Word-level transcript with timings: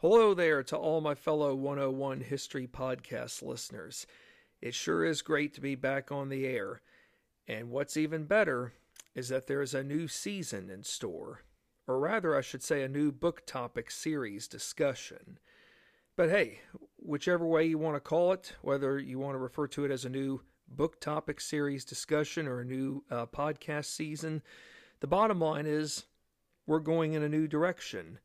Hello 0.00 0.32
there 0.32 0.62
to 0.62 0.76
all 0.76 1.00
my 1.00 1.16
fellow 1.16 1.56
101 1.56 2.20
History 2.20 2.68
Podcast 2.68 3.42
listeners. 3.42 4.06
It 4.62 4.72
sure 4.72 5.04
is 5.04 5.22
great 5.22 5.52
to 5.54 5.60
be 5.60 5.74
back 5.74 6.12
on 6.12 6.28
the 6.28 6.46
air. 6.46 6.82
And 7.48 7.70
what's 7.70 7.96
even 7.96 8.22
better 8.22 8.74
is 9.16 9.28
that 9.30 9.48
there 9.48 9.60
is 9.60 9.74
a 9.74 9.82
new 9.82 10.06
season 10.06 10.70
in 10.70 10.84
store. 10.84 11.42
Or 11.88 11.98
rather, 11.98 12.36
I 12.36 12.42
should 12.42 12.62
say, 12.62 12.84
a 12.84 12.88
new 12.88 13.10
book 13.10 13.44
topic 13.44 13.90
series 13.90 14.46
discussion. 14.46 15.40
But 16.14 16.30
hey, 16.30 16.60
whichever 16.98 17.44
way 17.44 17.64
you 17.64 17.78
want 17.78 17.96
to 17.96 18.00
call 18.00 18.30
it, 18.30 18.54
whether 18.62 19.00
you 19.00 19.18
want 19.18 19.34
to 19.34 19.40
refer 19.40 19.66
to 19.66 19.84
it 19.84 19.90
as 19.90 20.04
a 20.04 20.08
new 20.08 20.42
book 20.68 21.00
topic 21.00 21.40
series 21.40 21.84
discussion 21.84 22.46
or 22.46 22.60
a 22.60 22.64
new 22.64 23.02
uh, 23.10 23.26
podcast 23.26 23.86
season, 23.86 24.42
the 25.00 25.08
bottom 25.08 25.40
line 25.40 25.66
is 25.66 26.04
we're 26.68 26.78
going 26.78 27.14
in 27.14 27.24
a 27.24 27.28
new 27.28 27.48
direction. 27.48 28.20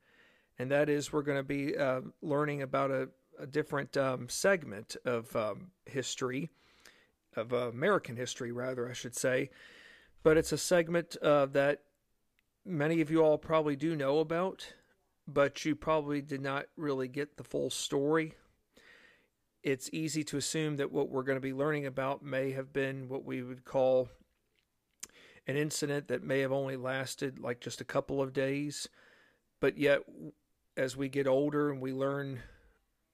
And 0.64 0.72
that 0.72 0.90
is, 0.90 1.12
we're 1.12 1.24
going 1.24 1.38
to 1.38 1.44
be 1.44 1.78
uh, 1.78 2.02
learning 2.22 2.62
about 2.62 2.90
a, 2.90 3.10
a 3.38 3.46
different 3.46 3.96
um, 3.98 4.30
segment 4.30 4.96
of 5.06 5.36
um, 5.36 5.72
history, 5.86 6.50
of 7.36 7.54
uh, 7.54 7.70
American 7.70 8.16
history, 8.16 8.52
rather, 8.52 8.90
I 8.90 8.94
should 8.94 9.16
say. 9.16 9.50
But 10.24 10.38
it's 10.38 10.54
a 10.54 10.58
segment 10.58 11.18
uh, 11.22 11.48
that 11.48 11.82
many 12.66 13.02
of 13.02 13.12
you 13.12 13.22
all 13.22 13.38
probably 13.38 13.76
do 13.76 13.96
know 13.96 14.20
about 14.20 14.74
but 15.28 15.64
you 15.64 15.76
probably 15.76 16.22
did 16.22 16.42
not 16.42 16.66
really 16.76 17.08
get 17.08 17.38
the 17.38 17.44
full 17.44 17.70
story. 17.70 18.34
It's 19.62 19.90
easy 19.94 20.24
to 20.26 20.38
assume 20.38 20.78
that 20.78 20.92
what 20.92 21.10
we're 21.10 21.24
going 21.24 21.38
to 21.38 21.42
be 21.42 21.54
learning 21.54 21.86
about 21.86 22.24
may 22.24 22.52
have 22.52 22.74
been 22.74 23.08
what 23.08 23.24
we 23.24 23.42
would 23.42 23.64
call 23.64 24.10
an 25.48 25.56
incident 25.56 26.10
that 26.10 26.24
may 26.24 26.40
have 26.40 26.52
only 26.52 26.76
lasted 26.76 27.40
like 27.40 27.62
just 27.62 27.80
a 27.80 27.86
couple 27.86 28.22
of 28.22 28.34
days. 28.34 28.90
But 29.62 29.78
yet, 29.78 30.02
as 30.76 30.98
we 30.98 31.10
get 31.10 31.28
older 31.28 31.72
and 31.72 31.82
we 31.82 31.92
learn 31.92 32.40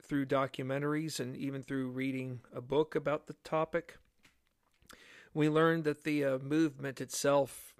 through 0.02 0.26
documentaries 0.26 1.20
and 1.20 1.36
even 1.36 1.62
through 1.62 1.90
reading 1.90 2.40
a 2.54 2.62
book 2.62 2.96
about 2.96 3.28
the 3.28 3.36
topic, 3.44 3.98
we 5.34 5.50
learn 5.50 5.84
that 5.84 6.04
the 6.04 6.24
uh, 6.26 6.38
movement 6.40 7.00
itself 7.00 7.76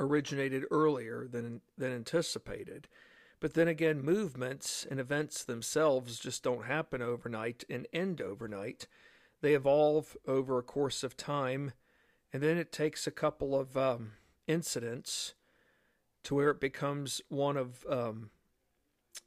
originated 0.00 0.64
earlier 0.70 1.26
than 1.30 1.60
than 1.76 1.92
anticipated. 1.92 2.88
But 3.40 3.54
then 3.54 3.68
again, 3.68 4.02
movements 4.02 4.86
and 4.90 4.98
events 4.98 5.44
themselves 5.44 6.18
just 6.18 6.42
don't 6.42 6.66
happen 6.66 7.00
overnight 7.00 7.64
and 7.70 7.86
end 7.92 8.20
overnight. 8.20 8.88
They 9.40 9.54
evolve 9.54 10.16
over 10.26 10.58
a 10.58 10.62
course 10.62 11.04
of 11.04 11.16
time, 11.16 11.72
and 12.32 12.42
then 12.42 12.56
it 12.56 12.72
takes 12.72 13.06
a 13.06 13.12
couple 13.12 13.58
of 13.58 13.76
um, 13.76 14.12
incidents 14.48 15.34
to 16.24 16.34
where 16.34 16.50
it 16.50 16.60
becomes 16.60 17.22
one 17.28 17.56
of 17.56 17.86
um, 17.88 18.30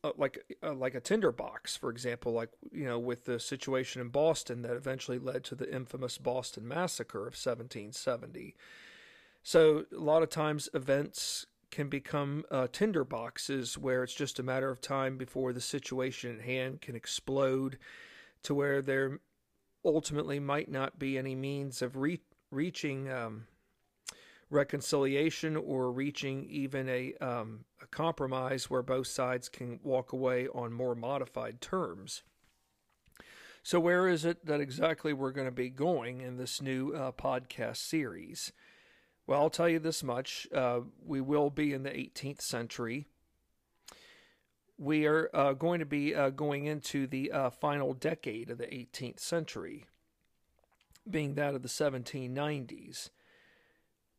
uh, 0.03 0.11
like 0.17 0.43
uh, 0.63 0.73
like 0.73 0.95
a 0.95 0.99
tinderbox, 0.99 1.75
for 1.75 1.89
example, 1.89 2.31
like 2.31 2.49
you 2.71 2.85
know 2.85 2.99
with 2.99 3.25
the 3.25 3.39
situation 3.39 4.01
in 4.01 4.09
Boston 4.09 4.61
that 4.63 4.75
eventually 4.75 5.19
led 5.19 5.43
to 5.45 5.55
the 5.55 5.73
infamous 5.73 6.17
Boston 6.17 6.67
Massacre 6.67 7.19
of 7.19 7.33
1770. 7.33 8.55
So 9.43 9.85
a 9.95 9.99
lot 9.99 10.23
of 10.23 10.29
times 10.29 10.69
events 10.73 11.45
can 11.71 11.87
become 11.87 12.43
uh, 12.51 12.67
tinder 12.71 13.03
boxes 13.03 13.77
where 13.77 14.03
it's 14.03 14.13
just 14.13 14.39
a 14.39 14.43
matter 14.43 14.69
of 14.69 14.81
time 14.81 15.17
before 15.17 15.53
the 15.53 15.61
situation 15.61 16.35
at 16.35 16.45
hand 16.45 16.81
can 16.81 16.95
explode 16.95 17.77
to 18.43 18.53
where 18.53 18.81
there 18.81 19.19
ultimately 19.83 20.39
might 20.39 20.69
not 20.69 20.99
be 20.99 21.17
any 21.17 21.33
means 21.33 21.81
of 21.81 21.95
re- 21.95 22.21
reaching 22.51 23.09
um, 23.09 23.45
reconciliation 24.51 25.55
or 25.55 25.91
reaching 25.91 26.45
even 26.49 26.87
a, 26.89 27.13
um, 27.21 27.63
a 27.81 27.87
compromise 27.87 28.69
where 28.69 28.83
both 28.83 29.07
sides 29.07 29.49
can 29.49 29.79
walk 29.81 30.11
away 30.11 30.47
on 30.53 30.73
more 30.73 30.93
modified 30.93 31.61
terms. 31.61 32.21
So, 33.63 33.79
where 33.79 34.07
is 34.07 34.25
it 34.25 34.45
that 34.45 34.59
exactly 34.59 35.13
we're 35.13 35.31
going 35.31 35.47
to 35.47 35.51
be 35.51 35.69
going 35.69 36.21
in 36.21 36.37
this 36.37 36.61
new 36.61 36.93
uh, 36.93 37.11
podcast 37.11 37.77
series? 37.77 38.51
Well, 39.25 39.39
I'll 39.39 39.49
tell 39.49 39.69
you 39.69 39.79
this 39.79 40.03
much. 40.03 40.47
Uh, 40.53 40.81
we 41.05 41.21
will 41.21 41.49
be 41.49 41.71
in 41.71 41.83
the 41.83 41.91
18th 41.91 42.41
century. 42.41 43.05
We 44.77 45.05
are 45.05 45.29
uh, 45.33 45.53
going 45.53 45.79
to 45.79 45.85
be 45.85 46.15
uh, 46.15 46.31
going 46.31 46.65
into 46.65 47.05
the 47.05 47.31
uh, 47.31 47.49
final 47.51 47.93
decade 47.93 48.49
of 48.49 48.57
the 48.57 48.65
18th 48.65 49.19
century, 49.19 49.85
being 51.09 51.35
that 51.35 51.53
of 51.53 51.61
the 51.61 51.69
1790s. 51.69 53.09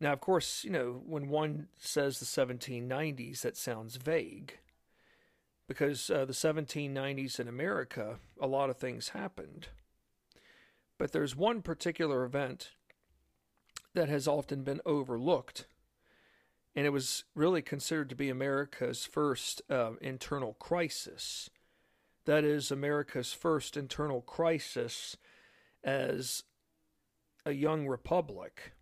Now, 0.03 0.13
of 0.13 0.21
course, 0.21 0.65
you 0.65 0.71
know, 0.71 1.01
when 1.07 1.29
one 1.29 1.69
says 1.79 2.19
the 2.19 2.25
1790s, 2.25 3.43
that 3.43 3.57
sounds 3.57 3.95
vague 3.95 4.59
because 5.69 6.11
uh, 6.11 6.25
the 6.25 6.33
1790s 6.33 7.39
in 7.39 7.47
America, 7.47 8.17
a 8.41 8.49
lot 8.49 8.69
of 8.69 8.79
things 8.79 9.11
happened. 9.11 9.69
But 10.99 11.12
there's 11.12 11.37
one 11.37 11.62
particular 11.62 12.25
event 12.25 12.73
that 13.95 14.09
has 14.09 14.27
often 14.27 14.65
been 14.65 14.81
overlooked. 14.85 15.67
And 16.75 16.85
it 16.85 16.91
was 16.91 17.23
really 17.37 17.62
considered 17.62 18.09
to 18.09 18.17
be 18.17 18.29
America's 18.29 19.07
first 19.07 19.62
uh, 19.71 19.93
internal 20.01 20.55
crisis. 20.55 21.49
That 22.25 22.43
is, 22.43 22.73
America's 22.73 23.33
first 23.33 23.77
internal 23.77 24.21
crisis 24.21 25.17
as 25.85 26.43
a 27.47 27.53
young 27.53 27.87
republic. 27.87 28.73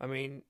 I 0.00 0.06
mean, 0.06 0.42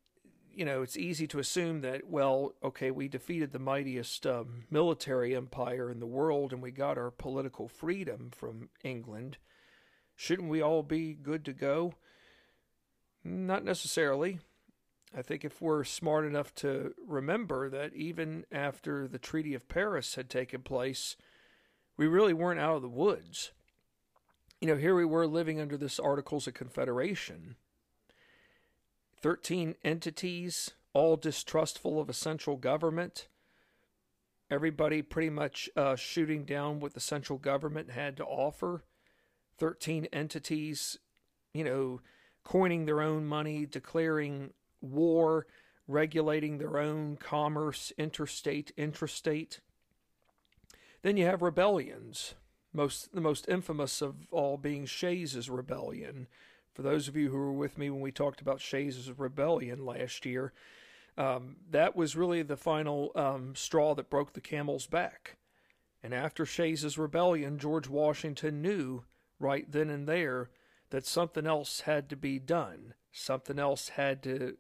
you 0.52 0.64
know, 0.64 0.82
it's 0.82 0.96
easy 0.96 1.26
to 1.28 1.38
assume 1.38 1.82
that, 1.82 2.08
well, 2.08 2.54
okay, 2.62 2.90
we 2.90 3.08
defeated 3.08 3.52
the 3.52 3.58
mightiest 3.58 4.26
um, 4.26 4.64
military 4.70 5.36
empire 5.36 5.90
in 5.90 6.00
the 6.00 6.06
world 6.06 6.52
and 6.52 6.62
we 6.62 6.70
got 6.70 6.96
our 6.96 7.10
political 7.10 7.68
freedom 7.68 8.30
from 8.34 8.70
England. 8.82 9.36
Shouldn't 10.14 10.48
we 10.48 10.62
all 10.62 10.82
be 10.82 11.12
good 11.12 11.44
to 11.44 11.52
go? 11.52 11.94
Not 13.22 13.64
necessarily. 13.64 14.40
I 15.16 15.22
think 15.22 15.44
if 15.44 15.60
we're 15.60 15.84
smart 15.84 16.24
enough 16.24 16.54
to 16.56 16.94
remember 17.06 17.68
that 17.68 17.94
even 17.94 18.44
after 18.50 19.06
the 19.06 19.18
Treaty 19.18 19.54
of 19.54 19.68
Paris 19.68 20.14
had 20.14 20.30
taken 20.30 20.62
place, 20.62 21.16
we 21.96 22.06
really 22.06 22.32
weren't 22.32 22.60
out 22.60 22.76
of 22.76 22.82
the 22.82 22.88
woods. 22.88 23.52
You 24.60 24.68
know, 24.68 24.76
here 24.76 24.94
we 24.94 25.04
were 25.04 25.26
living 25.26 25.60
under 25.60 25.76
this 25.76 25.98
Articles 25.98 26.46
of 26.46 26.54
Confederation. 26.54 27.56
13 29.20 29.74
entities, 29.84 30.72
all 30.92 31.16
distrustful 31.16 32.00
of 32.00 32.08
a 32.08 32.14
central 32.14 32.56
government. 32.56 33.28
Everybody 34.50 35.02
pretty 35.02 35.30
much 35.30 35.68
uh, 35.76 35.96
shooting 35.96 36.44
down 36.44 36.80
what 36.80 36.94
the 36.94 37.00
central 37.00 37.38
government 37.38 37.90
had 37.90 38.16
to 38.18 38.24
offer. 38.24 38.84
13 39.58 40.06
entities, 40.12 40.98
you 41.52 41.64
know, 41.64 42.00
coining 42.44 42.86
their 42.86 43.00
own 43.00 43.26
money, 43.26 43.66
declaring 43.66 44.52
war, 44.80 45.46
regulating 45.88 46.58
their 46.58 46.78
own 46.78 47.16
commerce, 47.16 47.92
interstate, 47.98 48.72
intrastate. 48.76 49.60
Then 51.02 51.16
you 51.16 51.24
have 51.24 51.42
rebellions, 51.42 52.34
most 52.72 53.14
the 53.14 53.20
most 53.20 53.48
infamous 53.48 54.02
of 54.02 54.26
all 54.30 54.56
being 54.56 54.86
Shays' 54.86 55.48
rebellion. 55.48 56.26
For 56.76 56.82
those 56.82 57.08
of 57.08 57.16
you 57.16 57.30
who 57.30 57.38
were 57.38 57.54
with 57.54 57.78
me 57.78 57.88
when 57.88 58.02
we 58.02 58.12
talked 58.12 58.42
about 58.42 58.60
Shays' 58.60 59.10
rebellion 59.16 59.86
last 59.86 60.26
year, 60.26 60.52
um, 61.16 61.56
that 61.70 61.96
was 61.96 62.16
really 62.16 62.42
the 62.42 62.58
final 62.58 63.12
um, 63.14 63.54
straw 63.54 63.94
that 63.94 64.10
broke 64.10 64.34
the 64.34 64.42
camel's 64.42 64.86
back. 64.86 65.38
And 66.02 66.12
after 66.12 66.44
Shays' 66.44 66.98
rebellion, 66.98 67.58
George 67.58 67.88
Washington 67.88 68.60
knew 68.60 69.04
right 69.40 69.64
then 69.72 69.88
and 69.88 70.06
there 70.06 70.50
that 70.90 71.06
something 71.06 71.46
else 71.46 71.80
had 71.80 72.10
to 72.10 72.16
be 72.16 72.38
done. 72.38 72.92
Something 73.10 73.58
else 73.58 73.88
had 73.88 74.22
to 74.24 74.58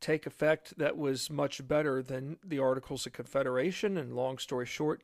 take 0.00 0.24
effect 0.24 0.78
that 0.78 0.96
was 0.96 1.30
much 1.30 1.66
better 1.66 2.00
than 2.00 2.36
the 2.44 2.60
Articles 2.60 3.06
of 3.06 3.12
Confederation. 3.12 3.96
And 3.96 4.14
long 4.14 4.38
story 4.38 4.66
short, 4.66 5.02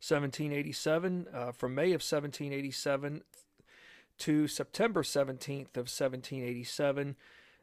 1787, 0.00 1.28
uh, 1.32 1.52
from 1.52 1.76
May 1.76 1.92
of 1.92 2.02
1787 2.02 3.22
to 4.18 4.46
September 4.46 5.02
17th 5.02 5.76
of 5.76 5.88
1787, 5.90 7.16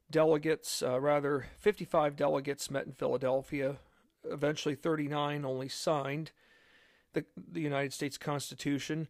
delegates, 0.09 0.83
uh, 0.83 0.99
rather 0.99 1.47
55 1.57 2.15
delegates 2.15 2.69
met 2.69 2.85
in 2.85 2.91
Philadelphia. 2.91 3.77
Eventually, 4.23 4.75
39 4.75 5.45
only 5.45 5.69
signed 5.69 6.31
the, 7.13 7.25
the 7.35 7.61
United 7.61 7.93
States 7.93 8.17
Constitution. 8.17 9.07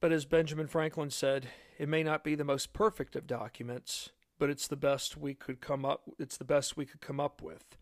But 0.00 0.12
as 0.12 0.24
Benjamin 0.24 0.66
Franklin 0.66 1.10
said, 1.10 1.48
it 1.78 1.88
may 1.88 2.02
not 2.02 2.24
be 2.24 2.34
the 2.34 2.44
most 2.44 2.72
perfect 2.72 3.16
of 3.16 3.26
documents, 3.26 4.10
but 4.38 4.50
it's 4.50 4.68
the 4.68 4.76
best 4.76 5.16
we 5.16 5.34
could 5.34 5.60
come 5.60 5.84
up 5.84 6.02
it's 6.18 6.36
the 6.36 6.44
best 6.44 6.76
we 6.76 6.86
could 6.86 7.00
come 7.00 7.20
up 7.20 7.42
with. 7.42 7.76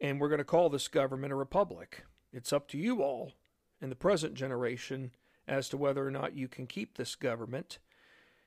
And 0.00 0.20
we're 0.20 0.28
going 0.28 0.38
to 0.38 0.44
call 0.44 0.70
this 0.70 0.88
government 0.88 1.32
a 1.32 1.36
republic. 1.36 2.04
It's 2.32 2.52
up 2.52 2.68
to 2.68 2.78
you 2.78 3.02
all 3.02 3.32
in 3.80 3.90
the 3.90 3.96
present 3.96 4.34
generation 4.34 5.12
as 5.48 5.68
to 5.68 5.76
whether 5.76 6.06
or 6.06 6.10
not 6.10 6.34
you 6.34 6.48
can 6.48 6.66
keep 6.66 6.96
this 6.96 7.14
government. 7.14 7.78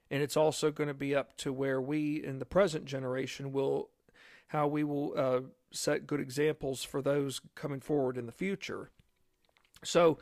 And 0.09 0.21
it's 0.21 0.37
also 0.37 0.71
going 0.71 0.89
to 0.89 0.93
be 0.93 1.15
up 1.15 1.35
to 1.37 1.51
where 1.51 1.81
we 1.81 2.23
in 2.23 2.39
the 2.39 2.45
present 2.45 2.85
generation 2.85 3.51
will 3.51 3.89
how 4.47 4.67
we 4.67 4.83
will 4.83 5.13
uh, 5.17 5.41
set 5.71 6.05
good 6.05 6.19
examples 6.19 6.83
for 6.83 7.01
those 7.01 7.41
coming 7.55 7.79
forward 7.79 8.17
in 8.17 8.27
the 8.27 8.31
future. 8.31 8.91
So, 9.83 10.19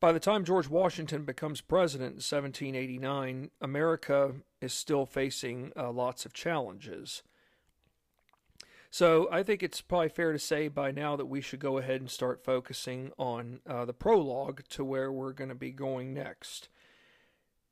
by 0.00 0.12
the 0.12 0.20
time 0.20 0.44
George 0.44 0.68
Washington 0.68 1.24
becomes 1.24 1.60
president 1.60 2.10
in 2.10 2.16
1789, 2.16 3.50
America 3.60 4.34
is 4.60 4.72
still 4.72 5.06
facing 5.06 5.72
uh, 5.76 5.90
lots 5.90 6.24
of 6.24 6.32
challenges. 6.32 7.22
So 8.90 9.28
I 9.30 9.42
think 9.42 9.62
it's 9.62 9.80
probably 9.80 10.08
fair 10.08 10.32
to 10.32 10.38
say 10.38 10.68
by 10.68 10.90
now 10.90 11.14
that 11.16 11.26
we 11.26 11.40
should 11.40 11.60
go 11.60 11.78
ahead 11.78 12.00
and 12.00 12.10
start 12.10 12.42
focusing 12.42 13.12
on 13.18 13.60
uh, 13.66 13.84
the 13.84 13.92
prologue 13.92 14.62
to 14.70 14.84
where 14.84 15.12
we're 15.12 15.32
going 15.32 15.50
to 15.50 15.54
be 15.54 15.72
going 15.72 16.14
next. 16.14 16.68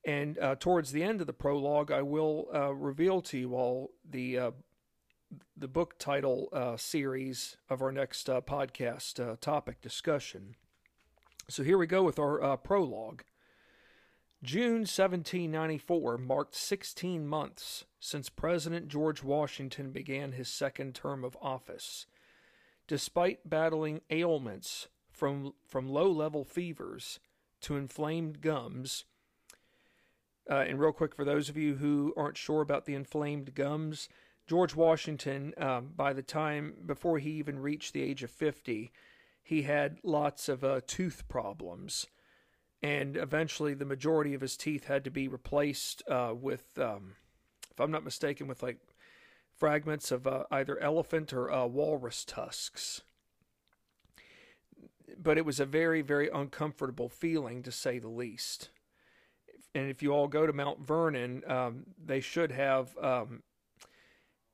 And 0.04 0.38
uh, 0.38 0.54
towards 0.56 0.92
the 0.92 1.02
end 1.02 1.20
of 1.20 1.26
the 1.26 1.32
prologue, 1.32 1.90
I 1.90 2.02
will 2.02 2.48
uh, 2.54 2.74
reveal 2.74 3.22
to 3.22 3.38
you 3.38 3.54
all 3.54 3.90
the 4.08 4.38
uh, 4.38 4.50
the 5.56 5.66
book 5.66 5.98
title 5.98 6.48
uh, 6.52 6.76
series 6.76 7.56
of 7.68 7.82
our 7.82 7.90
next 7.90 8.30
uh, 8.30 8.40
podcast 8.40 9.40
topic 9.40 9.80
discussion. 9.80 10.54
So 11.48 11.64
here 11.64 11.78
we 11.78 11.86
go 11.86 12.04
with 12.04 12.18
our 12.18 12.56
prologue. 12.58 13.24
June 14.46 14.86
1794 14.86 16.18
marked 16.18 16.54
16 16.54 17.26
months 17.26 17.84
since 17.98 18.28
President 18.28 18.86
George 18.86 19.24
Washington 19.24 19.90
began 19.90 20.30
his 20.30 20.46
second 20.46 20.94
term 20.94 21.24
of 21.24 21.36
office. 21.42 22.06
Despite 22.86 23.50
battling 23.50 24.02
ailments 24.08 24.86
from, 25.10 25.54
from 25.66 25.88
low 25.88 26.08
level 26.08 26.44
fevers 26.44 27.18
to 27.62 27.74
inflamed 27.74 28.40
gums, 28.40 29.04
uh, 30.48 30.58
and 30.58 30.78
real 30.78 30.92
quick, 30.92 31.16
for 31.16 31.24
those 31.24 31.48
of 31.48 31.56
you 31.56 31.74
who 31.74 32.14
aren't 32.16 32.36
sure 32.36 32.62
about 32.62 32.84
the 32.84 32.94
inflamed 32.94 33.52
gums, 33.56 34.08
George 34.46 34.76
Washington, 34.76 35.54
um, 35.58 35.90
by 35.96 36.12
the 36.12 36.22
time 36.22 36.74
before 36.86 37.18
he 37.18 37.30
even 37.30 37.58
reached 37.58 37.92
the 37.92 38.02
age 38.02 38.22
of 38.22 38.30
50, 38.30 38.92
he 39.42 39.62
had 39.62 39.98
lots 40.04 40.48
of 40.48 40.62
uh, 40.62 40.82
tooth 40.86 41.24
problems 41.26 42.06
and 42.82 43.16
eventually 43.16 43.74
the 43.74 43.84
majority 43.84 44.34
of 44.34 44.40
his 44.40 44.56
teeth 44.56 44.84
had 44.84 45.04
to 45.04 45.10
be 45.10 45.28
replaced 45.28 46.02
uh, 46.08 46.32
with, 46.34 46.78
um, 46.78 47.14
if 47.70 47.80
I'm 47.80 47.90
not 47.90 48.04
mistaken, 48.04 48.46
with 48.46 48.62
like 48.62 48.78
fragments 49.56 50.12
of 50.12 50.26
uh, 50.26 50.44
either 50.50 50.78
elephant 50.80 51.32
or 51.32 51.50
uh, 51.50 51.66
walrus 51.66 52.24
tusks. 52.24 53.02
But 55.18 55.38
it 55.38 55.46
was 55.46 55.60
a 55.60 55.66
very, 55.66 56.02
very 56.02 56.28
uncomfortable 56.28 57.08
feeling 57.08 57.62
to 57.62 57.72
say 57.72 57.98
the 57.98 58.08
least. 58.08 58.70
And 59.74 59.90
if 59.90 60.02
you 60.02 60.12
all 60.12 60.28
go 60.28 60.46
to 60.46 60.52
Mount 60.52 60.80
Vernon, 60.86 61.42
um, 61.46 61.84
they 62.02 62.20
should 62.20 62.50
have 62.52 62.96
um, 62.98 63.42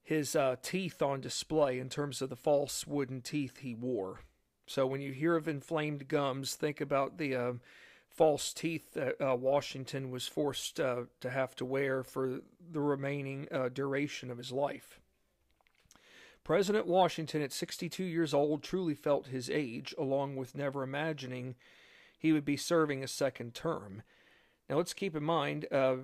his 0.02 0.36
uh, 0.36 0.56
teeth 0.62 1.00
on 1.00 1.20
display 1.20 1.78
in 1.78 1.88
terms 1.88 2.22
of 2.22 2.28
the 2.28 2.36
false 2.36 2.86
wooden 2.86 3.20
teeth 3.20 3.58
he 3.58 3.74
wore. 3.74 4.20
So 4.66 4.86
when 4.86 5.00
you 5.00 5.12
hear 5.12 5.36
of 5.36 5.48
inflamed 5.48 6.08
gums, 6.08 6.54
think 6.54 6.80
about 6.80 7.18
the 7.18 7.34
um, 7.34 7.60
false 8.14 8.52
teeth 8.52 8.94
that 8.94 9.20
uh, 9.20 9.34
Washington 9.34 10.10
was 10.10 10.26
forced 10.26 10.78
uh, 10.78 11.02
to 11.20 11.30
have 11.30 11.54
to 11.56 11.64
wear 11.64 12.02
for 12.02 12.40
the 12.70 12.80
remaining 12.80 13.48
uh, 13.50 13.68
duration 13.68 14.30
of 14.30 14.38
his 14.38 14.52
life. 14.52 15.00
President 16.44 16.86
Washington, 16.86 17.40
at 17.40 17.52
62 17.52 18.02
years 18.02 18.34
old, 18.34 18.62
truly 18.62 18.94
felt 18.94 19.28
his 19.28 19.48
age, 19.48 19.94
along 19.96 20.36
with 20.36 20.56
never 20.56 20.82
imagining 20.82 21.54
he 22.18 22.32
would 22.32 22.44
be 22.44 22.56
serving 22.56 23.02
a 23.02 23.08
second 23.08 23.54
term. 23.54 24.02
Now, 24.68 24.76
let's 24.76 24.94
keep 24.94 25.16
in 25.16 25.24
mind, 25.24 25.66
uh, 25.70 25.96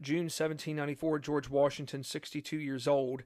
June 0.00 0.24
1794, 0.24 1.18
George 1.18 1.50
Washington, 1.50 2.02
62 2.02 2.56
years 2.56 2.88
old. 2.88 3.22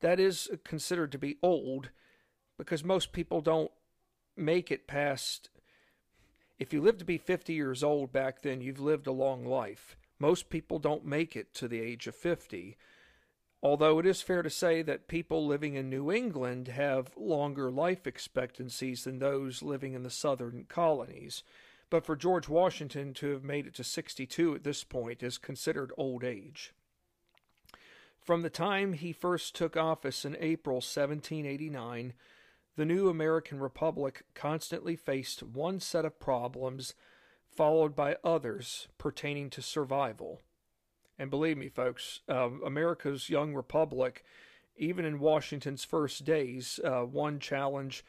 That 0.00 0.18
is 0.18 0.50
considered 0.64 1.12
to 1.12 1.18
be 1.18 1.38
old 1.42 1.90
because 2.58 2.84
most 2.84 3.12
people 3.12 3.40
don't 3.40 3.70
make 4.36 4.70
it 4.70 4.86
past 4.86 5.50
if 6.58 6.72
you 6.72 6.80
live 6.80 6.98
to 6.98 7.04
be 7.04 7.18
50 7.18 7.52
years 7.52 7.82
old 7.82 8.12
back 8.12 8.42
then, 8.42 8.60
you've 8.60 8.80
lived 8.80 9.06
a 9.06 9.12
long 9.12 9.44
life. 9.44 9.96
Most 10.18 10.48
people 10.48 10.78
don't 10.78 11.04
make 11.04 11.36
it 11.36 11.52
to 11.54 11.68
the 11.68 11.80
age 11.80 12.06
of 12.06 12.14
50. 12.14 12.76
Although 13.62 13.98
it 13.98 14.06
is 14.06 14.22
fair 14.22 14.42
to 14.42 14.50
say 14.50 14.82
that 14.82 15.08
people 15.08 15.46
living 15.46 15.74
in 15.74 15.90
New 15.90 16.10
England 16.12 16.68
have 16.68 17.16
longer 17.16 17.70
life 17.70 18.06
expectancies 18.06 19.04
than 19.04 19.18
those 19.18 19.62
living 19.62 19.94
in 19.94 20.02
the 20.02 20.10
southern 20.10 20.64
colonies. 20.68 21.42
But 21.90 22.04
for 22.04 22.16
George 22.16 22.48
Washington 22.48 23.14
to 23.14 23.30
have 23.32 23.44
made 23.44 23.66
it 23.66 23.74
to 23.74 23.84
62 23.84 24.54
at 24.54 24.64
this 24.64 24.84
point 24.84 25.22
is 25.22 25.38
considered 25.38 25.92
old 25.96 26.24
age. 26.24 26.72
From 28.20 28.42
the 28.42 28.50
time 28.50 28.94
he 28.94 29.12
first 29.12 29.54
took 29.54 29.76
office 29.76 30.24
in 30.24 30.36
April 30.40 30.76
1789 30.76 32.12
the 32.76 32.84
new 32.84 33.08
American 33.08 33.58
Republic 33.58 34.24
constantly 34.34 34.96
faced 34.96 35.42
one 35.42 35.80
set 35.80 36.04
of 36.04 36.20
problems 36.20 36.94
followed 37.48 37.96
by 37.96 38.16
others 38.22 38.88
pertaining 38.98 39.48
to 39.50 39.62
survival. 39.62 40.40
And 41.18 41.30
believe 41.30 41.56
me, 41.56 41.68
folks, 41.68 42.20
uh, 42.28 42.50
America's 42.64 43.30
young 43.30 43.54
republic, 43.54 44.24
even 44.76 45.06
in 45.06 45.18
Washington's 45.18 45.84
first 45.84 46.24
days, 46.24 46.78
uh, 46.84 47.00
one 47.00 47.40
challenge 47.40 48.04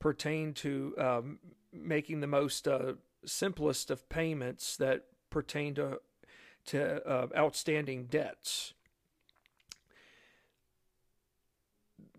pertained 0.00 0.56
to 0.56 0.94
um, 0.98 1.38
making 1.72 2.20
the 2.20 2.26
most 2.26 2.66
uh, 2.66 2.94
simplest 3.24 3.90
of 3.90 4.08
payments 4.08 4.76
that 4.76 5.04
pertain 5.30 5.74
to 5.74 6.00
to 6.66 7.08
uh, 7.08 7.28
outstanding 7.34 8.06
debts. 8.06 8.74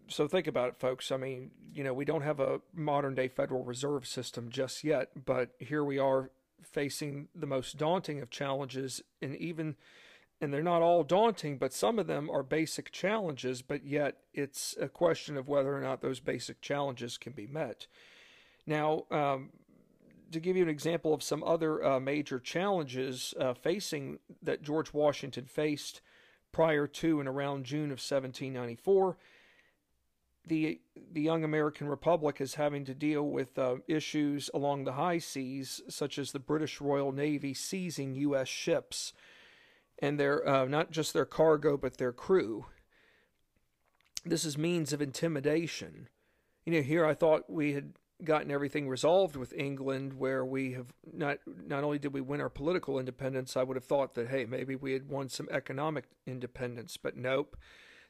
So 0.09 0.27
think 0.27 0.47
about 0.47 0.69
it, 0.69 0.79
folks. 0.79 1.11
I 1.11 1.17
mean, 1.17 1.51
you 1.73 1.83
know, 1.83 1.93
we 1.93 2.05
don't 2.05 2.21
have 2.21 2.39
a 2.39 2.61
modern 2.73 3.15
day 3.15 3.27
Federal 3.27 3.63
Reserve 3.63 4.07
System 4.07 4.49
just 4.49 4.83
yet, 4.83 5.25
but 5.25 5.51
here 5.59 5.83
we 5.83 5.99
are 5.99 6.31
facing 6.63 7.27
the 7.33 7.47
most 7.47 7.77
daunting 7.77 8.21
of 8.21 8.29
challenges, 8.29 9.01
and 9.21 9.35
even, 9.37 9.75
and 10.41 10.53
they're 10.53 10.61
not 10.61 10.81
all 10.81 11.03
daunting, 11.03 11.57
but 11.57 11.73
some 11.73 11.99
of 11.99 12.07
them 12.07 12.29
are 12.29 12.43
basic 12.43 12.91
challenges, 12.91 13.61
but 13.61 13.85
yet 13.85 14.17
it's 14.33 14.75
a 14.79 14.89
question 14.89 15.37
of 15.37 15.47
whether 15.47 15.75
or 15.75 15.81
not 15.81 16.01
those 16.01 16.19
basic 16.19 16.61
challenges 16.61 17.17
can 17.17 17.33
be 17.33 17.47
met. 17.47 17.87
Now, 18.65 19.05
um, 19.11 19.51
to 20.31 20.39
give 20.39 20.55
you 20.55 20.63
an 20.63 20.69
example 20.69 21.13
of 21.13 21.23
some 21.23 21.43
other 21.43 21.83
uh, 21.83 21.99
major 21.99 22.39
challenges 22.39 23.33
uh, 23.39 23.53
facing 23.53 24.19
that 24.43 24.61
George 24.61 24.93
Washington 24.93 25.45
faced 25.45 26.01
prior 26.51 26.87
to 26.87 27.19
and 27.19 27.29
around 27.29 27.65
June 27.65 27.85
of 27.85 27.99
1794 27.99 29.17
the 30.49 30.81
the 31.11 31.21
young 31.21 31.43
American 31.43 31.87
Republic 31.87 32.39
is 32.39 32.55
having 32.55 32.85
to 32.85 32.93
deal 32.93 33.23
with 33.23 33.57
uh, 33.57 33.77
issues 33.87 34.49
along 34.53 34.83
the 34.83 34.93
high 34.93 35.17
seas, 35.17 35.81
such 35.89 36.19
as 36.19 36.31
the 36.31 36.39
British 36.39 36.81
Royal 36.81 37.11
Navy 37.11 37.53
seizing 37.53 38.15
U.S. 38.15 38.47
ships 38.47 39.13
and 39.99 40.19
their 40.19 40.47
uh, 40.47 40.65
not 40.65 40.91
just 40.91 41.13
their 41.13 41.25
cargo 41.25 41.77
but 41.77 41.97
their 41.97 42.11
crew. 42.11 42.65
This 44.25 44.43
is 44.43 44.57
means 44.57 44.91
of 44.91 45.01
intimidation. 45.01 46.09
You 46.65 46.73
know, 46.73 46.81
here 46.81 47.05
I 47.05 47.13
thought 47.13 47.49
we 47.49 47.73
had 47.73 47.93
gotten 48.23 48.51
everything 48.51 48.89
resolved 48.89 49.35
with 49.35 49.53
England, 49.53 50.13
where 50.13 50.43
we 50.43 50.73
have 50.73 50.93
not 51.11 51.39
not 51.45 51.83
only 51.83 51.99
did 51.99 52.13
we 52.13 52.21
win 52.21 52.41
our 52.41 52.49
political 52.49 52.99
independence, 52.99 53.55
I 53.55 53.63
would 53.63 53.77
have 53.77 53.85
thought 53.85 54.15
that 54.15 54.27
hey, 54.27 54.45
maybe 54.45 54.75
we 54.75 54.93
had 54.93 55.09
won 55.09 55.29
some 55.29 55.47
economic 55.51 56.05
independence, 56.25 56.97
but 56.97 57.15
nope. 57.15 57.55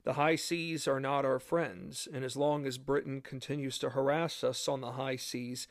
The 0.04 0.14
high 0.14 0.36
seas 0.36 0.88
are 0.88 1.00
not 1.00 1.26
our 1.26 1.40
friends, 1.40 2.08
and 2.12 2.24
as 2.24 2.38
long 2.38 2.66
as 2.66 2.78
Britain 2.78 3.22
continues 3.22 3.78
to 3.80 3.90
harass 3.90 4.44
us 4.44 4.68
on 4.68 4.82
the 4.82 4.94
high 4.94 5.18
seas, 5.18 5.68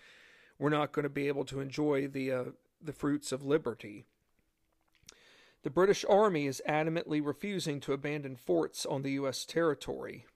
we're 0.58 0.68
not 0.68 0.92
going 0.92 1.04
to 1.04 1.08
be 1.08 1.28
able 1.28 1.44
to 1.46 1.60
enjoy 1.60 2.06
the 2.08 2.32
uh, 2.32 2.44
the 2.80 2.92
fruits 2.92 3.32
of 3.32 3.44
liberty. 3.44 4.04
The 5.62 5.70
British 5.70 6.04
Army 6.08 6.46
is 6.46 6.62
adamantly 6.68 7.24
refusing 7.24 7.80
to 7.80 7.92
abandon 7.92 8.36
forts 8.36 8.86
on 8.86 9.02
the 9.02 9.12
U.S. 9.12 9.44
territory, 9.44 10.26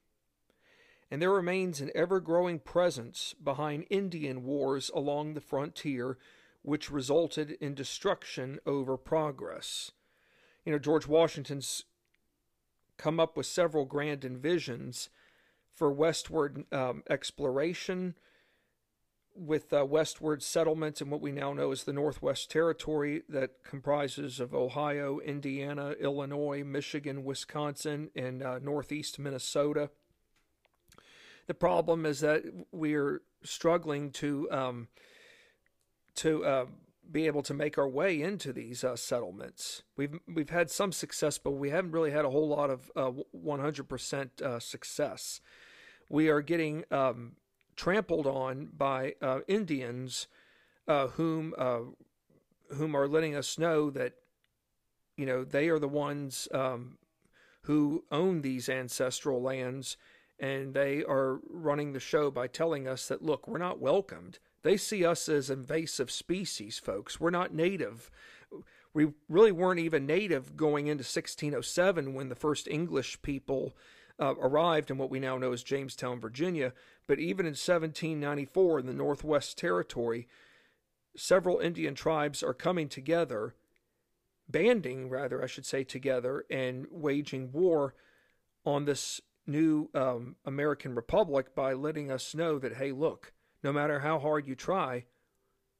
and 1.10 1.20
there 1.20 1.30
remains 1.30 1.80
an 1.80 1.90
ever 1.94 2.18
growing 2.18 2.58
presence 2.58 3.34
behind 3.42 3.86
Indian 3.90 4.44
wars 4.44 4.90
along 4.94 5.34
the 5.34 5.40
frontier, 5.40 6.18
which 6.62 6.90
resulted 6.90 7.52
in 7.60 7.74
destruction 7.74 8.58
over 8.66 8.96
progress. 8.96 9.92
You 10.64 10.72
know, 10.72 10.78
George 10.78 11.06
Washington's 11.06 11.84
come 13.02 13.18
up 13.18 13.36
with 13.36 13.46
several 13.46 13.84
grand 13.84 14.20
envisions 14.20 15.08
for 15.74 15.90
westward 15.90 16.64
um, 16.72 17.02
exploration 17.10 18.14
with 19.34 19.72
uh, 19.72 19.84
westward 19.84 20.40
settlements 20.42 21.00
in 21.00 21.10
what 21.10 21.20
we 21.20 21.32
now 21.32 21.52
know 21.52 21.72
as 21.72 21.82
the 21.82 21.92
Northwest 21.92 22.50
Territory 22.50 23.22
that 23.28 23.64
comprises 23.64 24.38
of 24.38 24.54
Ohio, 24.54 25.18
Indiana, 25.18 25.94
Illinois, 26.00 26.62
Michigan, 26.62 27.24
Wisconsin, 27.24 28.10
and 28.14 28.40
uh, 28.42 28.60
northeast 28.60 29.18
Minnesota. 29.18 29.90
The 31.48 31.54
problem 31.54 32.06
is 32.06 32.20
that 32.20 32.44
we're 32.70 33.22
struggling 33.42 34.12
to 34.12 34.48
um, 34.52 34.88
to 36.16 36.44
uh, 36.44 36.66
be 37.12 37.26
able 37.26 37.42
to 37.42 37.54
make 37.54 37.76
our 37.78 37.88
way 37.88 38.20
into 38.20 38.52
these 38.52 38.82
uh, 38.82 38.96
settlements. 38.96 39.82
We've 39.96 40.18
we've 40.26 40.50
had 40.50 40.70
some 40.70 40.92
success, 40.92 41.38
but 41.38 41.52
we 41.52 41.70
haven't 41.70 41.92
really 41.92 42.10
had 42.10 42.24
a 42.24 42.30
whole 42.30 42.48
lot 42.48 42.70
of 42.70 42.90
uh, 42.96 43.12
100% 43.36 44.42
uh, 44.42 44.58
success. 44.58 45.40
We 46.08 46.28
are 46.28 46.40
getting 46.40 46.84
um, 46.90 47.32
trampled 47.76 48.26
on 48.26 48.70
by 48.72 49.14
uh, 49.20 49.40
Indians 49.46 50.26
uh, 50.88 51.08
whom 51.08 51.54
uh, 51.58 51.80
whom 52.74 52.96
are 52.96 53.08
letting 53.08 53.36
us 53.36 53.58
know 53.58 53.90
that 53.90 54.14
you 55.16 55.26
know 55.26 55.44
they 55.44 55.68
are 55.68 55.78
the 55.78 55.88
ones 55.88 56.48
um, 56.52 56.98
who 57.62 58.04
own 58.10 58.42
these 58.42 58.68
ancestral 58.68 59.40
lands, 59.42 59.96
and 60.38 60.74
they 60.74 61.04
are 61.04 61.40
running 61.48 61.92
the 61.92 62.00
show 62.00 62.30
by 62.30 62.46
telling 62.46 62.88
us 62.88 63.08
that 63.08 63.22
look, 63.22 63.46
we're 63.46 63.58
not 63.58 63.80
welcomed. 63.80 64.38
They 64.62 64.76
see 64.76 65.04
us 65.04 65.28
as 65.28 65.50
invasive 65.50 66.10
species, 66.10 66.78
folks. 66.78 67.18
We're 67.18 67.30
not 67.30 67.54
native. 67.54 68.10
We 68.94 69.08
really 69.28 69.52
weren't 69.52 69.80
even 69.80 70.06
native 70.06 70.56
going 70.56 70.86
into 70.86 71.02
1607 71.02 72.14
when 72.14 72.28
the 72.28 72.34
first 72.34 72.68
English 72.68 73.20
people 73.22 73.74
uh, 74.20 74.34
arrived 74.40 74.90
in 74.90 74.98
what 74.98 75.10
we 75.10 75.18
now 75.18 75.38
know 75.38 75.52
as 75.52 75.62
Jamestown, 75.62 76.20
Virginia. 76.20 76.72
But 77.06 77.18
even 77.18 77.46
in 77.46 77.52
1794 77.52 78.80
in 78.80 78.86
the 78.86 78.92
Northwest 78.92 79.58
Territory, 79.58 80.28
several 81.16 81.58
Indian 81.58 81.94
tribes 81.94 82.42
are 82.42 82.54
coming 82.54 82.88
together, 82.88 83.54
banding, 84.48 85.08
rather, 85.08 85.42
I 85.42 85.46
should 85.46 85.66
say, 85.66 85.82
together 85.82 86.44
and 86.50 86.86
waging 86.90 87.50
war 87.52 87.94
on 88.64 88.84
this 88.84 89.20
new 89.46 89.88
um, 89.94 90.36
American 90.44 90.94
Republic 90.94 91.54
by 91.54 91.72
letting 91.72 92.10
us 92.10 92.34
know 92.34 92.58
that, 92.60 92.76
hey, 92.76 92.92
look, 92.92 93.32
no 93.62 93.72
matter 93.72 94.00
how 94.00 94.18
hard 94.18 94.46
you 94.46 94.54
try, 94.54 95.04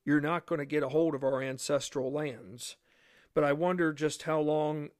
you're 0.04 0.20
not 0.20 0.46
going 0.46 0.58
to 0.58 0.64
get 0.64 0.82
a 0.82 0.88
hold 0.88 1.14
of 1.14 1.24
our 1.24 1.42
ancestral 1.42 2.10
lands. 2.12 2.76
But 3.34 3.44
I 3.44 3.52
wonder 3.52 3.92
just 3.92 4.24
how 4.24 4.40
long 4.40 4.90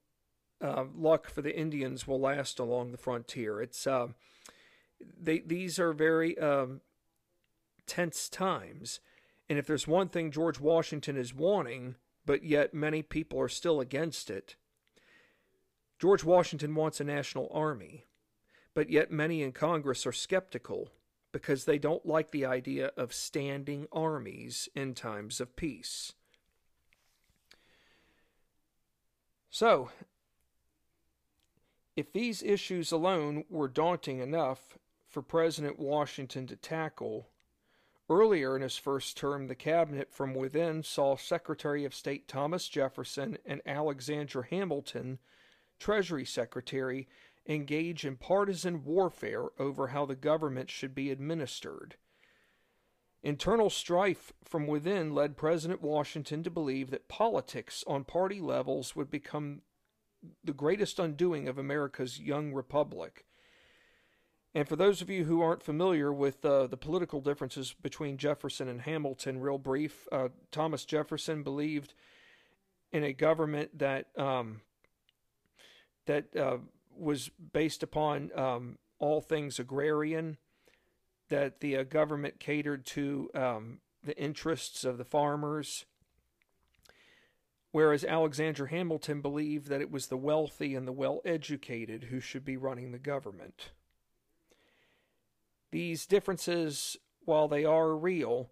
uh, 0.61 0.85
luck 0.95 1.29
for 1.29 1.43
the 1.43 1.57
Indians 1.57 2.07
will 2.07 2.21
last 2.21 2.59
along 2.59 2.93
the 2.93 2.99
frontier. 2.99 3.61
It's 3.61 3.87
uh, 3.87 4.09
they 5.21 5.41
these 5.41 5.79
are 5.79 5.93
very 5.93 6.39
um, 6.39 6.81
tense 7.87 8.29
times, 8.29 9.01
and 9.49 9.59
if 9.59 9.67
there's 9.67 9.89
one 9.89 10.09
thing 10.09 10.31
George 10.31 10.61
Washington 10.61 11.17
is 11.17 11.35
wanting, 11.35 11.97
but 12.25 12.45
yet 12.45 12.73
many 12.73 13.03
people 13.03 13.41
are 13.41 13.49
still 13.49 13.81
against 13.81 14.31
it, 14.31 14.57
George 15.99 16.25
Washington 16.25 16.75
wants 16.75 17.01
a 17.01 17.05
national 17.05 17.51
army, 17.53 18.07
but 18.73 18.89
yet 18.89 19.11
many 19.11 19.43
in 19.43 19.53
Congress 19.53 20.07
are 20.07 20.13
skeptical 20.13 20.89
because 21.33 21.65
they 21.65 21.79
don't 21.79 22.07
like 22.07 22.31
the 22.31 22.45
idea 22.45 22.93
of 22.97 23.13
standing 23.13 23.89
armies 23.91 24.69
in 24.75 24.95
times 24.95 25.41
of 25.41 25.57
peace. 25.57 26.13
So, 29.51 29.91
if 31.97 32.13
these 32.13 32.43
issues 32.43 32.93
alone 32.93 33.45
were 33.51 33.69
daunting 33.69 34.21
enough 34.21 34.79
for 35.09 35.21
President 35.23 35.79
Washington 35.79 36.47
to 36.47 36.57
tackle, 36.57 37.29
earlier 38.09 38.57
in 38.57 38.63
his 38.63 38.77
first 38.77 39.17
term, 39.17 39.47
the 39.47 39.55
cabinet 39.55 40.13
from 40.13 40.35
within 40.35 40.83
saw 40.83 41.17
Secretary 41.17 41.85
of 41.85 41.95
State 41.95 42.29
Thomas 42.29 42.69
Jefferson 42.69 43.39
and 43.45 43.61
Alexander 43.67 44.43
Hamilton, 44.43 45.19
Treasury 45.79 46.25
Secretary, 46.25 47.09
engage 47.47 48.05
in 48.05 48.17
partisan 48.17 48.85
warfare 48.85 49.47
over 49.59 49.89
how 49.89 50.07
the 50.07 50.17
government 50.17 50.71
should 50.71 50.95
be 50.95 51.11
administered. 51.11 51.97
Internal 53.23 53.71
strife 53.71 54.33
from 54.43 54.67
within 54.67 55.15
led 55.15 55.37
President 55.37 55.81
Washington 55.81 56.43
to 56.43 56.51
believe 56.51 56.91
that 56.91 57.09
politics 57.09 57.85
on 57.87 58.05
party 58.05 58.41
levels 58.41 58.97
would 58.97 59.11
become 59.11 59.63
the 60.43 60.53
greatest 60.53 60.99
undoing 60.99 61.49
of 61.49 61.59
America's 61.59 62.21
young 62.21 62.53
republic. 62.53 63.25
And 64.55 64.69
for 64.69 64.77
those 64.77 65.01
of 65.01 65.09
you 65.09 65.25
who 65.25 65.41
aren't 65.41 65.63
familiar 65.63 66.13
with 66.13 66.45
uh, 66.45 66.67
the 66.67 66.77
political 66.77 67.21
differences 67.21 67.75
between 67.81 68.19
Jefferson 68.19 68.69
and 68.69 68.83
Hamilton, 68.83 69.41
real 69.41 69.59
brief, 69.59 70.07
uh, 70.13 70.29
Thomas 70.51 70.85
Jefferson 70.85 71.43
believed 71.43 71.95
in 72.93 73.03
a 73.03 73.13
government 73.13 73.79
that 73.79 74.09
um, 74.19 74.61
that 76.07 76.37
uh, 76.37 76.59
was 76.97 77.31
based 77.53 77.83
upon 77.83 78.31
um, 78.37 78.79
all 78.99 79.21
things 79.21 79.59
agrarian, 79.59 80.37
that 81.29 81.61
the 81.61 81.77
uh, 81.77 81.83
government 81.83 82.39
catered 82.39 82.85
to 82.87 83.31
um, 83.35 83.79
the 84.05 84.17
interests 84.19 84.85
of 84.85 84.99
the 84.99 85.05
farmers, 85.05 85.87
whereas 87.71 88.05
Alexander 88.05 88.67
Hamilton 88.67 89.21
believed 89.21 89.69
that 89.69 89.81
it 89.81 89.91
was 89.91 90.09
the 90.09 90.17
wealthy 90.17 90.75
and 90.75 90.87
the 90.87 90.93
well 90.93 91.21
educated 91.25 92.05
who 92.05 92.21
should 92.21 92.45
be 92.45 92.57
running 92.57 92.93
the 92.93 92.99
government. 92.99 93.71
These 95.71 96.07
differences, 96.07 96.99
while 97.25 97.49
they 97.49 97.65
are 97.65 97.97
real, 97.97 98.51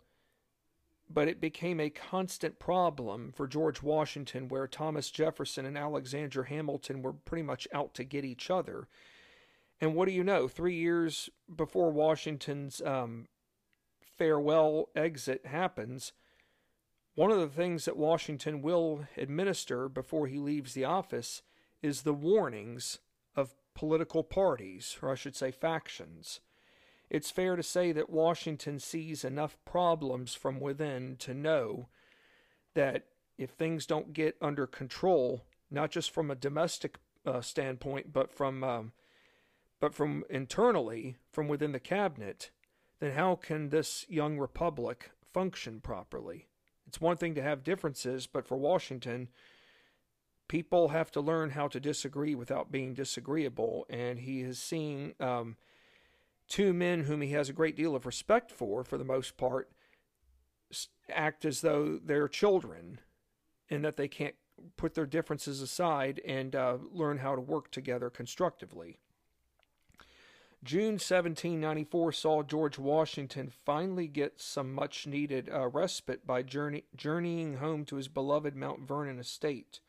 but 1.12 1.26
it 1.26 1.40
became 1.40 1.81
a 1.81 1.90
constant 1.90 2.59
problem 2.59 3.33
for 3.35 3.49
George 3.49 3.83
Washington 3.83 4.47
where 4.47 4.69
Thomas 4.69 5.11
Jefferson 5.11 5.67
and 5.67 5.76
Alexander 5.76 6.45
Hamilton 6.45 7.02
were 7.02 7.12
pretty 7.12 7.43
much 7.43 7.67
out 7.75 7.95
to 7.95 8.05
get 8.05 8.25
each 8.25 8.49
other. 8.49 8.87
And 9.81 9.95
what 9.95 10.07
do 10.07 10.14
you 10.14 10.23
know? 10.23 10.47
Three 10.47 10.76
years 10.76 11.29
before 11.55 11.90
Washington's 11.90 12.81
um, 12.83 13.26
farewell 14.17 14.90
exit 14.95 15.47
happens, 15.47 16.12
one 17.14 17.33
of 17.33 17.40
the 17.40 17.49
things 17.49 17.87
that 17.87 17.97
Washington 17.97 18.62
will 18.62 19.07
administer 19.17 19.88
before 19.88 20.29
he 20.29 20.38
leaves 20.38 20.75
the 20.75 20.85
office 20.85 21.43
is 21.83 22.02
the 22.02 22.14
warnings 22.14 23.00
of 23.35 23.55
political 23.75 24.23
parties, 24.23 24.97
or 25.02 25.11
I 25.11 25.14
should 25.17 25.35
say 25.35 25.50
factions. 25.50 26.40
It's 27.11 27.31
fair 27.31 27.57
to 27.57 27.62
say 27.62 27.90
that 27.93 28.09
Washington 28.09 28.79
sees 28.79 29.25
enough 29.25 29.57
problems 29.64 30.35
from 30.35 30.61
within 30.61 31.17
to 31.19 31.35
know 31.35 31.88
that 32.75 33.07
if 33.37 33.50
things 33.50 33.85
don't 33.85 34.12
get 34.12 34.37
under 34.40 34.67
control, 34.67 35.45
not 35.71 35.90
just 35.90 36.12
from 36.12 36.31
a 36.31 36.37
domestic 36.37 36.99
uh, 37.26 37.40
standpoint, 37.40 38.12
but 38.12 38.33
from 38.33 38.62
um, 38.62 38.93
but 39.81 39.95
from 39.95 40.25
internally, 40.31 41.17
from 41.33 41.49
within 41.49 41.73
the 41.73 41.81
cabinet, 41.81 42.50
then 43.00 43.12
how 43.12 43.35
can 43.35 43.71
this 43.71 44.05
young 44.09 44.38
republic 44.38 45.11
function 45.33 45.81
properly? 45.81 46.49
It's 46.87 47.00
one 47.00 47.17
thing 47.17 47.35
to 47.35 47.43
have 47.43 47.64
differences, 47.64 48.26
but 48.26 48.47
for 48.47 48.59
Washington, 48.59 49.29
people 50.49 50.88
have 50.88 51.11
to 51.12 51.21
learn 51.21 51.50
how 51.50 51.67
to 51.69 51.81
disagree 51.81 52.35
without 52.35 52.71
being 52.71 52.93
disagreeable. 52.93 53.87
And 53.88 54.19
he 54.19 54.43
has 54.43 54.59
seen 54.59 55.14
um, 55.19 55.57
two 56.50 56.75
men 56.75 57.04
whom 57.04 57.23
he 57.23 57.30
has 57.30 57.49
a 57.49 57.54
great 57.54 57.76
deal 57.76 57.97
of 57.97 58.04
respect 58.04 58.50
for, 58.50 58.85
for 58.85 58.99
the 58.99 59.04
most 59.04 59.38
part, 59.38 59.71
act 61.09 61.45
as 61.45 61.62
though 61.62 61.99
they're 62.04 62.28
children 62.28 63.00
and 63.71 63.85
that 63.85 63.97
they 63.97 64.09
can't 64.09 64.35
put 64.76 64.95
their 64.95 65.07
differences 65.07 65.62
aside 65.62 66.21
and 66.26 66.54
uh, 66.54 66.76
learn 66.92 67.19
how 67.19 67.35
to 67.35 67.40
work 67.40 67.71
together 67.71 68.11
constructively. 68.11 68.99
June 70.62 70.95
1794 70.95 72.12
saw 72.12 72.42
George 72.42 72.78
Washington 72.78 73.50
finally 73.64 74.07
get 74.07 74.40
some 74.40 74.75
much 74.75 75.07
needed 75.07 75.49
uh, 75.50 75.69
respite 75.69 76.26
by 76.26 76.42
journey- 76.42 76.85
journeying 76.95 77.57
home 77.57 77.85
to 77.87 77.97
his 77.97 78.09
beloved 78.09 78.54
Mount 78.54 78.87
Vernon 78.87 79.19
estate. 79.19 79.80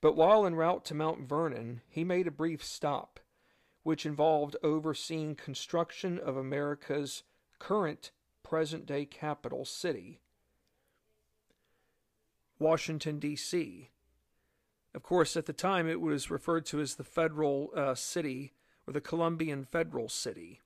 But 0.00 0.16
while 0.16 0.46
en 0.46 0.54
route 0.54 0.84
to 0.86 0.94
Mount 0.94 1.28
Vernon, 1.28 1.82
he 1.88 2.04
made 2.04 2.26
a 2.26 2.30
brief 2.30 2.64
stop, 2.64 3.20
which 3.84 4.04
involved 4.04 4.56
overseeing 4.62 5.36
construction 5.36 6.18
of 6.18 6.36
America's 6.36 7.22
current 7.60 8.10
present 8.42 8.86
day 8.86 9.04
capital 9.04 9.64
city, 9.64 10.20
Washington, 12.58 13.18
D.C. 13.18 13.90
Of 14.94 15.02
course, 15.02 15.36
at 15.36 15.46
the 15.46 15.52
time 15.52 15.88
it 15.88 16.00
was 16.00 16.30
referred 16.30 16.66
to 16.66 16.80
as 16.80 16.94
the 16.94 17.04
federal 17.04 17.70
uh, 17.76 17.94
city 17.94 18.52
or 18.86 18.92
the 18.92 19.00
Columbian 19.00 19.64
Federal 19.64 20.08
City. 20.08 20.60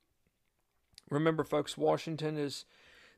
Remember, 1.09 1.43
folks, 1.43 1.77
Washington 1.77 2.37
is 2.37 2.65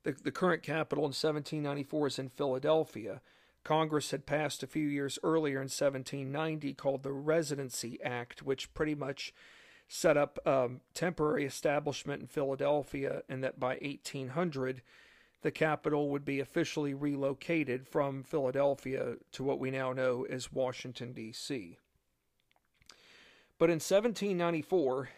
the, 0.03 0.13
the 0.13 0.31
current 0.31 0.63
capital 0.63 1.03
in 1.03 1.09
1794 1.09 2.07
is 2.07 2.19
in 2.19 2.29
Philadelphia. 2.29 3.21
Congress 3.63 4.11
had 4.11 4.25
passed 4.25 4.63
a 4.63 4.67
few 4.67 4.87
years 4.87 5.19
earlier 5.21 5.57
in 5.57 5.69
1790 5.69 6.73
called 6.73 7.03
the 7.03 7.11
Residency 7.11 7.99
Act, 8.03 8.41
which 8.41 8.73
pretty 8.73 8.95
much 8.95 9.33
set 9.93 10.15
up 10.15 10.39
um, 10.47 10.79
temporary 10.93 11.43
establishment 11.43 12.21
in 12.21 12.27
Philadelphia, 12.27 13.23
and 13.27 13.43
that 13.43 13.59
by 13.59 13.77
1800 13.81 14.81
the 15.41 15.51
capital 15.51 16.07
would 16.07 16.23
be 16.23 16.39
officially 16.39 16.93
relocated 16.93 17.85
from 17.85 18.23
Philadelphia 18.23 19.15
to 19.33 19.43
what 19.43 19.59
we 19.59 19.69
now 19.69 19.91
know 19.91 20.25
as 20.29 20.53
Washington, 20.53 21.11
D.C. 21.11 21.77
But 23.57 23.69
in 23.69 23.81
1794, 23.81 25.09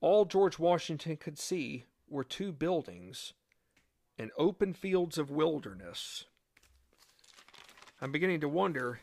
all 0.00 0.24
George 0.24 0.58
Washington 0.58 1.18
could 1.18 1.38
see 1.38 1.84
were 2.08 2.24
two 2.24 2.52
buildings 2.52 3.34
and 4.18 4.30
open 4.38 4.72
fields 4.72 5.18
of 5.18 5.30
wilderness. 5.30 6.24
I'm 8.00 8.12
beginning 8.12 8.40
to 8.40 8.48
wonder 8.48 9.00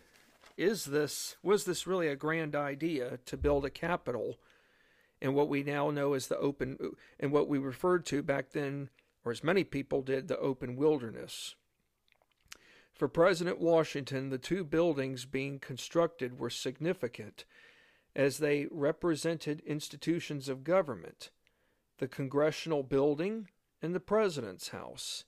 is 0.57 0.85
this 0.85 1.37
was 1.43 1.65
this 1.65 1.87
really 1.87 2.07
a 2.07 2.15
grand 2.15 2.55
idea 2.55 3.19
to 3.25 3.37
build 3.37 3.63
a 3.63 3.69
capital 3.69 4.39
in 5.21 5.33
what 5.33 5.49
we 5.49 5.63
now 5.63 5.89
know 5.91 6.13
as 6.13 6.27
the 6.27 6.37
open 6.37 6.77
and 7.19 7.31
what 7.31 7.47
we 7.47 7.57
referred 7.57 8.05
to 8.07 8.21
back 8.21 8.51
then 8.51 8.89
or 9.23 9.31
as 9.31 9.43
many 9.43 9.63
people 9.63 10.01
did, 10.01 10.27
the 10.27 10.39
open 10.39 10.77
wilderness. 10.77 11.55
For 12.93 13.07
President 13.07 13.59
Washington, 13.59 14.29
the 14.29 14.37
two 14.37 14.63
buildings 14.63 15.25
being 15.25 15.59
constructed 15.59 16.39
were 16.39 16.49
significant 16.49 17.43
as 18.15 18.37
they 18.37 18.67
represented 18.71 19.61
institutions 19.65 20.49
of 20.49 20.63
government 20.63 21.29
the 21.99 22.07
Congressional 22.07 22.83
Building 22.83 23.49
and 23.81 23.93
the 23.93 23.99
President's 23.99 24.69
House. 24.69 25.25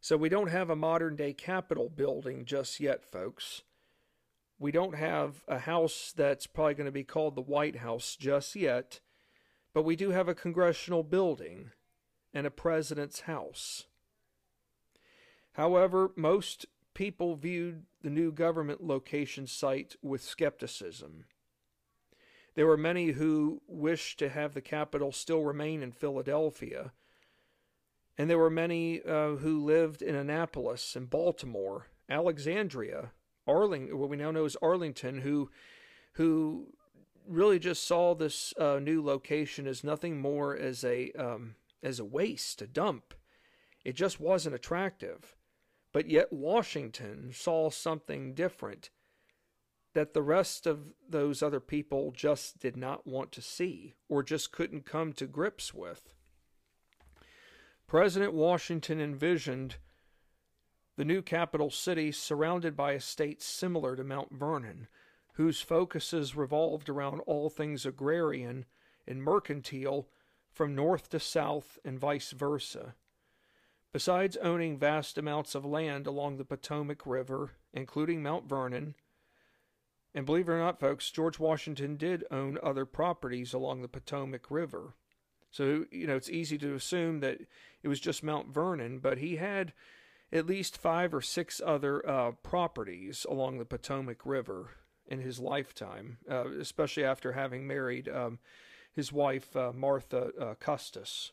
So 0.00 0.16
we 0.16 0.28
don't 0.28 0.50
have 0.50 0.70
a 0.70 0.76
modern 0.76 1.16
day 1.16 1.32
Capitol 1.32 1.88
building 1.88 2.44
just 2.44 2.78
yet, 2.80 3.04
folks. 3.04 3.62
We 4.58 4.72
don't 4.72 4.94
have 4.94 5.44
a 5.46 5.58
house 5.58 6.12
that's 6.16 6.46
probably 6.46 6.74
going 6.74 6.86
to 6.86 6.92
be 6.92 7.04
called 7.04 7.34
the 7.34 7.42
White 7.42 7.76
House 7.76 8.16
just 8.16 8.56
yet, 8.56 9.00
but 9.74 9.82
we 9.84 9.96
do 9.96 10.10
have 10.10 10.28
a 10.28 10.34
congressional 10.34 11.02
building 11.02 11.72
and 12.32 12.46
a 12.46 12.50
president's 12.50 13.20
house. 13.20 13.84
However, 15.52 16.10
most 16.16 16.66
people 16.94 17.36
viewed 17.36 17.84
the 18.02 18.10
new 18.10 18.32
government 18.32 18.82
location 18.82 19.46
site 19.46 19.96
with 20.02 20.22
skepticism. 20.22 21.26
There 22.54 22.66
were 22.66 22.78
many 22.78 23.08
who 23.08 23.60
wished 23.66 24.18
to 24.20 24.30
have 24.30 24.54
the 24.54 24.62
capital 24.62 25.12
still 25.12 25.42
remain 25.42 25.82
in 25.82 25.92
Philadelphia, 25.92 26.92
and 28.16 28.30
there 28.30 28.38
were 28.38 28.48
many 28.48 29.02
uh, 29.02 29.36
who 29.36 29.62
lived 29.62 30.00
in 30.00 30.14
Annapolis 30.14 30.96
and 30.96 31.10
Baltimore, 31.10 31.88
Alexandria, 32.08 33.12
Arling, 33.46 33.96
what 33.96 34.08
we 34.08 34.16
now 34.16 34.30
know 34.30 34.44
as 34.44 34.56
Arlington, 34.62 35.20
who 35.20 35.50
who 36.12 36.68
really 37.26 37.58
just 37.58 37.86
saw 37.86 38.14
this 38.14 38.54
uh, 38.58 38.78
new 38.78 39.02
location 39.02 39.66
as 39.66 39.84
nothing 39.84 40.20
more 40.20 40.56
as 40.56 40.84
a 40.84 41.12
um, 41.12 41.56
as 41.82 41.98
a 41.98 42.04
waste, 42.04 42.62
a 42.62 42.66
dump. 42.66 43.14
It 43.84 43.94
just 43.94 44.20
wasn't 44.20 44.54
attractive. 44.54 45.36
But 45.92 46.10
yet 46.10 46.32
Washington 46.32 47.30
saw 47.32 47.70
something 47.70 48.34
different 48.34 48.90
that 49.94 50.12
the 50.12 50.22
rest 50.22 50.66
of 50.66 50.92
those 51.08 51.42
other 51.42 51.58
people 51.58 52.12
just 52.14 52.58
did 52.58 52.76
not 52.76 53.06
want 53.06 53.32
to 53.32 53.40
see 53.40 53.94
or 54.06 54.22
just 54.22 54.52
couldn't 54.52 54.84
come 54.84 55.14
to 55.14 55.26
grips 55.26 55.72
with. 55.72 56.12
President 57.86 58.34
Washington 58.34 59.00
envisioned 59.00 59.76
the 60.96 61.04
new 61.04 61.22
capital 61.22 61.70
city 61.70 62.10
surrounded 62.10 62.76
by 62.76 62.94
estates 62.94 63.44
similar 63.44 63.96
to 63.96 64.04
Mount 64.04 64.32
Vernon, 64.32 64.88
whose 65.34 65.60
focuses 65.60 66.34
revolved 66.34 66.88
around 66.88 67.20
all 67.20 67.50
things 67.50 67.84
agrarian 67.84 68.64
and 69.06 69.22
mercantile 69.22 70.08
from 70.50 70.74
north 70.74 71.10
to 71.10 71.20
south 71.20 71.78
and 71.84 71.98
vice 71.98 72.30
versa. 72.30 72.94
Besides 73.92 74.38
owning 74.38 74.78
vast 74.78 75.18
amounts 75.18 75.54
of 75.54 75.64
land 75.64 76.06
along 76.06 76.36
the 76.36 76.44
Potomac 76.44 77.06
River, 77.06 77.52
including 77.72 78.22
Mount 78.22 78.48
Vernon, 78.48 78.94
and 80.14 80.24
believe 80.24 80.48
it 80.48 80.52
or 80.52 80.58
not, 80.58 80.80
folks, 80.80 81.10
George 81.10 81.38
Washington 81.38 81.96
did 81.96 82.24
own 82.30 82.58
other 82.62 82.86
properties 82.86 83.52
along 83.52 83.82
the 83.82 83.88
Potomac 83.88 84.50
River. 84.50 84.94
So, 85.50 85.84
you 85.90 86.06
know, 86.06 86.16
it's 86.16 86.30
easy 86.30 86.56
to 86.58 86.74
assume 86.74 87.20
that 87.20 87.38
it 87.82 87.88
was 87.88 88.00
just 88.00 88.22
Mount 88.22 88.48
Vernon, 88.48 88.98
but 88.98 89.18
he 89.18 89.36
had 89.36 89.74
at 90.32 90.46
least 90.46 90.76
five 90.76 91.14
or 91.14 91.20
six 91.20 91.60
other 91.64 92.06
uh, 92.08 92.32
properties 92.42 93.26
along 93.28 93.58
the 93.58 93.64
Potomac 93.64 94.24
River 94.24 94.70
in 95.06 95.20
his 95.20 95.38
lifetime, 95.38 96.18
uh, 96.30 96.48
especially 96.58 97.04
after 97.04 97.32
having 97.32 97.66
married 97.66 98.08
um, 98.08 98.38
his 98.92 99.12
wife, 99.12 99.54
uh, 99.54 99.72
Martha 99.74 100.30
uh, 100.40 100.54
Custis. 100.54 101.32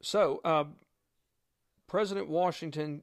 So, 0.00 0.40
uh, 0.44 0.64
President 1.86 2.28
Washington, 2.28 3.02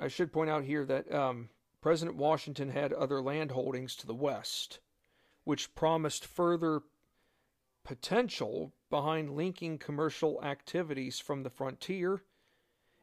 I 0.00 0.08
should 0.08 0.32
point 0.32 0.50
out 0.50 0.64
here 0.64 0.84
that 0.84 1.12
um, 1.12 1.48
President 1.80 2.16
Washington 2.16 2.70
had 2.70 2.92
other 2.92 3.20
land 3.20 3.50
holdings 3.50 3.96
to 3.96 4.06
the 4.06 4.14
west, 4.14 4.78
which 5.44 5.74
promised 5.74 6.24
further 6.24 6.82
potential 7.84 8.72
behind 8.90 9.34
linking 9.34 9.78
commercial 9.78 10.42
activities 10.44 11.18
from 11.18 11.42
the 11.42 11.50
frontier 11.50 12.22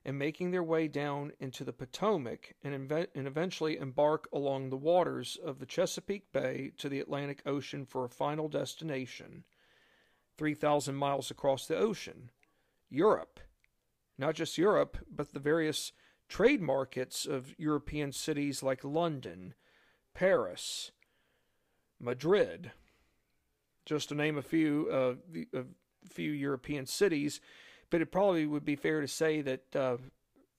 and 0.05 0.17
making 0.17 0.51
their 0.51 0.63
way 0.63 0.87
down 0.87 1.31
into 1.39 1.63
the 1.63 1.73
Potomac 1.73 2.55
and, 2.63 2.73
inve- 2.73 3.07
and 3.13 3.27
eventually 3.27 3.77
embark 3.77 4.27
along 4.31 4.69
the 4.69 4.77
waters 4.77 5.37
of 5.43 5.59
the 5.59 5.65
Chesapeake 5.65 6.31
Bay 6.31 6.71
to 6.77 6.87
the 6.87 6.99
Atlantic 6.99 7.41
Ocean 7.45 7.85
for 7.85 8.05
a 8.05 8.09
final 8.09 8.47
destination, 8.47 9.43
3,000 10.37 10.95
miles 10.95 11.29
across 11.29 11.67
the 11.67 11.77
ocean, 11.77 12.31
Europe. 12.89 13.39
Not 14.17 14.35
just 14.35 14.57
Europe, 14.57 14.97
but 15.09 15.33
the 15.33 15.39
various 15.39 15.91
trade 16.29 16.61
markets 16.61 17.25
of 17.25 17.53
European 17.57 18.11
cities 18.11 18.63
like 18.63 18.83
London, 18.83 19.53
Paris, 20.13 20.91
Madrid, 21.99 22.71
just 23.89 24.09
to 24.09 24.15
name 24.15 24.37
a 24.37 24.41
few 24.43 24.87
uh, 24.91 25.37
a 25.57 25.63
few 26.07 26.31
European 26.31 26.85
cities. 26.85 27.41
But 27.89 28.01
it 28.01 28.11
probably 28.11 28.45
would 28.45 28.63
be 28.63 28.75
fair 28.75 29.01
to 29.01 29.07
say 29.07 29.41
that 29.41 29.75
uh, 29.75 29.97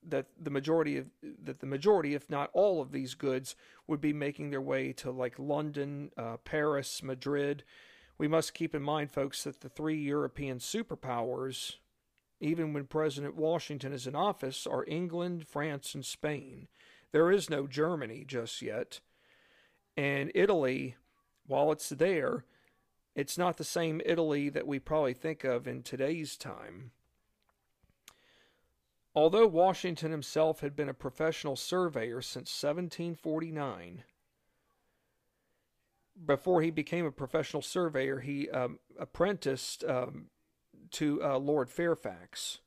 that 0.09 0.27
the 0.39 0.51
majority 0.51 0.97
of 0.97 1.07
that 1.45 1.61
the 1.61 1.67
majority, 1.67 2.15
if 2.15 2.29
not 2.29 2.51
all 2.53 2.83
of 2.83 2.91
these 2.91 3.15
goods, 3.15 3.55
would 3.87 4.01
be 4.01 4.13
making 4.13 4.51
their 4.51 4.61
way 4.61 4.93
to 4.95 5.13
like 5.13 5.39
London, 5.39 6.11
uh, 6.17 6.39
Paris, 6.39 7.03
Madrid. 7.05 7.63
We 8.19 8.29
must 8.29 8.53
keep 8.53 8.75
in 8.75 8.83
mind, 8.83 9.13
folks, 9.13 9.45
that 9.45 9.61
the 9.61 9.69
three 9.69 9.97
European 9.97 10.59
superpowers 10.59 11.77
even 12.41 12.73
when 12.73 12.87
President 12.87 13.37
Washington 13.37 13.93
is 13.93 14.07
in 14.07 14.17
office, 14.17 14.67
are 14.67 14.87
England, 14.89 15.47
France, 15.47 15.95
and 15.95 16.05
Spain. 16.05 16.69
There 17.13 17.31
is 17.31 17.51
no 17.51 17.67
Germany 17.67 18.25
just 18.27 18.63
yet. 18.63 19.01
And 19.95 20.33
Italy, 20.35 20.97
while 21.47 21.71
it's 21.71 21.91
there, 21.91 22.47
it's 23.21 23.37
not 23.37 23.59
the 23.59 23.65
same 23.65 24.01
Italy 24.07 24.49
that 24.49 24.67
we 24.67 24.79
probably 24.79 25.13
think 25.13 25.45
of 25.45 25.69
in 25.69 25.83
today's 25.83 26.39
time. 26.39 26.91
Although 29.15 29.47
Washington 29.47 30.11
himself 30.11 30.61
had 30.61 30.75
been 30.75 30.89
a 30.89 30.95
professional 30.95 31.55
surveyor 31.55 32.23
since 32.23 32.51
1749, 32.63 34.05
before 36.25 36.63
he 36.63 36.71
became 36.71 37.05
a 37.05 37.13
professional 37.13 37.61
surveyor, 37.61 38.21
he 38.21 38.49
um, 38.49 38.79
apprenticed 38.99 39.85
um, 39.85 40.27
to 40.93 41.23
uh, 41.23 41.37
Lord 41.37 41.69
Fairfax. 41.69 42.61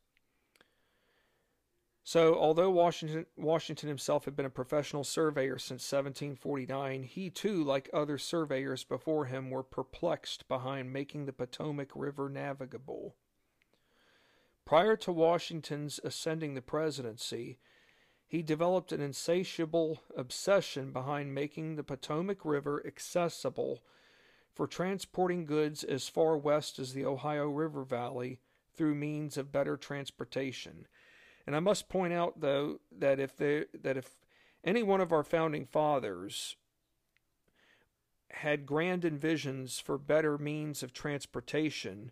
So, 2.06 2.36
although 2.36 2.70
Washington, 2.70 3.26
Washington 3.38 3.88
himself 3.88 4.26
had 4.26 4.36
been 4.36 4.46
a 4.46 4.50
professional 4.50 5.06
surveyor 5.06 5.58
since 5.58 5.89
1749, 5.89 7.04
he 7.04 7.30
too, 7.30 7.63
like 7.63 7.89
other 7.94 8.18
surveyors 8.18 8.84
before 8.84 9.26
him, 9.26 9.50
were 9.50 9.63
perplexed 9.63 10.48
behind 10.50 10.92
making 10.92 11.26
the 11.26 11.34
Potomac 11.34 11.92
River 11.96 12.28
navigable. 12.28 13.16
Prior 14.66 14.98
to 14.98 15.13
Washington's 15.13 16.02
ascending 16.04 16.56
the 16.56 16.62
presidency, 16.62 17.58
he 18.28 18.42
developed 18.42 18.92
an 18.92 19.00
insatiable 19.00 20.02
obsession 20.18 20.92
behind 20.92 21.34
making 21.34 21.76
the 21.76 21.84
Potomac 21.84 22.44
River 22.44 22.84
accessible 22.86 23.82
for 24.54 24.68
transporting 24.68 25.46
goods 25.46 25.84
as 25.84 26.10
far 26.10 26.38
west 26.38 26.80
as 26.80 26.94
the 26.94 27.06
Ohio 27.06 27.48
River 27.48 27.84
Valley 27.86 28.39
through 28.74 28.96
means 28.96 29.38
of 29.38 29.52
better 29.52 29.78
transportation. 29.78 30.88
And 31.45 31.56
I 31.56 31.60
must 31.60 31.89
point 31.89 32.13
out, 32.13 32.39
though, 32.39 32.79
that 32.97 33.19
if 33.19 33.36
there, 33.36 33.65
that 33.82 33.97
if 33.97 34.15
any 34.63 34.84
one 34.84 35.01
of 35.01 35.12
our 35.12 35.23
founding 35.23 35.65
fathers 35.65 36.56
had 38.32 38.65
grand 38.65 39.03
envisions 39.03 39.82
for 39.82 39.97
better 39.97 40.38
means 40.38 40.82
of 40.82 40.93
transportation 40.93 42.12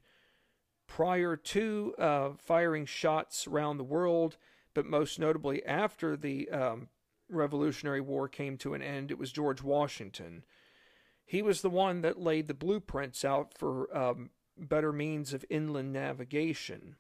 prior 0.86 1.36
to 1.36 1.96
uh, 1.98 2.30
firing 2.38 2.86
shots 2.86 3.48
around 3.48 3.78
the 3.78 3.84
world, 3.84 4.38
but 4.74 4.86
most 4.86 5.17
notably 5.17 5.65
after 5.65 6.17
the 6.17 6.50
um, 6.50 6.89
Revolutionary 7.30 8.02
War 8.02 8.28
came 8.28 8.58
to 8.58 8.74
an 8.74 8.82
end, 8.82 9.10
it 9.10 9.17
was 9.17 9.32
George 9.32 9.63
Washington 9.63 10.44
he 11.32 11.41
was 11.41 11.62
the 11.62 11.70
one 11.70 12.02
that 12.02 12.20
laid 12.20 12.50
the 12.50 12.54
blueprints 12.54 13.24
out 13.24 13.58
for 13.58 13.96
um, 13.98 14.32
better 14.58 14.91
means 14.91 15.34
of 15.34 15.46
inland 15.50 15.94
navigation. 15.94 16.98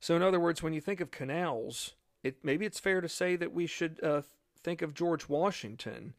So, 0.00 0.16
in 0.16 0.22
other 0.22 0.40
words, 0.40 0.62
when 0.62 0.72
you 0.72 0.80
think 0.80 1.00
of 1.00 1.10
canals, 1.10 1.94
it 2.22 2.42
maybe 2.42 2.66
it's 2.66 2.80
fair 2.80 3.00
to 3.00 3.08
say 3.08 3.36
that 3.36 3.52
we 3.52 3.66
should 3.66 4.02
uh, 4.02 4.22
think 4.62 4.82
of 4.82 4.94
George 4.94 5.28
Washington 5.28 6.14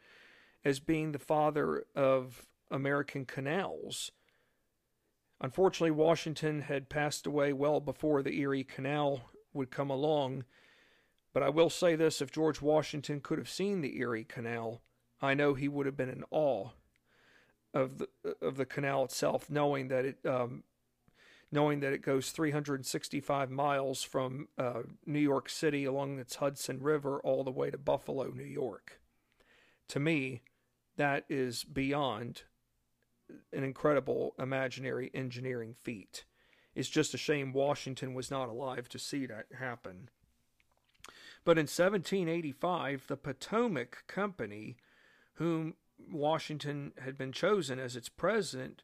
as 0.63 0.79
being 0.79 1.11
the 1.11 1.19
father 1.19 1.85
of 1.95 2.45
American 2.69 3.25
canals. 3.25 4.11
Unfortunately, 5.41 5.91
Washington 5.91 6.61
had 6.61 6.89
passed 6.89 7.25
away 7.25 7.51
well 7.51 7.79
before 7.79 8.21
the 8.21 8.39
Erie 8.39 8.63
Canal 8.63 9.31
would 9.53 9.71
come 9.71 9.89
along. 9.89 10.45
But 11.33 11.43
I 11.43 11.49
will 11.49 11.69
say 11.69 11.95
this 11.95 12.21
if 12.21 12.31
George 12.31 12.61
Washington 12.61 13.19
could 13.21 13.39
have 13.39 13.49
seen 13.49 13.81
the 13.81 13.97
Erie 13.97 14.23
Canal, 14.23 14.81
I 15.21 15.33
know 15.33 15.55
he 15.55 15.67
would 15.67 15.87
have 15.87 15.97
been 15.97 16.09
in 16.09 16.23
awe. 16.29 16.69
of 17.73 17.97
the 17.99 18.07
of 18.41 18.57
the 18.57 18.65
canal 18.65 19.03
itself, 19.05 19.49
knowing 19.49 19.87
that 19.87 20.05
it 20.05 20.25
um, 20.25 20.63
knowing 21.51 21.81
that 21.81 21.93
it 21.93 22.01
goes 22.01 22.31
365 22.31 23.51
miles 23.51 24.03
from 24.03 24.47
uh, 24.57 24.81
New 25.05 25.19
York 25.19 25.49
City 25.49 25.83
along 25.85 26.19
its 26.19 26.35
Hudson 26.35 26.81
River 26.81 27.19
all 27.23 27.43
the 27.43 27.51
way 27.51 27.69
to 27.69 27.77
Buffalo, 27.77 28.29
New 28.29 28.43
York. 28.43 29.01
To 29.89 29.99
me, 29.99 30.43
that 30.95 31.25
is 31.29 31.63
beyond 31.63 32.43
an 33.51 33.63
incredible 33.63 34.33
imaginary 34.39 35.11
engineering 35.13 35.75
feat. 35.77 36.25
It's 36.75 36.89
just 36.89 37.13
a 37.13 37.17
shame 37.17 37.51
Washington 37.51 38.13
was 38.13 38.31
not 38.31 38.49
alive 38.49 38.87
to 38.89 38.99
see 38.99 39.25
that 39.25 39.47
happen. 39.57 40.09
But 41.43 41.57
in 41.57 41.63
1785, 41.63 43.07
the 43.07 43.17
Potomac 43.17 44.03
Company, 44.07 44.77
whom 45.33 45.75
Washington 46.09 46.93
had 47.03 47.17
been 47.17 47.31
chosen 47.31 47.79
as 47.79 47.95
its 47.95 48.09
president, 48.09 48.83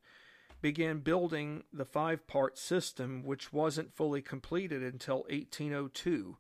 began 0.61 0.99
building 0.99 1.63
the 1.71 1.85
five 1.85 2.27
part 2.27 2.57
system, 2.57 3.23
which 3.23 3.53
wasn't 3.53 3.95
fully 3.95 4.21
completed 4.21 4.81
until 4.81 5.25
1802, 5.29 6.37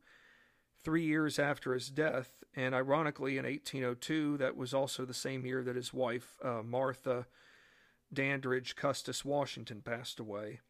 three 0.83 1.03
years 1.03 1.37
after 1.37 1.73
his 1.73 1.89
death. 1.89 2.43
And 2.55 2.73
ironically, 2.73 3.37
in 3.37 3.45
1802, 3.45 4.37
that 4.37 4.57
was 4.57 4.73
also 4.73 5.05
the 5.05 5.13
same 5.13 5.45
year 5.45 5.63
that 5.63 5.75
his 5.75 5.93
wife, 5.93 6.37
uh, 6.43 6.63
Martha 6.63 7.27
Dandridge 8.11 8.75
Custis 8.75 9.23
Washington, 9.23 9.81
passed 9.81 10.19
away. 10.19 10.61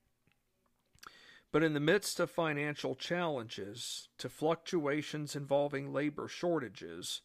But 1.52 1.64
in 1.64 1.74
the 1.74 1.80
midst 1.80 2.20
of 2.20 2.30
financial 2.30 2.94
challenges, 2.94 4.10
to 4.18 4.28
fluctuations 4.28 5.36
involving 5.36 5.94
labor 5.94 6.28
shortages, 6.28 7.22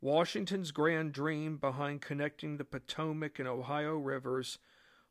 Washington's 0.00 0.72
grand 0.72 1.12
dream 1.12 1.56
behind 1.56 2.02
connecting 2.02 2.56
the 2.56 2.64
Potomac 2.64 3.38
and 3.38 3.48
Ohio 3.48 3.96
rivers 3.96 4.58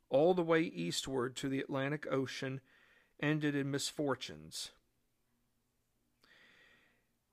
all 0.10 0.34
the 0.34 0.44
way 0.44 0.62
eastward 0.62 1.36
to 1.38 1.50
the 1.50 1.60
Atlantic 1.60 2.06
Ocean 2.12 2.62
ended 3.22 3.56
in 3.56 3.72
misfortunes. 3.72 4.72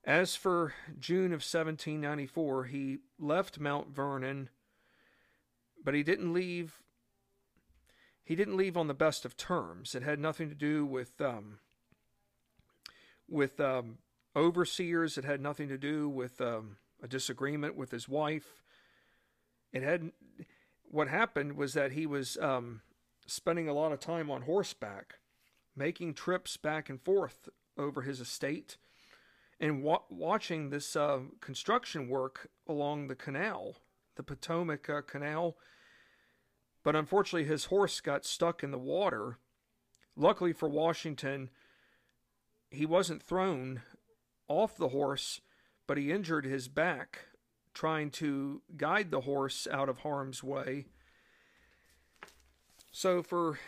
As 0.05 0.35
for 0.35 0.75
June 0.99 1.27
of 1.27 1.43
1794, 1.43 2.65
he 2.65 2.99
left 3.21 3.61
Mount 3.61 3.89
Vernon, 3.95 4.49
but 5.85 5.95
he 5.95 6.03
didn't 6.03 6.33
leave. 6.33 6.83
He 8.25 8.35
didn't 8.35 8.57
leave 8.57 8.77
on 8.77 8.89
the 8.89 8.95
best 8.95 9.25
of 9.25 9.37
terms. 9.37 9.95
It 9.95 10.03
had 10.03 10.19
nothing 10.19 10.49
to 10.49 10.55
do 10.55 10.85
with 10.85 11.21
um, 11.21 11.59
with 13.29 13.61
um, 13.61 13.99
overseers. 14.35 15.17
It 15.17 15.25
had 15.25 15.41
nothing 15.41 15.69
to 15.69 15.79
do 15.79 16.09
with 16.09 16.41
um, 16.41 16.79
a 17.01 17.07
disagreement 17.07 17.77
with 17.77 17.93
his 17.93 18.09
wife. 18.09 18.63
It 19.73 19.83
had 19.83 20.11
what 20.93 21.09
happened 21.09 21.57
was 21.57 21.73
that 21.73 21.93
he 21.93 22.07
was 22.07 22.37
um, 22.41 22.83
spending 23.27 23.67
a 23.67 23.73
lot 23.73 23.93
of 23.93 23.99
time 23.99 24.31
on 24.31 24.43
horseback, 24.43 25.15
making 25.75 26.13
trips 26.13 26.59
back 26.59 26.91
and 26.91 27.01
forth 27.01 27.49
over 27.79 28.03
his 28.03 28.21
estate, 28.21 28.77
and 29.59 29.83
wa- 29.83 30.03
watching 30.11 30.69
this 30.69 30.95
uh, 30.95 31.21
construction 31.41 32.09
work 32.09 32.51
along 32.69 33.09
the 33.09 33.15
canal, 33.15 33.77
the 34.17 34.23
Potomac 34.23 34.89
uh, 34.91 35.01
Canal. 35.01 35.57
But 36.85 36.95
unfortunately, 36.95 37.49
his 37.49 37.67
horse 37.67 38.01
got 38.01 38.27
stuck 38.27 38.63
in 38.63 38.71
the 38.71 38.79
water. 38.79 39.39
Luckily 40.15 40.53
for 40.53 40.69
Washington, 40.69 41.49
he 42.71 42.85
wasn't 42.85 43.23
thrown 43.23 43.81
off 44.47 44.77
the 44.77 44.89
horse, 44.89 45.41
but 45.87 45.97
he 45.97 46.13
injured 46.13 46.45
his 46.45 46.69
back 46.69 47.29
trying 47.75 48.11
to 48.11 48.63
guide 48.77 49.11
the 49.11 49.23
horse 49.23 49.67
out 49.71 49.89
of 49.89 49.99
harm's 49.99 50.43
way. 50.43 50.87
So, 52.91 53.23
for 53.23 53.59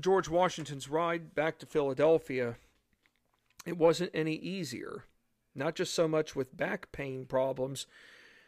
George 0.00 0.28
Washington's 0.28 0.88
ride 0.88 1.34
back 1.34 1.58
to 1.60 1.66
Philadelphia, 1.66 2.56
it 3.64 3.78
wasn't 3.78 4.10
any 4.12 4.34
easier. 4.34 5.04
Not 5.54 5.76
just 5.76 5.94
so 5.94 6.08
much 6.08 6.34
with 6.34 6.56
back 6.56 6.90
pain 6.90 7.26
problems, 7.26 7.86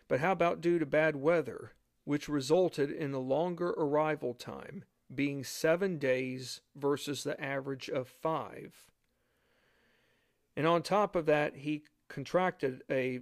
but 0.08 0.20
how 0.20 0.32
about 0.32 0.60
due 0.60 0.78
to 0.78 0.86
bad 0.86 1.16
weather, 1.16 1.72
which 2.04 2.28
resulted 2.28 2.90
in 2.90 3.14
a 3.14 3.20
longer 3.20 3.70
arrival 3.70 4.34
time, 4.34 4.84
being 5.14 5.44
seven 5.44 5.98
days 5.98 6.60
versus 6.74 7.22
the 7.22 7.40
average 7.40 7.88
of 7.88 8.08
five. 8.08 8.90
And 10.56 10.66
on 10.66 10.82
top 10.82 11.14
of 11.14 11.26
that, 11.26 11.56
he 11.56 11.84
contracted 12.08 12.82
a 12.90 13.20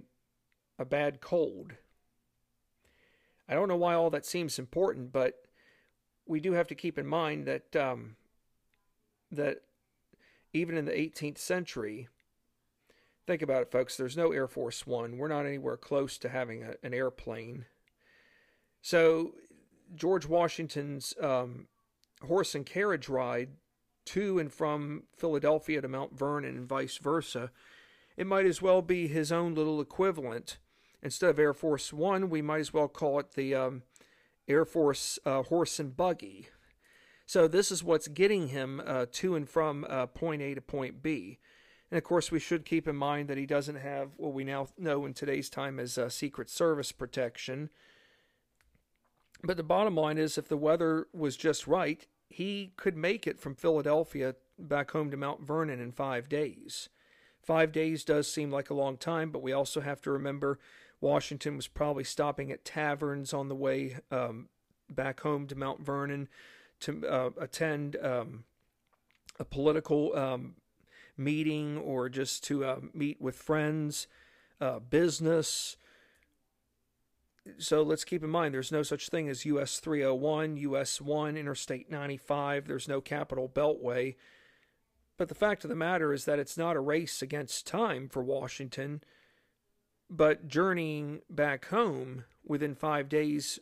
a 0.77 0.85
bad 0.85 1.21
cold. 1.21 1.73
I 3.47 3.53
don't 3.53 3.67
know 3.67 3.75
why 3.75 3.93
all 3.93 4.09
that 4.09 4.25
seems 4.25 4.57
important, 4.57 5.11
but 5.11 5.35
we 6.25 6.39
do 6.39 6.53
have 6.53 6.67
to 6.67 6.75
keep 6.75 6.97
in 6.97 7.05
mind 7.05 7.45
that 7.45 7.75
um, 7.75 8.15
that 9.31 9.61
even 10.53 10.77
in 10.77 10.85
the 10.85 10.91
18th 10.91 11.37
century, 11.37 12.07
think 13.27 13.41
about 13.41 13.61
it, 13.61 13.71
folks. 13.71 13.97
There's 13.97 14.17
no 14.17 14.31
Air 14.31 14.47
Force 14.47 14.87
One. 14.87 15.17
We're 15.17 15.27
not 15.27 15.45
anywhere 15.45 15.77
close 15.77 16.17
to 16.19 16.29
having 16.29 16.63
a, 16.63 16.75
an 16.81 16.93
airplane. 16.93 17.65
So 18.81 19.35
George 19.95 20.25
Washington's 20.25 21.13
um, 21.21 21.67
horse 22.25 22.55
and 22.55 22.65
carriage 22.65 23.09
ride 23.09 23.49
to 24.05 24.39
and 24.39 24.51
from 24.51 25.03
Philadelphia 25.17 25.81
to 25.81 25.87
Mount 25.87 26.17
Vernon 26.17 26.55
and 26.55 26.69
vice 26.69 26.97
versa, 26.97 27.51
it 28.15 28.27
might 28.27 28.45
as 28.45 28.61
well 28.61 28.81
be 28.81 29.07
his 29.07 29.31
own 29.31 29.55
little 29.55 29.81
equivalent 29.81 30.57
instead 31.05 31.29
of 31.29 31.37
Air 31.37 31.53
Force 31.53 31.93
One, 31.93 32.29
we 32.29 32.41
might 32.41 32.59
as 32.59 32.73
well 32.73 32.87
call 32.87 33.19
it 33.19 33.35
the 33.35 33.53
um, 33.53 33.83
Air 34.47 34.65
Force 34.65 35.19
uh, 35.23 35.43
Horse 35.43 35.79
and 35.79 35.95
Buggy. 35.95 36.49
So 37.27 37.47
this 37.47 37.71
is 37.71 37.83
what's 37.83 38.07
getting 38.07 38.49
him 38.49 38.81
uh, 38.85 39.05
to 39.13 39.35
and 39.35 39.47
from 39.47 39.85
uh, 39.87 40.07
point 40.07 40.41
A 40.41 40.55
to 40.55 40.61
point 40.61 41.03
B. 41.03 41.37
And 41.91 41.99
of 41.99 42.03
course, 42.03 42.31
we 42.31 42.39
should 42.39 42.65
keep 42.65 42.87
in 42.87 42.95
mind 42.95 43.27
that 43.29 43.37
he 43.37 43.45
doesn't 43.45 43.75
have 43.75 44.13
what 44.17 44.33
we 44.33 44.43
now 44.43 44.67
know 44.79 45.05
in 45.05 45.13
today's 45.13 45.49
time 45.49 45.79
as 45.79 45.97
uh, 45.97 46.09
Secret 46.09 46.49
Service 46.49 46.91
protection. 46.91 47.69
But 49.43 49.57
the 49.57 49.63
bottom 49.63 49.95
line 49.95 50.17
is, 50.17 50.39
if 50.39 50.47
the 50.47 50.57
weather 50.57 51.07
was 51.13 51.37
just 51.37 51.67
right, 51.67 52.05
he 52.29 52.71
could 52.77 52.97
make 52.97 53.27
it 53.27 53.39
from 53.39 53.53
Philadelphia 53.53 54.35
back 54.57 54.91
home 54.91 55.11
to 55.11 55.17
Mount 55.17 55.41
Vernon 55.41 55.79
in 55.79 55.91
five 55.91 56.27
days. 56.27 56.89
Five 57.43 57.71
days 57.71 58.03
does 58.03 58.27
seem 58.31 58.49
like 58.49 58.71
a 58.71 58.75
long 58.75 58.97
time, 58.97 59.29
but 59.29 59.43
we 59.43 59.53
also 59.53 59.81
have 59.81 60.01
to 60.01 60.11
remember 60.11 60.57
Washington 61.01 61.55
was 61.55 61.67
probably 61.67 62.03
stopping 62.03 62.51
at 62.51 62.65
taverns 62.65 63.33
on 63.33 63.49
the 63.49 63.55
way 63.55 63.97
um, 64.11 64.49
back 64.89 65.21
home 65.21 65.47
to 65.47 65.55
Mount 65.55 65.81
Vernon 65.81 66.27
to 66.81 67.05
uh, 67.07 67.29
attend 67.39 67.95
um, 68.01 68.43
a 69.39 69.45
political 69.45 70.15
um, 70.15 70.55
meeting 71.17 71.77
or 71.77 72.09
just 72.09 72.43
to 72.45 72.65
uh, 72.65 72.79
meet 72.93 73.21
with 73.21 73.35
friends, 73.35 74.07
uh, 74.61 74.79
business. 74.79 75.77
So 77.57 77.83
let's 77.83 78.03
keep 78.03 78.23
in 78.23 78.29
mind 78.29 78.53
there's 78.53 78.71
no 78.71 78.83
such 78.83 79.09
thing 79.09 79.29
as 79.29 79.45
US 79.45 79.79
301, 79.79 80.57
US 80.57 80.99
1, 80.99 81.37
Interstate 81.37 81.91
95, 81.91 82.67
there's 82.67 82.87
no 82.87 83.01
Capital 83.01 83.47
Beltway. 83.47 84.15
But 85.17 85.29
the 85.29 85.35
fact 85.35 85.63
of 85.63 85.69
the 85.69 85.75
matter 85.75 86.11
is 86.11 86.25
that 86.25 86.39
it's 86.39 86.57
not 86.57 86.75
a 86.75 86.81
race 86.81 87.21
against 87.21 87.67
time 87.67 88.09
for 88.09 88.23
Washington. 88.23 89.01
But 90.09 90.47
journeying 90.47 91.21
back 91.29 91.65
home 91.65 92.25
within 92.45 92.75
five 92.75 93.09
days 93.09 93.59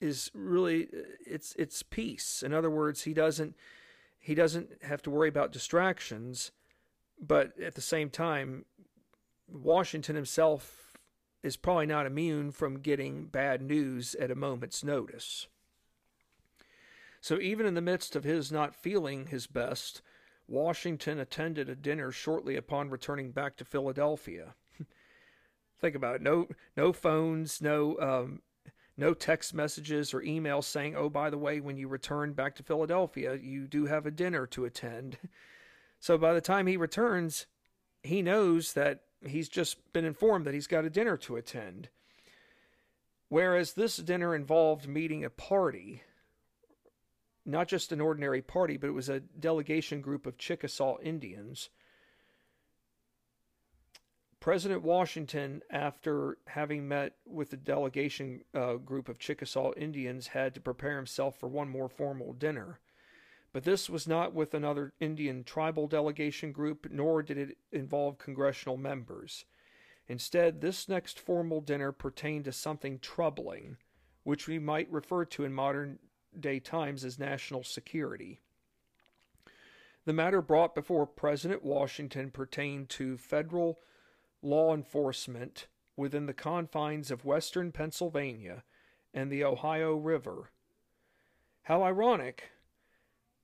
is 0.00 0.30
really 0.34 0.88
it's 1.26 1.54
it's 1.58 1.82
peace. 1.82 2.42
In 2.42 2.52
other 2.52 2.70
words, 2.70 3.02
he 3.02 3.14
doesn't 3.14 3.54
he 4.18 4.34
doesn't 4.34 4.82
have 4.82 5.02
to 5.02 5.10
worry 5.10 5.28
about 5.28 5.52
distractions, 5.52 6.50
but 7.20 7.58
at 7.60 7.74
the 7.74 7.80
same 7.80 8.10
time, 8.10 8.64
Washington 9.48 10.16
himself 10.16 10.96
is 11.42 11.56
probably 11.56 11.86
not 11.86 12.06
immune 12.06 12.50
from 12.50 12.80
getting 12.80 13.26
bad 13.26 13.62
news 13.62 14.14
at 14.16 14.30
a 14.30 14.34
moment's 14.34 14.82
notice. 14.82 15.46
So 17.20 17.38
even 17.38 17.66
in 17.66 17.74
the 17.74 17.80
midst 17.80 18.16
of 18.16 18.24
his 18.24 18.50
not 18.50 18.74
feeling 18.74 19.26
his 19.26 19.46
best, 19.46 20.02
Washington 20.48 21.18
attended 21.18 21.68
a 21.68 21.74
dinner 21.76 22.10
shortly 22.10 22.56
upon 22.56 22.90
returning 22.90 23.30
back 23.30 23.56
to 23.56 23.64
Philadelphia. 23.64 24.54
Think 25.80 25.94
about 25.94 26.16
it. 26.16 26.22
No, 26.22 26.48
no 26.76 26.92
phones, 26.92 27.60
no, 27.60 27.98
um, 27.98 28.42
no 28.96 29.12
text 29.12 29.52
messages 29.54 30.14
or 30.14 30.22
emails 30.22 30.64
saying, 30.64 30.96
"Oh, 30.96 31.10
by 31.10 31.28
the 31.28 31.38
way, 31.38 31.60
when 31.60 31.76
you 31.76 31.88
return 31.88 32.32
back 32.32 32.54
to 32.56 32.62
Philadelphia, 32.62 33.34
you 33.34 33.66
do 33.66 33.86
have 33.86 34.06
a 34.06 34.10
dinner 34.10 34.46
to 34.48 34.64
attend." 34.64 35.18
So 35.98 36.18
by 36.18 36.34
the 36.34 36.42
time 36.42 36.66
he 36.66 36.76
returns, 36.76 37.46
he 38.02 38.20
knows 38.20 38.74
that 38.74 39.00
he's 39.26 39.48
just 39.48 39.92
been 39.94 40.04
informed 40.04 40.44
that 40.44 40.54
he's 40.54 40.66
got 40.66 40.84
a 40.84 40.90
dinner 40.90 41.16
to 41.16 41.36
attend. 41.36 41.88
Whereas 43.28 43.72
this 43.72 43.96
dinner 43.96 44.34
involved 44.34 44.86
meeting 44.86 45.24
a 45.24 45.30
party, 45.30 46.02
not 47.44 47.66
just 47.66 47.92
an 47.92 48.00
ordinary 48.00 48.42
party, 48.42 48.76
but 48.76 48.88
it 48.88 48.92
was 48.92 49.08
a 49.08 49.20
delegation 49.20 50.00
group 50.00 50.26
of 50.26 50.38
Chickasaw 50.38 50.98
Indians 51.02 51.70
President 54.46 54.84
Washington, 54.84 55.60
after 55.70 56.38
having 56.46 56.86
met 56.86 57.16
with 57.26 57.50
the 57.50 57.56
delegation 57.56 58.42
uh, 58.54 58.74
group 58.74 59.08
of 59.08 59.18
Chickasaw 59.18 59.72
Indians, 59.76 60.28
had 60.28 60.54
to 60.54 60.60
prepare 60.60 60.94
himself 60.94 61.36
for 61.36 61.48
one 61.48 61.68
more 61.68 61.88
formal 61.88 62.32
dinner. 62.32 62.78
But 63.52 63.64
this 63.64 63.90
was 63.90 64.06
not 64.06 64.34
with 64.34 64.54
another 64.54 64.92
Indian 65.00 65.42
tribal 65.42 65.88
delegation 65.88 66.52
group, 66.52 66.86
nor 66.92 67.24
did 67.24 67.38
it 67.38 67.58
involve 67.72 68.18
congressional 68.18 68.76
members. 68.76 69.46
Instead, 70.06 70.60
this 70.60 70.88
next 70.88 71.18
formal 71.18 71.60
dinner 71.60 71.90
pertained 71.90 72.44
to 72.44 72.52
something 72.52 73.00
troubling, 73.00 73.78
which 74.22 74.46
we 74.46 74.60
might 74.60 74.88
refer 74.92 75.24
to 75.24 75.42
in 75.42 75.52
modern 75.52 75.98
day 76.38 76.60
times 76.60 77.04
as 77.04 77.18
national 77.18 77.64
security. 77.64 78.38
The 80.04 80.12
matter 80.12 80.40
brought 80.40 80.76
before 80.76 81.04
President 81.04 81.64
Washington 81.64 82.30
pertained 82.30 82.90
to 82.90 83.16
federal 83.16 83.80
law 84.42 84.74
enforcement 84.74 85.66
within 85.96 86.26
the 86.26 86.34
confines 86.34 87.10
of 87.10 87.24
western 87.24 87.72
Pennsylvania 87.72 88.62
and 89.14 89.30
the 89.30 89.44
Ohio 89.44 89.94
River. 89.94 90.50
How 91.62 91.82
ironic 91.82 92.50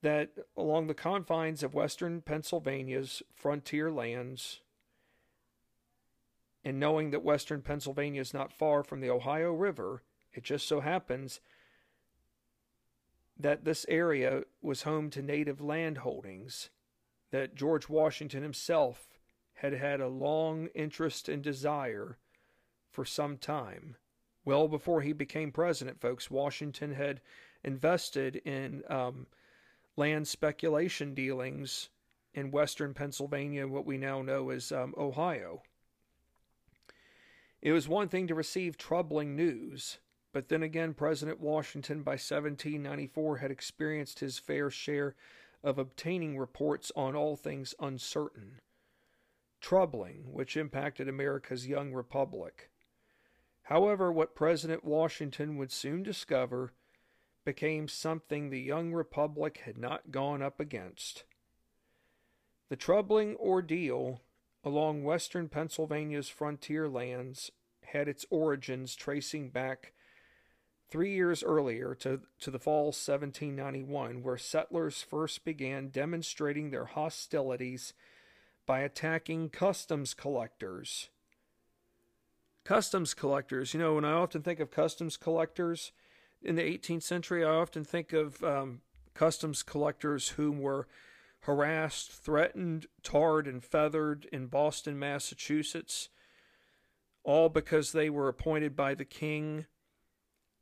that 0.03 0.31
along 0.57 0.87
the 0.87 0.95
confines 0.95 1.63
of 1.63 1.75
western 1.75 2.21
Pennsylvania's 2.21 3.23
frontier 3.35 3.91
lands, 3.91 4.61
and 6.65 6.79
knowing 6.79 7.11
that 7.11 7.25
western 7.25 7.63
Pennsylvania 7.63 8.21
is 8.21 8.35
not 8.35 8.53
far 8.53 8.83
from 8.83 9.01
the 9.01 9.11
Ohio 9.11 9.53
River, 9.53 10.03
it 10.33 10.45
just 10.45 10.67
so 10.67 10.81
happens 10.81 11.41
that 13.39 13.65
this 13.65 13.87
area 13.89 14.43
was 14.61 14.83
home 14.83 15.11
to 15.11 15.23
native 15.23 15.61
land 15.61 15.99
holdings 15.99 16.71
that 17.31 17.55
George 17.55 17.89
Washington 17.89 18.43
himself 18.43 19.12
had 19.55 19.73
had 19.73 20.01
a 20.01 20.09
long 20.09 20.69
interest 20.75 21.29
and 21.29 21.43
desire 21.43 22.19
for 22.91 23.05
some 23.05 23.37
time. 23.37 23.97
Well 24.45 24.69
before 24.69 25.03
he 25.03 25.13
became 25.13 25.53
president, 25.53 26.01
folks, 26.01 26.31
Washington 26.31 26.95
had 26.95 27.21
invested 27.65 28.37
in 28.37 28.83
um, 28.89 29.27
land 29.97 30.27
speculation 30.27 31.15
dealings 31.15 31.91
in 32.35 32.51
western 32.51 32.95
Pennsylvania, 32.95 33.67
what 33.67 33.87
we 33.87 33.99
now 33.99 34.23
know 34.23 34.51
as 34.51 34.73
um, 34.73 34.95
Ohio. 34.97 35.63
It 37.61 37.73
was 37.73 37.89
one 37.89 38.09
thing 38.09 38.27
to 38.27 38.35
receive 38.35 38.77
troubling 38.77 39.37
news, 39.37 39.99
but 40.33 40.49
then 40.49 40.63
again, 40.63 40.95
President 40.95 41.41
Washington 41.41 42.03
by 42.03 42.13
1794 42.13 43.37
had 43.37 43.51
experienced 43.51 44.19
his 44.19 44.39
fair 44.39 44.71
share 44.71 45.15
of 45.63 45.79
obtaining 45.79 46.37
reports 46.37 46.91
on 46.97 47.15
all 47.15 47.37
things 47.37 47.75
uncertain, 47.79 48.61
troubling, 49.63 50.25
which 50.33 50.57
impacted 50.57 51.09
America's 51.09 51.67
young 51.67 51.95
republic. 51.95 52.69
However, 53.63 54.13
what 54.13 54.35
President 54.35 54.85
Washington 54.85 55.57
would 55.57 55.73
soon 55.73 56.03
discover 56.03 56.75
became 57.45 57.89
something 57.89 58.51
the 58.51 58.61
young 58.61 58.93
republic 58.93 59.63
had 59.65 59.79
not 59.79 60.11
gone 60.11 60.43
up 60.43 60.61
against. 60.61 61.25
The 62.69 62.77
troubling 62.77 63.37
ordeal 63.37 64.21
along 64.65 65.05
western 65.05 65.49
Pennsylvania's 65.49 66.29
frontier 66.29 66.89
lands 66.89 67.51
had 67.85 68.09
its 68.09 68.27
origins 68.31 68.95
tracing 68.95 69.51
back 69.51 69.93
three 70.89 71.15
years 71.15 71.43
earlier 71.43 71.95
to, 71.95 72.21
to 72.41 72.51
the 72.51 72.59
fall 72.59 72.87
1791, 72.87 74.23
where 74.23 74.37
settlers 74.37 75.03
first 75.03 75.45
began 75.45 75.89
demonstrating 75.89 76.71
their 76.71 76.85
hostilities 76.85 77.93
by 78.73 78.81
attacking 78.81 79.51
customs 79.51 80.15
collectors. 80.15 81.11
Customs 82.65 83.13
collectors, 83.13 83.75
you 83.75 83.81
know, 83.81 83.97
when 83.97 84.05
I 84.07 84.13
often 84.13 84.41
think 84.41 84.61
of 84.61 84.71
customs 84.71 85.19
collectors, 85.19 85.93
in 86.41 86.57
the 86.57 86.63
18th 86.63 87.03
century, 87.03 87.45
I 87.45 87.51
often 87.51 87.85
think 87.85 88.15
of 88.15 88.43
um, 88.43 88.81
customs 89.13 89.63
collectors 89.63 90.31
who 90.31 90.51
were 90.51 90.89
harassed, 91.41 92.13
threatened, 92.13 92.87
tarred, 93.03 93.47
and 93.47 93.63
feathered 93.63 94.27
in 94.33 94.47
Boston, 94.47 94.99
Massachusetts, 94.99 96.09
all 97.25 97.51
because 97.51 97.93
they 97.93 98.09
were 98.09 98.29
appointed 98.29 98.75
by 98.75 98.95
the 98.95 99.05
king. 99.05 99.67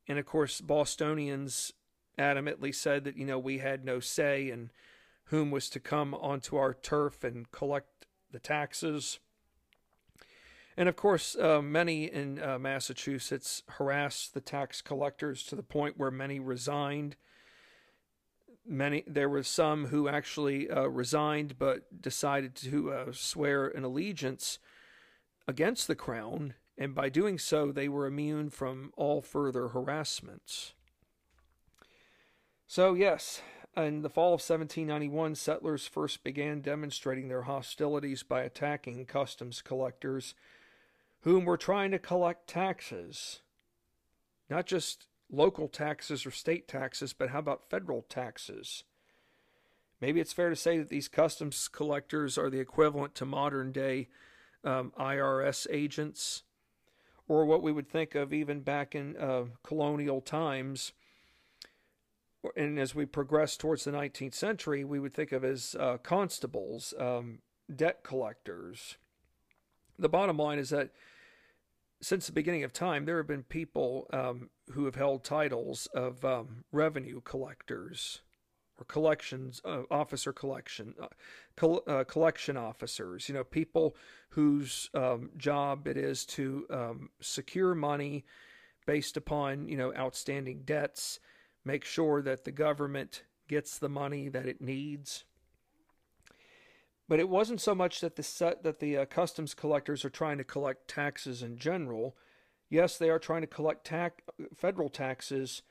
And 0.08 0.18
of 0.18 0.26
course, 0.26 0.60
Bostonians 0.60 1.74
adamantly 2.18 2.74
said 2.74 3.04
that, 3.04 3.16
you 3.16 3.24
know, 3.24 3.38
we 3.38 3.58
had 3.58 3.84
no 3.84 4.00
say 4.00 4.50
in 4.50 4.72
whom 5.30 5.52
was 5.52 5.70
to 5.70 5.78
come 5.78 6.12
onto 6.12 6.56
our 6.56 6.74
turf 6.74 7.22
and 7.22 7.48
collect 7.52 7.99
the 8.32 8.38
taxes. 8.38 9.18
And 10.76 10.88
of 10.88 10.96
course, 10.96 11.36
uh, 11.36 11.60
many 11.60 12.04
in 12.04 12.42
uh, 12.42 12.58
Massachusetts 12.58 13.62
harassed 13.68 14.34
the 14.34 14.40
tax 14.40 14.80
collectors 14.80 15.42
to 15.44 15.56
the 15.56 15.62
point 15.62 15.98
where 15.98 16.10
many 16.10 16.40
resigned. 16.40 17.16
Many 18.66 19.04
there 19.06 19.28
were 19.28 19.42
some 19.42 19.86
who 19.86 20.08
actually 20.08 20.70
uh, 20.70 20.86
resigned, 20.86 21.58
but 21.58 22.00
decided 22.00 22.54
to 22.56 22.92
uh, 22.92 23.12
swear 23.12 23.66
an 23.66 23.84
allegiance 23.84 24.58
against 25.48 25.88
the 25.88 25.96
crown, 25.96 26.54
and 26.78 26.94
by 26.94 27.08
doing 27.08 27.38
so, 27.38 27.72
they 27.72 27.88
were 27.88 28.06
immune 28.06 28.48
from 28.48 28.92
all 28.96 29.20
further 29.20 29.68
harassments. 29.68 30.72
So, 32.66 32.94
yes, 32.94 33.42
in 33.76 34.02
the 34.02 34.10
fall 34.10 34.34
of 34.34 34.40
1791, 34.40 35.34
settlers 35.34 35.86
first 35.86 36.24
began 36.24 36.60
demonstrating 36.60 37.28
their 37.28 37.42
hostilities 37.42 38.22
by 38.22 38.42
attacking 38.42 39.06
customs 39.06 39.62
collectors 39.62 40.34
whom 41.20 41.44
were 41.44 41.56
trying 41.56 41.90
to 41.90 41.98
collect 41.98 42.48
taxes. 42.48 43.42
Not 44.48 44.66
just 44.66 45.06
local 45.30 45.68
taxes 45.68 46.26
or 46.26 46.30
state 46.30 46.66
taxes, 46.66 47.12
but 47.12 47.30
how 47.30 47.38
about 47.38 47.70
federal 47.70 48.02
taxes? 48.02 48.84
Maybe 50.00 50.20
it's 50.20 50.32
fair 50.32 50.48
to 50.48 50.56
say 50.56 50.78
that 50.78 50.88
these 50.88 51.08
customs 51.08 51.68
collectors 51.68 52.38
are 52.38 52.50
the 52.50 52.60
equivalent 52.60 53.14
to 53.16 53.26
modern 53.26 53.70
day 53.70 54.08
um, 54.64 54.92
IRS 54.98 55.66
agents, 55.70 56.42
or 57.28 57.44
what 57.44 57.62
we 57.62 57.70
would 57.70 57.88
think 57.88 58.14
of 58.14 58.32
even 58.32 58.60
back 58.60 58.94
in 58.94 59.16
uh, 59.16 59.44
colonial 59.62 60.20
times. 60.20 60.92
And 62.56 62.78
as 62.78 62.94
we 62.94 63.06
progress 63.06 63.56
towards 63.56 63.84
the 63.84 63.90
19th 63.90 64.34
century, 64.34 64.84
we 64.84 64.98
would 64.98 65.14
think 65.14 65.32
of 65.32 65.44
as 65.44 65.76
uh, 65.78 65.98
constables, 65.98 66.94
um, 66.98 67.40
debt 67.74 68.02
collectors. 68.02 68.96
The 69.98 70.08
bottom 70.08 70.38
line 70.38 70.58
is 70.58 70.70
that 70.70 70.90
since 72.02 72.26
the 72.26 72.32
beginning 72.32 72.64
of 72.64 72.72
time, 72.72 73.04
there 73.04 73.18
have 73.18 73.26
been 73.26 73.42
people 73.42 74.06
um, 74.12 74.48
who 74.72 74.86
have 74.86 74.94
held 74.94 75.22
titles 75.22 75.86
of 75.94 76.24
um, 76.24 76.64
revenue 76.72 77.20
collectors 77.20 78.22
or 78.78 78.84
collections 78.84 79.60
uh, 79.64 79.82
officer 79.90 80.32
collection 80.32 80.94
uh, 81.00 81.06
col- 81.56 81.82
uh, 81.86 82.04
collection 82.04 82.56
officers. 82.56 83.28
You 83.28 83.34
know, 83.34 83.44
people 83.44 83.96
whose 84.30 84.88
um, 84.94 85.30
job 85.36 85.86
it 85.86 85.96
is 85.96 86.24
to 86.26 86.66
um, 86.70 87.10
secure 87.20 87.74
money 87.74 88.24
based 88.86 89.16
upon 89.16 89.68
you 89.68 89.76
know 89.76 89.94
outstanding 89.94 90.62
debts, 90.64 91.20
make 91.64 91.84
sure 91.84 92.22
that 92.22 92.44
the 92.44 92.52
government 92.52 93.22
gets 93.48 93.78
the 93.78 93.88
money 93.88 94.28
that 94.28 94.46
it 94.46 94.60
needs 94.60 95.24
but 97.10 97.18
it 97.18 97.28
wasn't 97.28 97.60
so 97.60 97.74
much 97.74 98.00
that 98.00 98.14
the 98.14 98.56
that 98.62 98.78
the 98.78 98.98
uh, 98.98 99.04
customs 99.04 99.52
collectors 99.52 100.04
are 100.04 100.10
trying 100.10 100.38
to 100.38 100.44
collect 100.44 100.86
taxes 100.86 101.42
in 101.42 101.58
general. 101.58 102.16
Yes, 102.68 102.96
they 102.96 103.10
are 103.10 103.18
trying 103.18 103.40
to 103.40 103.48
collect 103.48 103.84
tax, 103.84 104.22
federal 104.54 104.88
taxes, 104.88 105.62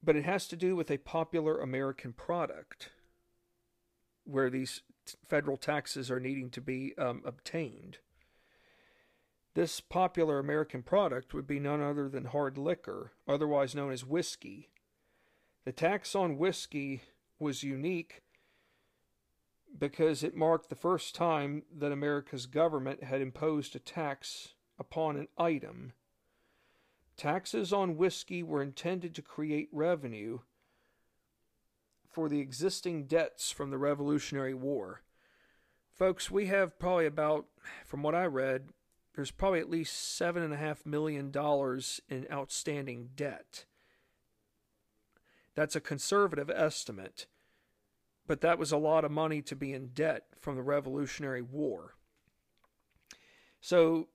but 0.00 0.14
it 0.14 0.24
has 0.24 0.46
to 0.46 0.54
do 0.54 0.76
with 0.76 0.92
a 0.92 0.98
popular 0.98 1.58
American 1.58 2.12
product 2.12 2.90
where 4.22 4.48
these 4.48 4.82
federal 5.28 5.56
taxes 5.56 6.08
are 6.08 6.20
needing 6.20 6.50
to 6.50 6.60
be 6.60 6.94
um, 6.96 7.22
obtained. 7.24 7.98
This 9.54 9.80
popular 9.80 10.38
American 10.38 10.82
product 10.82 11.34
would 11.34 11.46
be 11.46 11.60
none 11.60 11.82
other 11.82 12.08
than 12.08 12.26
hard 12.26 12.56
liquor, 12.56 13.12
otherwise 13.28 13.74
known 13.74 13.92
as 13.92 14.04
whiskey. 14.04 14.70
The 15.64 15.72
tax 15.72 16.14
on 16.14 16.38
whiskey 16.38 17.02
was 17.38 17.62
unique 17.62 18.22
because 19.78 20.22
it 20.22 20.36
marked 20.36 20.68
the 20.68 20.74
first 20.74 21.14
time 21.14 21.64
that 21.74 21.92
America's 21.92 22.46
government 22.46 23.04
had 23.04 23.20
imposed 23.20 23.76
a 23.76 23.78
tax 23.78 24.54
upon 24.78 25.16
an 25.16 25.28
item. 25.36 25.92
Taxes 27.16 27.72
on 27.72 27.96
whiskey 27.96 28.42
were 28.42 28.62
intended 28.62 29.14
to 29.14 29.22
create 29.22 29.68
revenue 29.70 30.40
for 32.10 32.28
the 32.28 32.40
existing 32.40 33.04
debts 33.04 33.50
from 33.50 33.70
the 33.70 33.78
Revolutionary 33.78 34.54
War. 34.54 35.02
Folks, 35.90 36.30
we 36.30 36.46
have 36.46 36.78
probably 36.78 37.06
about, 37.06 37.46
from 37.86 38.02
what 38.02 38.14
I 38.14 38.24
read, 38.24 38.70
there's 39.14 39.30
probably 39.30 39.60
at 39.60 39.70
least 39.70 40.20
$7.5 40.20 40.86
million 40.86 41.32
in 42.08 42.26
outstanding 42.32 43.10
debt. 43.14 43.66
That's 45.54 45.76
a 45.76 45.80
conservative 45.80 46.48
estimate 46.48 47.26
but 48.26 48.40
that 48.40 48.58
was 48.58 48.72
a 48.72 48.78
lot 48.78 49.04
of 49.04 49.10
money 49.10 49.42
to 49.42 49.56
be 49.56 49.72
in 49.72 49.88
debt 49.88 50.24
from 50.38 50.56
the 50.56 50.62
Revolutionary 50.62 51.42
War. 51.42 51.94
So, 53.60 54.08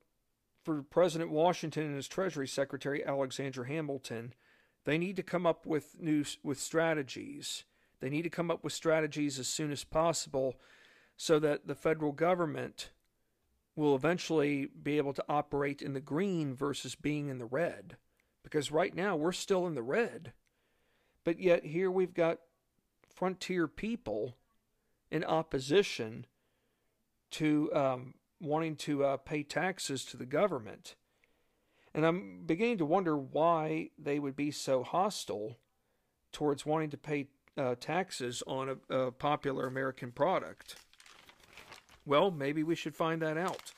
for 0.63 0.81
President 0.81 1.31
Washington 1.31 1.85
and 1.85 1.95
his 1.95 2.07
Treasury 2.07 2.47
Secretary 2.47 3.05
Alexander 3.05 3.65
Hamilton, 3.65 4.33
they 4.85 4.97
need 4.97 5.15
to 5.15 5.23
come 5.23 5.45
up 5.45 5.65
with 5.65 5.95
new 5.99 6.25
with 6.43 6.59
strategies. 6.59 7.63
They 7.99 8.09
need 8.09 8.23
to 8.23 8.29
come 8.29 8.51
up 8.51 8.63
with 8.63 8.73
strategies 8.73 9.39
as 9.39 9.47
soon 9.47 9.71
as 9.71 9.83
possible 9.83 10.55
so 11.15 11.39
that 11.39 11.67
the 11.67 11.75
federal 11.75 12.11
government 12.11 12.91
will 13.77 13.95
eventually 13.95 14.65
be 14.65 14.97
able 14.97 15.13
to 15.13 15.23
operate 15.29 15.81
in 15.81 15.93
the 15.93 16.01
green 16.01 16.55
versus 16.55 16.95
being 16.95 17.29
in 17.29 17.37
the 17.37 17.45
red. 17.45 17.95
Because 18.43 18.71
right 18.71 18.93
now 18.93 19.15
we're 19.15 19.31
still 19.31 19.67
in 19.67 19.75
the 19.75 19.83
red. 19.83 20.33
But 21.23 21.39
yet 21.39 21.65
here 21.65 21.91
we've 21.91 22.13
got 22.13 22.39
frontier 23.13 23.67
people 23.67 24.35
in 25.11 25.23
opposition 25.23 26.25
to 27.31 27.73
um, 27.73 28.13
wanting 28.41 28.75
to 28.77 29.03
uh, 29.03 29.17
pay 29.17 29.43
taxes 29.43 30.05
to 30.05 30.17
the 30.17 30.25
government. 30.25 30.95
And 31.93 32.05
I'm 32.05 32.43
beginning 32.45 32.79
to 32.79 32.85
wonder 32.85 33.17
why 33.17 33.89
they 33.97 34.19
would 34.19 34.35
be 34.35 34.51
so 34.51 34.83
hostile 34.83 35.57
towards 36.31 36.65
wanting 36.65 36.89
to 36.91 36.97
pay 36.97 37.27
uh, 37.57 37.75
taxes 37.79 38.41
on 38.47 38.69
a, 38.89 38.95
a 38.95 39.11
popular 39.11 39.67
American 39.67 40.11
product. 40.11 40.75
Well, 42.07 42.31
maybe 42.31 42.63
we 42.63 42.75
should 42.75 42.95
find 42.95 43.21
that 43.21 43.37
out. 43.37 43.73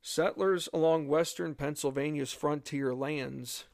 Settlers 0.00 0.68
along 0.72 1.08
western 1.08 1.56
Pennsylvania's 1.56 2.32
frontier 2.32 2.94
lands 2.94 3.64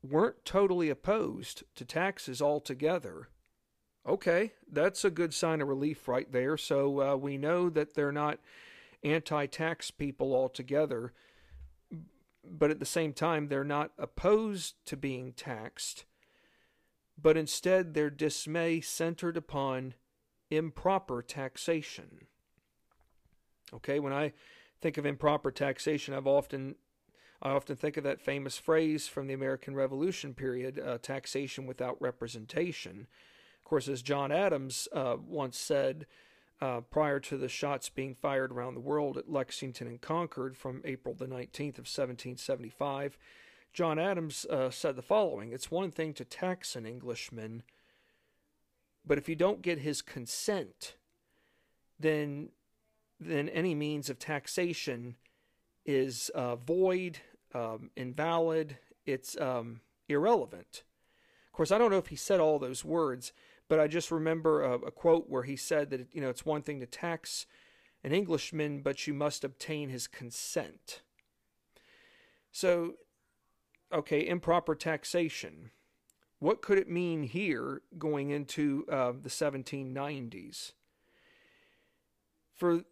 weren't 0.00 0.44
totally 0.44 0.88
opposed 0.88 1.64
to 1.74 1.84
taxes 1.84 2.40
altogether. 2.40 3.30
Okay, 4.06 4.52
that's 4.70 5.04
a 5.04 5.10
good 5.10 5.34
sign 5.34 5.60
of 5.60 5.66
relief 5.66 6.06
right 6.06 6.30
there. 6.30 6.56
So 6.56 7.00
uh, 7.00 7.16
we 7.16 7.36
know 7.36 7.68
that 7.68 7.94
they're 7.94 8.12
not 8.12 8.38
anti 9.02 9.46
tax 9.46 9.90
people 9.90 10.32
altogether, 10.36 11.12
but 12.48 12.70
at 12.70 12.78
the 12.78 12.86
same 12.86 13.12
time, 13.12 13.48
they're 13.48 13.64
not 13.64 13.90
opposed 13.98 14.76
to 14.86 14.96
being 14.96 15.32
taxed, 15.32 16.04
but 17.20 17.36
instead 17.36 17.94
their 17.94 18.10
dismay 18.10 18.80
centered 18.80 19.36
upon 19.36 19.94
improper 20.50 21.22
taxation. 21.22 22.26
Okay, 23.74 23.98
when 23.98 24.12
I 24.12 24.32
think 24.80 24.96
of 24.96 25.06
improper 25.06 25.50
taxation, 25.50 26.14
I've 26.14 26.26
often 26.26 26.76
I 27.42 27.50
often 27.50 27.76
think 27.76 27.96
of 27.96 28.04
that 28.04 28.20
famous 28.20 28.56
phrase 28.56 29.08
from 29.08 29.26
the 29.26 29.34
American 29.34 29.74
Revolution 29.74 30.32
period, 30.32 30.80
uh, 30.80 30.98
taxation 30.98 31.66
without 31.66 32.00
representation. 32.00 33.06
Of 33.58 33.64
course, 33.64 33.88
as 33.88 34.00
John 34.00 34.32
Adams 34.32 34.88
uh, 34.92 35.16
once 35.20 35.58
said, 35.58 36.06
uh, 36.60 36.80
prior 36.80 37.20
to 37.20 37.36
the 37.36 37.48
shots 37.48 37.90
being 37.90 38.14
fired 38.14 38.50
around 38.50 38.74
the 38.74 38.80
world 38.80 39.18
at 39.18 39.30
Lexington 39.30 39.86
and 39.86 40.00
Concord 40.00 40.56
from 40.56 40.80
April 40.84 41.14
the 41.14 41.26
19th 41.26 41.78
of 41.78 41.86
1775, 41.86 43.18
John 43.74 43.98
Adams 43.98 44.46
uh, 44.46 44.70
said 44.70 44.96
the 44.96 45.02
following 45.02 45.52
It's 45.52 45.70
one 45.70 45.90
thing 45.90 46.14
to 46.14 46.24
tax 46.24 46.74
an 46.74 46.86
Englishman 46.86 47.62
but 49.06 49.18
if 49.18 49.28
you 49.28 49.36
don't 49.36 49.62
get 49.62 49.78
his 49.78 50.02
consent, 50.02 50.96
then 51.98 52.50
then 53.18 53.48
any 53.48 53.74
means 53.74 54.10
of 54.10 54.18
taxation 54.18 55.16
is 55.86 56.30
uh, 56.34 56.56
void, 56.56 57.18
um, 57.54 57.90
invalid. 57.96 58.76
It's 59.06 59.40
um, 59.40 59.80
irrelevant. 60.08 60.82
Of 61.46 61.52
course, 61.52 61.70
I 61.70 61.78
don't 61.78 61.90
know 61.90 61.96
if 61.96 62.08
he 62.08 62.16
said 62.16 62.40
all 62.40 62.58
those 62.58 62.84
words, 62.84 63.32
but 63.68 63.80
I 63.80 63.86
just 63.86 64.10
remember 64.10 64.62
a, 64.62 64.74
a 64.74 64.90
quote 64.90 65.30
where 65.30 65.44
he 65.44 65.56
said 65.56 65.88
that 65.90 66.08
you 66.12 66.20
know 66.20 66.28
it's 66.28 66.44
one 66.44 66.62
thing 66.62 66.80
to 66.80 66.86
tax 66.86 67.46
an 68.04 68.12
Englishman, 68.12 68.82
but 68.82 69.06
you 69.06 69.14
must 69.14 69.42
obtain 69.42 69.88
his 69.88 70.06
consent. 70.06 71.02
So, 72.52 72.94
okay, 73.92 74.26
improper 74.26 74.74
taxation. 74.74 75.70
What 76.38 76.60
could 76.60 76.78
it 76.78 76.90
mean 76.90 77.22
here 77.22 77.82
going 77.98 78.30
into 78.30 78.84
uh, 78.90 79.12
the 79.12 79.30
1790s? 79.30 80.72
For 82.54 82.82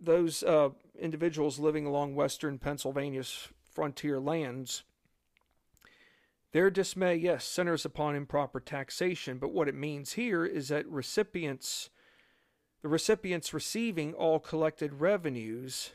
those 0.00 0.42
uh, 0.42 0.70
individuals 0.98 1.58
living 1.58 1.86
along 1.86 2.14
western 2.14 2.58
Pennsylvania's 2.58 3.48
frontier 3.72 4.20
lands, 4.20 4.84
their 6.52 6.70
dismay, 6.70 7.16
yes, 7.16 7.44
centers 7.44 7.84
upon 7.84 8.14
improper 8.14 8.60
taxation, 8.60 9.38
but 9.38 9.52
what 9.52 9.68
it 9.68 9.74
means 9.74 10.12
here 10.12 10.44
is 10.44 10.68
that 10.68 10.86
recipients, 10.86 11.90
the 12.82 12.88
recipients 12.88 13.52
receiving 13.52 14.14
all 14.14 14.38
collected 14.38 15.00
revenues, 15.00 15.90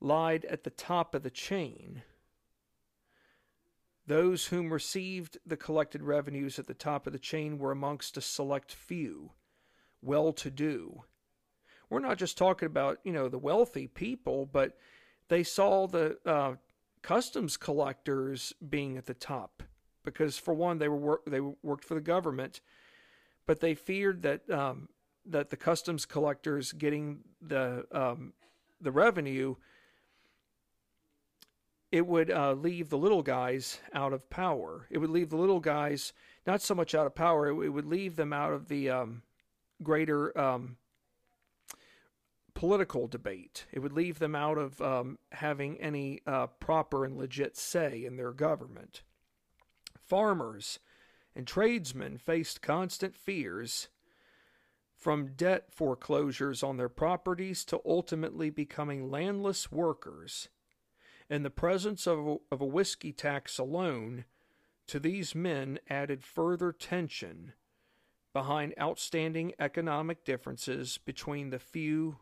lied 0.00 0.44
at 0.46 0.64
the 0.64 0.70
top 0.70 1.14
of 1.14 1.22
the 1.22 1.30
chain 1.30 2.02
those 4.06 4.46
whom 4.46 4.72
received 4.72 5.38
the 5.46 5.56
collected 5.56 6.02
revenues 6.02 6.58
at 6.58 6.66
the 6.66 6.74
top 6.74 7.06
of 7.06 7.12
the 7.12 7.18
chain 7.18 7.58
were 7.58 7.72
amongst 7.72 8.16
a 8.16 8.20
select 8.20 8.72
few, 8.72 9.32
well 10.02 10.32
to 10.32 10.50
do. 10.50 11.04
We're 11.88 12.00
not 12.00 12.18
just 12.18 12.36
talking 12.36 12.66
about, 12.66 12.98
you 13.04 13.12
know, 13.12 13.28
the 13.28 13.38
wealthy 13.38 13.86
people, 13.86 14.46
but 14.46 14.76
they 15.28 15.42
saw 15.42 15.86
the 15.86 16.18
uh, 16.26 16.54
customs 17.02 17.56
collectors 17.56 18.52
being 18.68 18.96
at 18.96 19.06
the 19.06 19.14
top 19.14 19.62
because, 20.04 20.36
for 20.36 20.52
one, 20.52 20.78
they 20.78 20.88
were 20.88 20.96
work, 20.96 21.22
they 21.26 21.40
worked 21.40 21.84
for 21.84 21.94
the 21.94 22.00
government, 22.00 22.60
but 23.46 23.60
they 23.60 23.74
feared 23.74 24.22
that 24.22 24.48
um, 24.50 24.88
that 25.26 25.50
the 25.50 25.56
customs 25.56 26.04
collectors 26.04 26.72
getting 26.72 27.20
the 27.40 27.86
um, 27.92 28.32
the 28.80 28.92
revenue 28.92 29.54
it 31.94 32.08
would 32.08 32.28
uh, 32.28 32.54
leave 32.54 32.90
the 32.90 32.98
little 32.98 33.22
guys 33.22 33.78
out 33.92 34.12
of 34.12 34.28
power. 34.28 34.88
It 34.90 34.98
would 34.98 35.10
leave 35.10 35.30
the 35.30 35.36
little 35.36 35.60
guys 35.60 36.12
not 36.44 36.60
so 36.60 36.74
much 36.74 36.92
out 36.92 37.06
of 37.06 37.14
power, 37.14 37.46
it, 37.46 37.66
it 37.66 37.68
would 37.68 37.86
leave 37.86 38.16
them 38.16 38.32
out 38.32 38.52
of 38.52 38.66
the 38.66 38.90
um, 38.90 39.22
greater 39.80 40.36
um, 40.36 40.76
political 42.52 43.06
debate. 43.06 43.66
It 43.70 43.78
would 43.78 43.92
leave 43.92 44.18
them 44.18 44.34
out 44.34 44.58
of 44.58 44.82
um, 44.82 45.20
having 45.30 45.80
any 45.80 46.20
uh, 46.26 46.48
proper 46.48 47.04
and 47.04 47.16
legit 47.16 47.56
say 47.56 48.04
in 48.04 48.16
their 48.16 48.32
government. 48.32 49.02
Farmers 49.96 50.80
and 51.36 51.46
tradesmen 51.46 52.18
faced 52.18 52.60
constant 52.60 53.14
fears 53.14 53.86
from 54.96 55.34
debt 55.36 55.68
foreclosures 55.70 56.64
on 56.64 56.76
their 56.76 56.88
properties 56.88 57.64
to 57.66 57.80
ultimately 57.86 58.50
becoming 58.50 59.12
landless 59.12 59.70
workers 59.70 60.48
and 61.30 61.44
the 61.44 61.50
presence 61.50 62.06
of 62.06 62.18
a, 62.26 62.36
of 62.52 62.60
a 62.60 62.66
whiskey 62.66 63.12
tax 63.12 63.58
alone 63.58 64.24
to 64.86 65.00
these 65.00 65.34
men 65.34 65.78
added 65.88 66.22
further 66.22 66.72
tension 66.72 67.52
behind 68.32 68.74
outstanding 68.80 69.52
economic 69.58 70.24
differences 70.24 70.98
between 70.98 71.50
the 71.50 71.58
few 71.58 72.16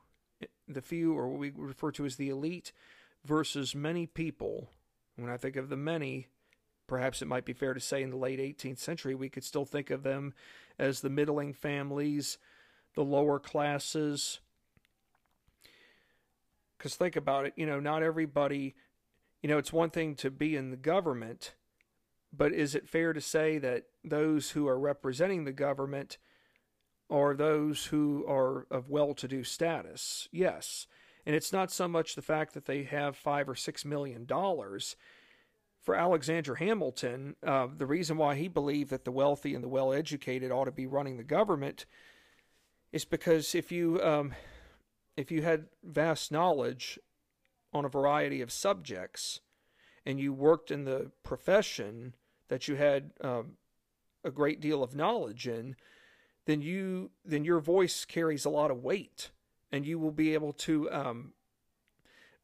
the 0.69 0.83
few 0.83 1.17
or 1.17 1.29
what 1.29 1.38
we 1.38 1.53
refer 1.55 1.91
to 1.93 2.05
as 2.05 2.17
the 2.17 2.29
elite 2.29 2.73
versus 3.25 3.75
many 3.75 4.07
people. 4.07 4.69
When 5.17 5.31
i 5.31 5.37
think 5.37 5.57
of 5.57 5.69
the 5.69 5.77
many 5.77 6.29
perhaps 6.87 7.23
it 7.23 7.29
might 7.29 7.45
be 7.45 7.53
fair 7.53 7.75
to 7.75 7.81
say 7.81 8.03
in 8.03 8.11
the 8.11 8.17
late 8.17 8.38
18th 8.38 8.79
century 8.79 9.15
we 9.15 9.29
could 9.29 9.45
still 9.45 9.65
think 9.65 9.91
of 9.91 10.03
them 10.03 10.35
as 10.79 11.01
the 11.01 11.11
middling 11.11 11.53
families 11.53 12.38
the 12.95 13.05
lower 13.05 13.38
classes. 13.38 14.41
Because 16.77 16.95
think 16.95 17.17
about 17.17 17.47
it 17.47 17.55
you 17.57 17.67
know 17.67 17.81
not 17.81 18.03
everybody 18.03 18.75
you 19.42 19.48
know, 19.48 19.59
it's 19.59 19.72
one 19.72 19.90
thing 19.90 20.14
to 20.16 20.31
be 20.31 20.57
in 20.57 20.70
the 20.70 20.76
government, 20.76 21.55
but 22.33 22.52
is 22.52 22.74
it 22.74 22.88
fair 22.88 23.12
to 23.12 23.20
say 23.20 23.59
that 23.59 23.85
those 24.05 24.50
who 24.50 24.68
are 24.68 24.78
representing 24.78 25.44
the 25.44 25.52
government 25.52 26.16
are 27.11 27.35
those 27.35 27.87
who 27.87 28.24
are 28.26 28.66
of 28.70 28.88
well 28.88 29.14
to 29.14 29.28
do 29.28 29.42
status? 29.42 30.28
Yes. 30.31 30.87
And 31.26 31.37
it's 31.37 31.52
not 31.52 31.70
so 31.70 31.87
much 31.87 32.14
the 32.14 32.22
fact 32.22 32.55
that 32.55 32.66
they 32.66 32.84
have 32.84 33.16
five 33.16 33.49
or 33.49 33.55
six 33.55 33.84
million 33.84 34.24
dollars. 34.24 34.97
For 35.82 35.97
Alexander 35.97 36.55
Hamilton, 36.55 37.34
uh, 37.45 37.66
the 37.76 37.86
reason 37.86 38.16
why 38.16 38.36
he 38.36 38.47
believed 38.47 38.90
that 38.90 39.05
the 39.05 39.11
wealthy 39.11 39.53
and 39.53 39.64
the 39.64 39.68
well 39.68 39.93
educated 39.93 40.53
ought 40.53 40.66
to 40.66 40.72
be 40.72 40.86
running 40.86 41.16
the 41.16 41.24
government 41.24 41.86
is 42.93 43.05
because 43.05 43.53
if 43.57 43.72
you 43.72 44.01
um, 44.01 44.32
if 45.16 45.32
you 45.32 45.43
had 45.43 45.66
vast 45.82 46.30
knowledge 46.30 47.01
on 47.73 47.85
a 47.85 47.89
variety 47.89 48.41
of 48.41 48.53
subjects 48.53 49.41
and 50.05 50.18
you 50.18 50.33
worked 50.33 50.70
in 50.70 50.85
the 50.85 51.11
profession 51.23 52.14
that 52.49 52.68
you 52.68 52.75
had 52.75 53.12
um, 53.20 53.53
a 54.25 54.31
great 54.31 54.61
deal 54.61 54.83
of 54.83 54.95
knowledge 54.95 55.47
in, 55.47 55.77
then 56.47 56.61
you 56.61 57.11
then 57.25 57.45
your 57.45 57.61
voice 57.61 58.05
carries 58.05 58.45
a 58.45 58.51
lot 58.51 58.70
of 58.70 58.83
weight, 58.83 59.31
and 59.70 59.87
you 59.87 59.99
will 59.99 60.12
be 60.12 60.35
able 60.35 60.53
to 60.53 60.91
um, 60.91 61.33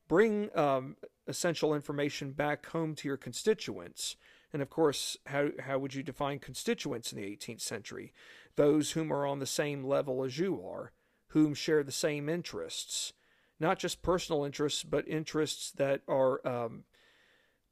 bring 0.06 0.56
um, 0.56 0.96
essential 1.26 1.74
information 1.74 2.30
back 2.32 2.66
home 2.66 2.94
to 2.94 3.08
your 3.08 3.16
constituents. 3.16 4.16
And 4.52 4.62
of 4.62 4.70
course, 4.70 5.16
how 5.26 5.50
how 5.60 5.78
would 5.78 5.94
you 5.94 6.02
define 6.02 6.38
constituents 6.38 7.12
in 7.12 7.20
the 7.20 7.26
18th 7.36 7.60
century? 7.60 8.12
Those 8.54 8.92
whom 8.92 9.12
are 9.12 9.26
on 9.26 9.40
the 9.40 9.46
same 9.46 9.84
level 9.84 10.24
as 10.24 10.38
you 10.38 10.62
are, 10.64 10.92
whom 11.28 11.54
share 11.54 11.82
the 11.82 11.92
same 11.92 12.28
interests, 12.28 13.12
not 13.60 13.78
just 13.78 14.02
personal 14.02 14.44
interests, 14.44 14.82
but 14.84 15.08
interests 15.08 15.72
that 15.72 16.02
are 16.08 16.46
um, 16.46 16.84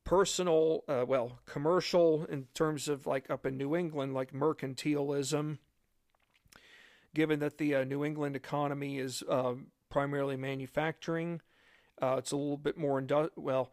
personal, 0.05 0.85
uh, 0.89 1.05
well, 1.07 1.41
commercial 1.47 2.25
in 2.27 2.47
terms 2.55 2.89
of 2.89 3.07
like 3.07 3.31
up 3.31 3.47
in 3.47 3.57
New 3.57 3.77
England, 3.77 4.15
like 4.15 4.33
mercantilism. 4.33 5.59
Given 7.15 7.41
that 7.41 7.59
the 7.59 7.75
uh, 7.77 7.85
New 7.85 8.05
England 8.05 8.37
economy 8.37 8.99
is 8.99 9.23
um, 9.29 9.69
primarily 9.91 10.37
manufacturing, 10.37 11.41
uh, 12.01 12.17
it's 12.19 12.33
a 12.33 12.37
little 12.37 12.59
bit 12.59 12.77
more 12.77 13.01
indu- 13.01 13.31
well. 13.37 13.73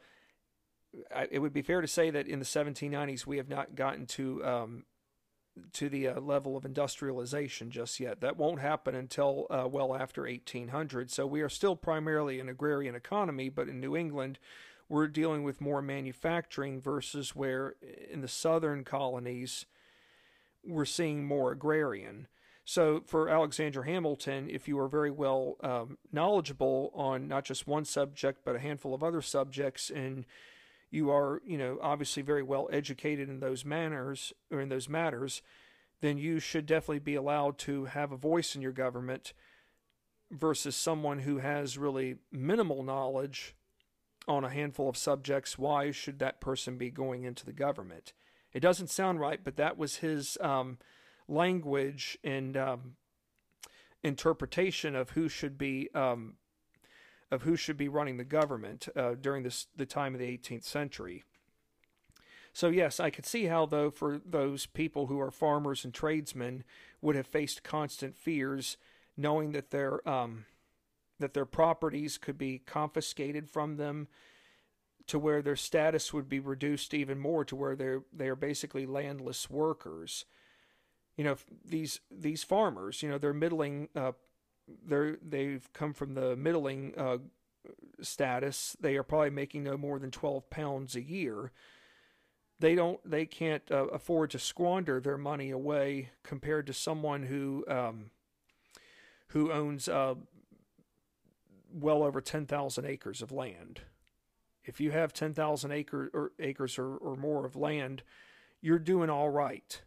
I, 1.13 1.27
it 1.31 1.39
would 1.39 1.53
be 1.53 1.63
fair 1.63 1.81
to 1.81 1.87
say 1.87 2.11
that 2.11 2.27
in 2.27 2.37
the 2.37 2.45
1790s 2.45 3.25
we 3.25 3.37
have 3.37 3.49
not 3.49 3.73
gotten 3.73 4.05
to 4.07 4.45
um, 4.45 4.85
to 5.73 5.89
the 5.89 6.07
uh, 6.07 6.19
level 6.19 6.57
of 6.57 6.65
industrialization 6.65 7.69
just 7.69 7.99
yet. 7.99 8.21
That 8.21 8.37
won't 8.37 8.59
happen 8.59 8.95
until 8.95 9.47
uh, 9.49 9.67
well 9.69 9.95
after 9.95 10.23
1800. 10.23 11.11
So 11.11 11.27
we 11.27 11.41
are 11.41 11.49
still 11.49 11.75
primarily 11.75 12.39
an 12.39 12.49
agrarian 12.49 12.95
economy, 12.95 13.49
but 13.49 13.69
in 13.69 13.79
New 13.79 13.95
England, 13.95 14.39
we're 14.89 15.07
dealing 15.07 15.43
with 15.43 15.61
more 15.61 15.81
manufacturing 15.81 16.81
versus 16.81 17.35
where 17.35 17.75
in 18.11 18.21
the 18.21 18.27
southern 18.27 18.83
colonies, 18.83 19.65
we're 20.65 20.85
seeing 20.85 21.25
more 21.25 21.51
agrarian. 21.51 22.27
So 22.65 23.01
for 23.05 23.27
Alexander 23.27 23.83
Hamilton, 23.83 24.49
if 24.49 24.67
you 24.67 24.79
are 24.79 24.87
very 24.87 25.11
well 25.11 25.57
um, 25.61 25.97
knowledgeable 26.11 26.91
on 26.93 27.27
not 27.27 27.43
just 27.43 27.67
one 27.67 27.85
subject 27.85 28.41
but 28.45 28.55
a 28.55 28.59
handful 28.59 28.93
of 28.93 29.03
other 29.03 29.21
subjects, 29.21 29.89
and 29.89 30.25
you 30.93 31.09
are, 31.09 31.41
you 31.43 31.57
know, 31.57 31.79
obviously 31.81 32.21
very 32.21 32.43
well 32.43 32.69
educated 32.71 33.27
in 33.27 33.39
those 33.39 33.65
manners 33.65 34.31
or 34.51 34.61
in 34.61 34.69
those 34.69 34.87
matters, 34.87 35.41
then 36.01 36.19
you 36.19 36.39
should 36.39 36.67
definitely 36.67 36.99
be 36.99 37.15
allowed 37.15 37.57
to 37.57 37.85
have 37.85 38.11
a 38.11 38.17
voice 38.17 38.55
in 38.55 38.61
your 38.61 38.71
government 38.71 39.33
versus 40.31 40.75
someone 40.75 41.19
who 41.19 41.39
has 41.39 41.77
really 41.79 42.17
minimal 42.31 42.83
knowledge 42.83 43.55
on 44.27 44.43
a 44.43 44.49
handful 44.49 44.87
of 44.87 44.95
subjects. 44.95 45.57
Why 45.57 45.89
should 45.89 46.19
that 46.19 46.39
person 46.39 46.77
be 46.77 46.91
going 46.91 47.23
into 47.23 47.43
the 47.43 47.53
government? 47.53 48.13
It 48.53 48.59
doesn't 48.59 48.91
sound 48.91 49.19
right, 49.19 49.43
but 49.43 49.55
that 49.55 49.77
was 49.77 49.97
his 49.97 50.37
um, 50.41 50.77
language 51.27 52.19
and 52.23 52.55
um, 52.55 52.95
interpretation 54.03 54.95
of 54.95 55.11
who 55.11 55.27
should 55.27 55.57
be 55.57 55.89
um, 55.95 56.35
of 57.31 57.43
who 57.43 57.55
should 57.55 57.77
be 57.77 57.87
running 57.87 58.17
the 58.17 58.23
government 58.23 58.87
uh, 58.95 59.15
during 59.19 59.43
this 59.43 59.67
the 59.75 59.85
time 59.85 60.13
of 60.13 60.19
the 60.19 60.37
18th 60.37 60.63
century. 60.63 61.23
So 62.53 62.69
yes, 62.69 62.99
I 62.99 63.09
could 63.09 63.25
see 63.25 63.45
how 63.45 63.65
though 63.65 63.89
for 63.89 64.21
those 64.23 64.65
people 64.67 65.07
who 65.07 65.19
are 65.19 65.31
farmers 65.31 65.83
and 65.83 65.93
tradesmen 65.93 66.63
would 67.01 67.15
have 67.15 67.27
faced 67.27 67.63
constant 67.63 68.15
fears, 68.15 68.77
knowing 69.17 69.51
that 69.53 69.71
their 69.71 70.07
um, 70.07 70.45
that 71.19 71.33
their 71.33 71.45
properties 71.45 72.17
could 72.17 72.37
be 72.37 72.59
confiscated 72.59 73.49
from 73.49 73.77
them, 73.77 74.07
to 75.07 75.19
where 75.19 75.41
their 75.41 75.55
status 75.55 76.13
would 76.13 76.29
be 76.29 76.39
reduced 76.39 76.93
even 76.93 77.19
more 77.19 77.43
to 77.45 77.55
where 77.55 77.75
they're 77.75 78.03
they 78.13 78.27
are 78.27 78.35
basically 78.35 78.85
landless 78.85 79.49
workers. 79.49 80.25
You 81.17 81.23
know 81.23 81.37
these 81.65 81.99
these 82.11 82.43
farmers, 82.43 83.01
you 83.01 83.09
know 83.09 83.17
they're 83.17 83.33
middling 83.33 83.89
uh, 83.95 84.13
they're 84.85 85.17
they've 85.21 85.67
come 85.73 85.93
from 85.93 86.13
the 86.13 86.35
middling 86.35 86.93
uh, 86.97 87.17
status. 88.01 88.75
They 88.79 88.95
are 88.95 89.03
probably 89.03 89.29
making 89.29 89.63
no 89.63 89.77
more 89.77 89.99
than 89.99 90.11
twelve 90.11 90.49
pounds 90.49 90.95
a 90.95 91.01
year. 91.01 91.51
They 92.59 92.75
don't. 92.75 92.99
They 93.09 93.25
can't 93.25 93.63
uh, 93.71 93.87
afford 93.87 94.31
to 94.31 94.39
squander 94.39 94.99
their 94.99 95.17
money 95.17 95.51
away 95.51 96.09
compared 96.23 96.67
to 96.67 96.73
someone 96.73 97.23
who 97.23 97.65
um, 97.67 98.11
who 99.27 99.51
owns 99.51 99.87
uh, 99.87 100.15
well 101.71 102.03
over 102.03 102.21
ten 102.21 102.45
thousand 102.45 102.85
acres 102.85 103.21
of 103.21 103.31
land. 103.31 103.81
If 104.63 104.79
you 104.79 104.91
have 104.91 105.11
ten 105.11 105.33
thousand 105.33 105.71
acre, 105.71 106.09
or 106.13 106.31
acres 106.39 106.77
or, 106.77 106.95
or 106.95 107.15
more 107.15 107.45
of 107.45 107.55
land, 107.55 108.03
you're 108.61 108.79
doing 108.79 109.09
all 109.09 109.29
right. 109.29 109.81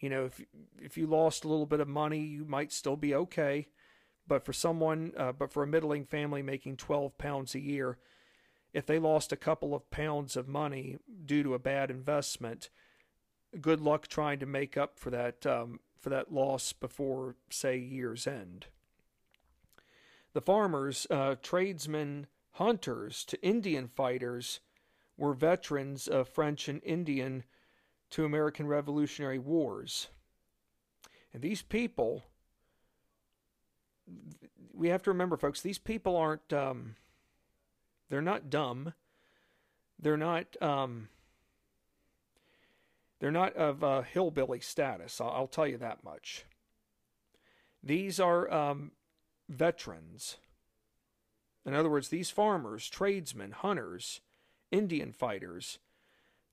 You 0.00 0.10
know, 0.10 0.26
if 0.26 0.44
if 0.78 0.98
you 0.98 1.06
lost 1.06 1.44
a 1.44 1.48
little 1.48 1.64
bit 1.64 1.80
of 1.80 1.88
money, 1.88 2.20
you 2.20 2.44
might 2.44 2.72
still 2.72 2.96
be 2.96 3.14
okay 3.14 3.68
but 4.26 4.44
for 4.44 4.52
someone, 4.52 5.12
uh, 5.16 5.32
but 5.32 5.52
for 5.52 5.62
a 5.62 5.66
middling 5.66 6.04
family 6.04 6.42
making 6.42 6.76
12 6.76 7.16
pounds 7.18 7.54
a 7.54 7.60
year, 7.60 7.98
if 8.72 8.86
they 8.86 8.98
lost 8.98 9.32
a 9.32 9.36
couple 9.36 9.74
of 9.74 9.90
pounds 9.90 10.36
of 10.36 10.48
money 10.48 10.98
due 11.24 11.42
to 11.42 11.54
a 11.54 11.58
bad 11.58 11.90
investment, 11.90 12.68
good 13.60 13.80
luck 13.80 14.08
trying 14.08 14.38
to 14.38 14.46
make 14.46 14.76
up 14.76 14.98
for 14.98 15.10
that 15.10 15.46
um, 15.46 15.80
for 15.98 16.10
that 16.10 16.32
loss 16.32 16.72
before, 16.72 17.36
say, 17.50 17.76
year's 17.76 18.26
end. 18.26 18.66
The 20.34 20.40
farmers, 20.40 21.06
uh, 21.10 21.36
tradesmen, 21.42 22.26
hunters 22.52 23.24
to 23.24 23.42
Indian 23.42 23.88
fighters 23.88 24.60
were 25.16 25.32
veterans 25.32 26.06
of 26.06 26.28
French 26.28 26.68
and 26.68 26.82
Indian 26.84 27.44
to 28.10 28.24
American 28.24 28.66
Revolutionary 28.66 29.38
Wars. 29.38 30.08
And 31.32 31.42
these 31.42 31.62
people 31.62 32.24
we 34.72 34.88
have 34.88 35.02
to 35.04 35.10
remember, 35.10 35.36
folks, 35.36 35.60
these 35.60 35.78
people 35.78 36.16
aren't, 36.16 36.52
um, 36.52 36.96
they're 38.08 38.22
not 38.22 38.50
dumb. 38.50 38.92
They're 39.98 40.16
not, 40.16 40.60
um, 40.62 41.08
they're 43.18 43.30
not 43.30 43.54
of 43.56 43.82
uh, 43.82 44.02
hillbilly 44.02 44.60
status. 44.60 45.20
I'll, 45.20 45.46
tell 45.46 45.66
you 45.66 45.78
that 45.78 46.04
much. 46.04 46.44
These 47.82 48.20
are 48.20 48.52
um, 48.52 48.92
veterans. 49.48 50.36
In 51.64 51.74
other 51.74 51.88
words, 51.88 52.08
these 52.08 52.30
farmers, 52.30 52.88
tradesmen, 52.88 53.52
hunters, 53.52 54.20
Indian 54.70 55.12
fighters, 55.12 55.78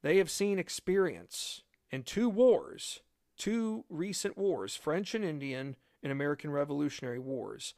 they 0.01 0.18
have 0.18 0.32
seen 0.32 0.58
experience 0.58 1.64
in 1.91 2.04
two 2.04 2.30
wars, 2.30 3.01
two 3.38 3.84
recent 3.89 4.38
wars, 4.38 4.76
French 4.76 5.14
and 5.14 5.24
Indian, 5.24 5.76
in 6.04 6.12
American 6.12 6.51
Revolutionary 6.51 7.20
Wars. 7.20 7.74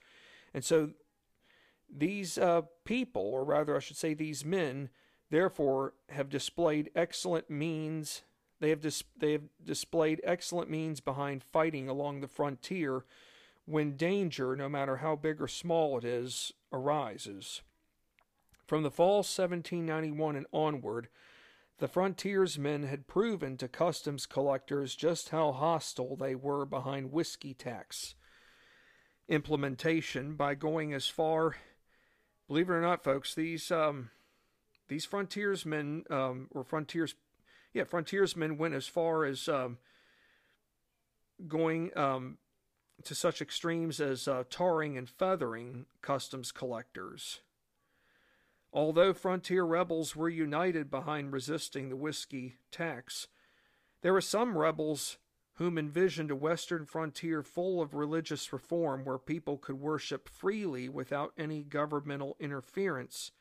And 0.54 0.64
so 0.64 0.92
these 1.90 2.38
uh, 2.38 2.64
people, 2.84 3.22
or 3.22 3.46
rather, 3.46 3.76
I 3.76 3.80
should 3.80 3.98
say, 3.98 4.14
these 4.14 4.44
men, 4.44 4.90
therefore, 5.30 5.94
have 6.10 6.30
displayed 6.30 6.90
excellent 6.96 7.50
means. 7.50 8.24
They 8.60 8.70
have, 8.70 8.82
dis- 8.82 9.04
they 9.18 9.34
have 9.34 9.44
displayed 9.64 10.22
excellent 10.24 10.70
means 10.70 11.00
behind 11.00 11.44
fighting 11.44 11.88
along 11.88 12.22
the 12.22 12.28
frontier 12.28 13.06
when 13.66 13.98
danger, 13.98 14.56
no 14.56 14.70
matter 14.70 14.98
how 14.98 15.16
big 15.16 15.42
or 15.42 15.48
small 15.48 15.98
it 15.98 16.04
is, 16.04 16.54
arises. 16.72 17.62
From 18.68 18.84
the 18.84 18.92
fall 18.92 19.18
1791 19.18 20.36
and 20.36 20.46
onward, 20.52 21.08
the 21.78 21.88
frontiersmen 21.88 22.84
had 22.84 23.08
proven 23.08 23.58
to 23.58 23.68
customs 23.68 24.26
collectors 24.26 24.96
just 24.96 25.30
how 25.30 25.52
hostile 25.52 26.16
they 26.16 26.36
were 26.36 26.66
behind 26.66 27.12
whiskey 27.12 27.54
tax 27.54 28.16
implementation 29.28 30.36
by 30.36 30.56
going 30.56 30.94
as 30.94 31.08
far. 31.08 31.56
Believe 32.48 32.70
it 32.70 32.74
or 32.74 32.82
not, 32.82 33.04
folks, 33.04 33.34
these 33.34 33.72
um, 33.72 34.12
these 34.88 35.06
frontiersmen 35.06 36.04
um, 36.10 36.48
or 36.52 36.64
frontiers, 36.64 37.16
yeah, 37.74 37.84
frontiersmen 37.84 38.58
went 38.58 38.76
as 38.76 38.88
far 38.88 39.26
as 39.26 39.50
um, 39.50 39.80
going 41.48 41.96
um, 41.98 42.38
to 43.04 43.16
such 43.16 43.42
extremes 43.42 44.00
as 44.00 44.28
uh, 44.28 44.44
tarring 44.50 44.98
and 44.98 45.10
feathering 45.10 45.86
customs 46.02 46.52
collectors. 46.52 47.42
Although 48.76 49.14
frontier 49.14 49.64
rebels 49.64 50.18
were 50.18 50.28
united 50.28 50.92
behind 50.92 51.32
resisting 51.32 51.88
the 51.88 51.96
whiskey 51.96 52.58
tax, 52.72 53.30
there 54.02 54.12
were 54.12 54.20
some 54.20 54.58
rebels 54.58 55.18
whom 55.54 55.78
envisioned 55.78 56.30
a 56.30 56.36
western 56.36 56.86
frontier 56.86 57.42
full 57.42 57.82
of 57.82 57.94
religious 57.94 58.52
reform 58.52 59.06
where 59.06 59.18
people 59.18 59.58
could 59.58 59.80
worship 59.80 60.28
freely 60.28 60.90
without 60.90 61.32
any 61.38 61.64
governmental 61.64 62.36
interference, 62.38 63.32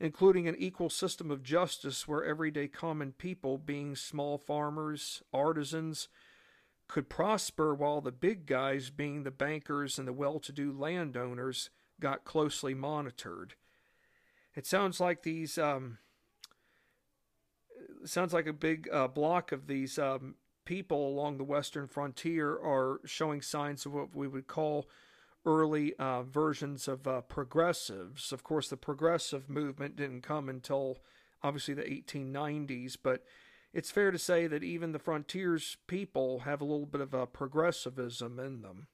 including 0.00 0.48
an 0.48 0.56
equal 0.58 0.88
system 0.88 1.30
of 1.30 1.42
justice 1.42 2.08
where 2.08 2.24
everyday 2.24 2.66
common 2.66 3.12
people, 3.12 3.58
being 3.58 3.94
small 3.94 4.38
farmers, 4.38 5.22
artisans, 5.34 6.08
could 6.88 7.10
prosper 7.10 7.74
while 7.74 8.00
the 8.00 8.10
big 8.10 8.46
guys, 8.46 8.88
being 8.88 9.22
the 9.22 9.30
bankers 9.30 9.98
and 9.98 10.08
the 10.08 10.14
well 10.14 10.40
to 10.40 10.50
do 10.50 10.72
landowners, 10.72 11.68
got 12.00 12.24
closely 12.24 12.72
monitored. 12.72 13.54
It 14.56 14.66
sounds 14.66 14.98
like 14.98 15.22
these. 15.22 15.58
Um, 15.58 15.98
sounds 18.04 18.32
like 18.32 18.46
a 18.46 18.52
big 18.52 18.88
uh, 18.90 19.08
block 19.08 19.52
of 19.52 19.66
these 19.66 19.98
um, 19.98 20.36
people 20.64 21.08
along 21.08 21.38
the 21.38 21.44
western 21.44 21.86
frontier 21.86 22.52
are 22.52 23.00
showing 23.04 23.42
signs 23.42 23.84
of 23.84 23.92
what 23.92 24.14
we 24.14 24.26
would 24.26 24.46
call 24.46 24.88
early 25.44 25.94
uh, 25.98 26.22
versions 26.22 26.88
of 26.88 27.06
uh, 27.06 27.20
progressives. 27.20 28.32
Of 28.32 28.42
course, 28.42 28.68
the 28.68 28.76
progressive 28.76 29.48
movement 29.48 29.96
didn't 29.96 30.22
come 30.22 30.48
until 30.48 30.98
obviously 31.42 31.74
the 31.74 31.82
1890s, 31.82 32.96
but 33.00 33.24
it's 33.72 33.90
fair 33.90 34.10
to 34.10 34.18
say 34.18 34.46
that 34.46 34.64
even 34.64 34.92
the 34.92 34.98
frontiers 34.98 35.76
people 35.86 36.40
have 36.40 36.60
a 36.60 36.64
little 36.64 36.86
bit 36.86 37.00
of 37.00 37.14
a 37.14 37.26
progressivism 37.26 38.38
in 38.40 38.62
them. 38.62 38.88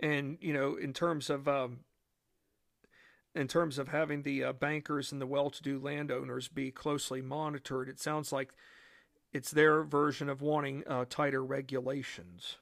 And 0.00 0.38
you 0.40 0.52
know, 0.52 0.74
in 0.74 0.92
terms 0.92 1.30
of 1.30 1.46
um, 1.46 1.80
in 3.34 3.48
terms 3.48 3.78
of 3.78 3.88
having 3.88 4.22
the 4.22 4.44
uh, 4.44 4.52
bankers 4.52 5.10
and 5.10 5.20
the 5.20 5.26
well-to-do 5.26 5.78
landowners 5.78 6.48
be 6.48 6.70
closely 6.70 7.20
monitored, 7.20 7.88
it 7.88 7.98
sounds 7.98 8.32
like 8.32 8.54
it's 9.32 9.50
their 9.50 9.82
version 9.82 10.28
of 10.28 10.40
wanting 10.40 10.84
uh, 10.86 11.04
tighter 11.08 11.44
regulations. 11.44 12.56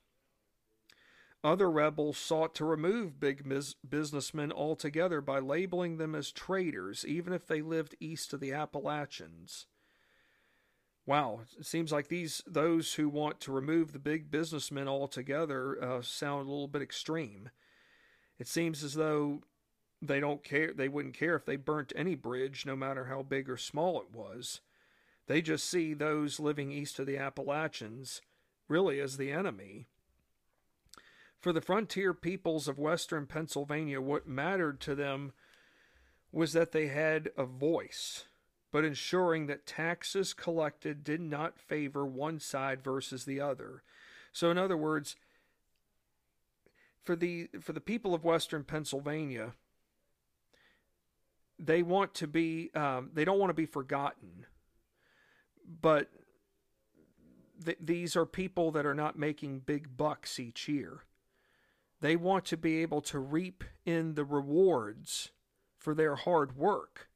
Other 1.44 1.70
rebels 1.70 2.16
sought 2.16 2.54
to 2.54 2.64
remove 2.64 3.18
big 3.18 3.44
mis- 3.44 3.74
businessmen 3.74 4.52
altogether 4.52 5.20
by 5.20 5.40
labeling 5.40 5.98
them 5.98 6.14
as 6.14 6.30
traitors, 6.30 7.04
even 7.04 7.32
if 7.32 7.46
they 7.46 7.60
lived 7.60 7.96
east 7.98 8.32
of 8.32 8.40
the 8.40 8.52
Appalachians. 8.52 9.66
Wow, 11.04 11.40
it 11.58 11.66
seems 11.66 11.90
like 11.90 12.06
these 12.06 12.42
those 12.46 12.94
who 12.94 13.08
want 13.08 13.40
to 13.40 13.52
remove 13.52 13.92
the 13.92 13.98
big 13.98 14.30
businessmen 14.30 14.86
altogether 14.86 15.82
uh, 15.82 16.00
sound 16.00 16.46
a 16.46 16.50
little 16.50 16.68
bit 16.68 16.80
extreme. 16.80 17.50
It 18.38 18.46
seems 18.46 18.84
as 18.84 18.94
though 18.94 19.42
they 20.02 20.20
don't 20.20 20.42
care. 20.42 20.72
They 20.74 20.88
wouldn't 20.88 21.14
care 21.14 21.36
if 21.36 21.44
they 21.44 21.56
burnt 21.56 21.92
any 21.96 22.14
bridge, 22.14 22.66
no 22.66 22.76
matter 22.76 23.04
how 23.04 23.22
big 23.22 23.48
or 23.48 23.56
small 23.56 24.00
it 24.00 24.14
was. 24.14 24.60
They 25.28 25.40
just 25.40 25.68
see 25.70 25.94
those 25.94 26.40
living 26.40 26.72
east 26.72 26.98
of 26.98 27.06
the 27.06 27.16
Appalachians 27.16 28.20
really 28.68 29.00
as 29.00 29.16
the 29.16 29.30
enemy. 29.30 29.86
For 31.38 31.52
the 31.52 31.60
frontier 31.60 32.12
peoples 32.12 32.68
of 32.68 32.78
western 32.78 33.26
Pennsylvania, 33.26 34.00
what 34.00 34.26
mattered 34.26 34.80
to 34.80 34.94
them 34.94 35.32
was 36.32 36.52
that 36.52 36.72
they 36.72 36.88
had 36.88 37.30
a 37.36 37.44
voice 37.44 38.24
but 38.72 38.86
ensuring 38.86 39.46
that 39.46 39.66
taxes 39.66 40.32
collected 40.32 41.04
did 41.04 41.20
not 41.20 41.58
favor 41.58 42.06
one 42.06 42.40
side 42.40 42.82
versus 42.82 43.26
the 43.26 43.38
other. 43.38 43.82
So, 44.32 44.50
in 44.50 44.56
other 44.56 44.78
words, 44.78 45.14
for 47.04 47.14
the 47.14 47.50
for 47.60 47.74
the 47.74 47.80
people 47.80 48.14
of 48.14 48.24
Western 48.24 48.64
Pennsylvania, 48.64 49.52
they 51.64 51.82
want 51.82 52.14
to 52.14 52.26
be 52.26 52.70
um, 52.74 53.10
they 53.14 53.24
don't 53.24 53.38
want 53.38 53.50
to 53.50 53.54
be 53.54 53.66
forgotten, 53.66 54.46
but 55.80 56.10
th- 57.64 57.78
these 57.80 58.16
are 58.16 58.26
people 58.26 58.70
that 58.72 58.86
are 58.86 58.94
not 58.94 59.18
making 59.18 59.60
big 59.60 59.96
bucks 59.96 60.40
each 60.40 60.68
year. 60.68 61.04
They 62.00 62.16
want 62.16 62.44
to 62.46 62.56
be 62.56 62.82
able 62.82 63.00
to 63.02 63.18
reap 63.18 63.62
in 63.84 64.14
the 64.14 64.24
rewards 64.24 65.30
for 65.78 65.94
their 65.94 66.16
hard 66.16 66.56
work 66.56 67.08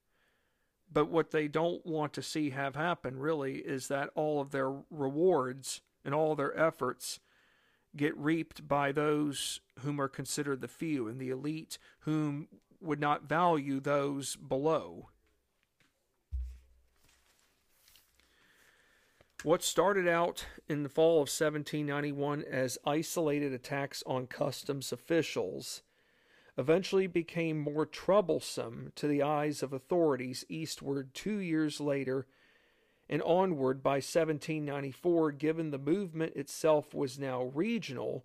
but 0.92 1.11
what 1.11 1.30
they 1.30 1.49
don't 1.49 1.84
want 1.84 2.12
to 2.14 2.22
see 2.22 2.51
have 2.51 2.74
happen 2.74 3.18
really 3.18 3.57
is 3.57 3.88
that 3.88 4.11
all 4.14 4.40
of 4.40 4.51
their 4.51 4.72
rewards 4.90 5.80
and 6.05 6.14
all 6.14 6.34
their 6.34 6.57
efforts 6.59 7.20
get 7.97 8.16
reaped 8.16 8.68
by 8.68 8.92
those 8.92 9.61
whom 9.80 10.01
are 10.01 10.09
considered 10.09 10.61
the 10.61 10.68
few 10.68 11.09
and 11.09 11.18
the 11.18 11.30
elite, 11.30 11.78
whom 12.01 12.47
would 12.87 13.01
not 13.01 13.28
value 13.28 13.80
those 13.80 14.37
below. 14.37 15.11
What 19.43 19.62
started 19.62 20.09
out 20.09 20.47
in 20.68 20.82
the 20.82 20.89
fall 20.89 21.16
of 21.16 21.28
1791 21.28 22.45
as 22.51 22.78
isolated 22.84 23.53
attacks 23.53 24.03
on 24.07 24.26
customs 24.26 24.93
officials 24.93 25.82
eventually 26.59 27.07
became 27.07 27.59
more 27.59 27.87
troublesome 27.87 28.93
to 28.97 29.07
the 29.07 29.22
eyes 29.22 29.62
of 29.62 29.72
authorities 29.72 30.45
eastward 30.49 31.14
two 31.14 31.39
years 31.39 31.80
later 31.80 32.26
and 33.09 33.22
onward 33.22 33.82
by 33.82 33.97
1794, 33.97 35.32
given 35.32 35.70
the 35.70 35.78
movement 35.78 36.34
itself 36.34 36.93
was 36.93 37.18
now 37.18 37.45
regional, 37.55 38.24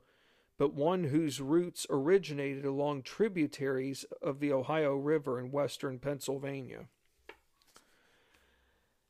but 0.61 0.75
one 0.75 1.05
whose 1.05 1.41
roots 1.41 1.87
originated 1.89 2.65
along 2.65 3.01
tributaries 3.01 4.05
of 4.21 4.39
the 4.39 4.53
Ohio 4.53 4.93
River 4.93 5.39
in 5.39 5.49
western 5.49 5.97
Pennsylvania. 5.97 6.85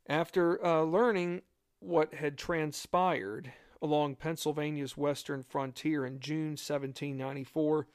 After 0.08 0.66
uh, 0.66 0.84
learning 0.84 1.41
what 1.82 2.14
had 2.14 2.38
transpired 2.38 3.52
along 3.82 4.16
Pennsylvania's 4.16 4.95
western 4.95 5.43
frontier 5.43 6.06
in 6.06 6.22
June 6.22 6.52
1794, 6.52 7.86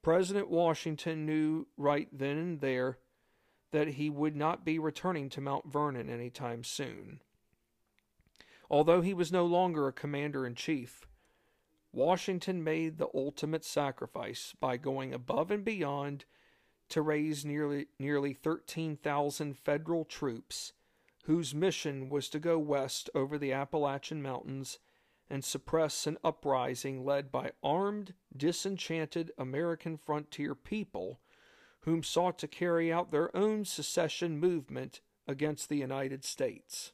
President 0.00 0.48
Washington 0.48 1.26
knew 1.26 1.66
right 1.76 2.06
then 2.12 2.38
and 2.38 2.60
there 2.60 2.98
that 3.72 3.88
he 3.88 4.08
would 4.08 4.36
not 4.36 4.64
be 4.64 4.78
returning 4.78 5.28
to 5.30 5.40
Mount 5.40 5.66
Vernon 5.66 6.08
any 6.08 6.30
time 6.30 6.62
soon. 6.62 7.20
Although 8.70 9.00
he 9.00 9.12
was 9.12 9.32
no 9.32 9.44
longer 9.44 9.88
a 9.88 9.92
commander 9.92 10.46
in 10.46 10.54
chief, 10.54 11.05
Washington 11.96 12.62
made 12.62 12.98
the 12.98 13.08
ultimate 13.14 13.64
sacrifice 13.64 14.52
by 14.60 14.76
going 14.76 15.14
above 15.14 15.50
and 15.50 15.64
beyond 15.64 16.26
to 16.90 17.00
raise 17.00 17.42
nearly 17.42 17.86
nearly 17.98 18.34
13,000 18.34 19.56
federal 19.56 20.04
troops 20.04 20.74
whose 21.24 21.54
mission 21.54 22.10
was 22.10 22.28
to 22.28 22.38
go 22.38 22.58
west 22.58 23.08
over 23.14 23.38
the 23.38 23.50
Appalachian 23.50 24.20
Mountains 24.20 24.78
and 25.30 25.42
suppress 25.42 26.06
an 26.06 26.18
uprising 26.22 27.02
led 27.02 27.32
by 27.32 27.52
armed, 27.62 28.12
disenchanted 28.36 29.32
American 29.38 29.96
frontier 29.96 30.54
people 30.54 31.20
whom 31.80 32.02
sought 32.02 32.38
to 32.38 32.46
carry 32.46 32.92
out 32.92 33.10
their 33.10 33.34
own 33.34 33.64
secession 33.64 34.38
movement 34.38 35.00
against 35.26 35.70
the 35.70 35.78
United 35.78 36.26
States. 36.26 36.92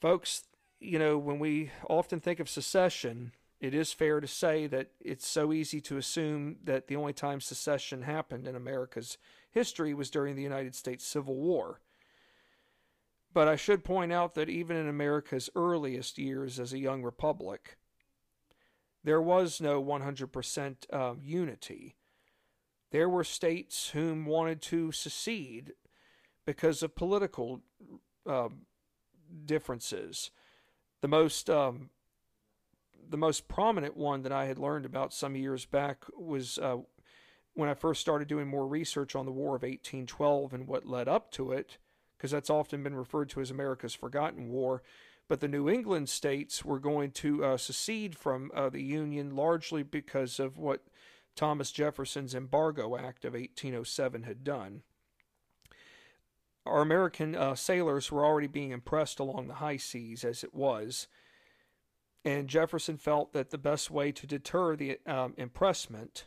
Folks, 0.00 0.44
you 0.80 0.98
know, 0.98 1.18
when 1.18 1.38
we 1.38 1.70
often 1.88 2.20
think 2.20 2.40
of 2.40 2.48
secession, 2.48 3.32
it 3.60 3.74
is 3.74 3.92
fair 3.92 4.20
to 4.20 4.26
say 4.26 4.66
that 4.66 4.90
it's 5.00 5.26
so 5.26 5.52
easy 5.52 5.80
to 5.82 5.96
assume 5.96 6.56
that 6.64 6.88
the 6.88 6.96
only 6.96 7.12
time 7.12 7.40
secession 7.40 8.02
happened 8.02 8.46
in 8.46 8.54
America's 8.54 9.16
history 9.50 9.94
was 9.94 10.10
during 10.10 10.36
the 10.36 10.42
United 10.42 10.74
States 10.74 11.06
Civil 11.06 11.36
War. 11.36 11.80
But 13.32 13.48
I 13.48 13.56
should 13.56 13.84
point 13.84 14.12
out 14.12 14.34
that 14.34 14.48
even 14.48 14.76
in 14.76 14.88
America's 14.88 15.50
earliest 15.54 16.18
years 16.18 16.60
as 16.60 16.72
a 16.72 16.78
young 16.78 17.02
republic, 17.02 17.76
there 19.04 19.20
was 19.20 19.60
no 19.60 19.82
100% 19.82 20.76
uh, 20.92 21.14
unity. 21.22 21.96
There 22.90 23.08
were 23.08 23.24
states 23.24 23.90
whom 23.90 24.26
wanted 24.26 24.60
to 24.62 24.92
secede 24.92 25.72
because 26.44 26.82
of 26.82 26.96
political 26.96 27.62
uh, 28.26 28.48
differences. 29.44 30.30
The 31.02 31.08
most 31.08 31.50
um, 31.50 31.90
the 33.08 33.16
most 33.16 33.48
prominent 33.48 33.96
one 33.96 34.22
that 34.22 34.32
I 34.32 34.46
had 34.46 34.58
learned 34.58 34.86
about 34.86 35.12
some 35.12 35.36
years 35.36 35.64
back 35.64 36.04
was 36.18 36.58
uh, 36.58 36.78
when 37.54 37.68
I 37.68 37.74
first 37.74 38.00
started 38.00 38.28
doing 38.28 38.48
more 38.48 38.66
research 38.66 39.14
on 39.14 39.26
the 39.26 39.32
War 39.32 39.56
of 39.56 39.62
1812 39.62 40.52
and 40.52 40.66
what 40.66 40.86
led 40.86 41.08
up 41.08 41.30
to 41.32 41.52
it 41.52 41.78
because 42.16 42.30
that's 42.30 42.50
often 42.50 42.82
been 42.82 42.94
referred 42.94 43.28
to 43.30 43.40
as 43.40 43.50
America's 43.50 43.94
Forgotten 43.94 44.48
War. 44.48 44.82
But 45.28 45.40
the 45.40 45.48
New 45.48 45.68
England 45.68 46.08
states 46.08 46.64
were 46.64 46.78
going 46.78 47.10
to 47.12 47.44
uh, 47.44 47.56
secede 47.56 48.16
from 48.16 48.50
uh, 48.54 48.68
the 48.68 48.82
Union 48.82 49.34
largely 49.34 49.82
because 49.82 50.38
of 50.38 50.56
what 50.56 50.84
Thomas 51.34 51.72
Jefferson's 51.72 52.34
Embargo 52.34 52.96
Act 52.96 53.24
of 53.24 53.34
1807 53.34 54.22
had 54.22 54.44
done. 54.44 54.82
Our 56.66 56.82
American 56.82 57.34
uh, 57.34 57.54
sailors 57.54 58.10
were 58.10 58.24
already 58.24 58.48
being 58.48 58.72
impressed 58.72 59.20
along 59.20 59.48
the 59.48 59.54
high 59.54 59.76
seas 59.76 60.24
as 60.24 60.42
it 60.42 60.54
was, 60.54 61.06
and 62.24 62.48
Jefferson 62.48 62.96
felt 62.96 63.32
that 63.32 63.50
the 63.50 63.58
best 63.58 63.90
way 63.90 64.12
to 64.12 64.26
deter 64.26 64.76
the 64.76 64.98
um, 65.06 65.34
impressment 65.36 66.24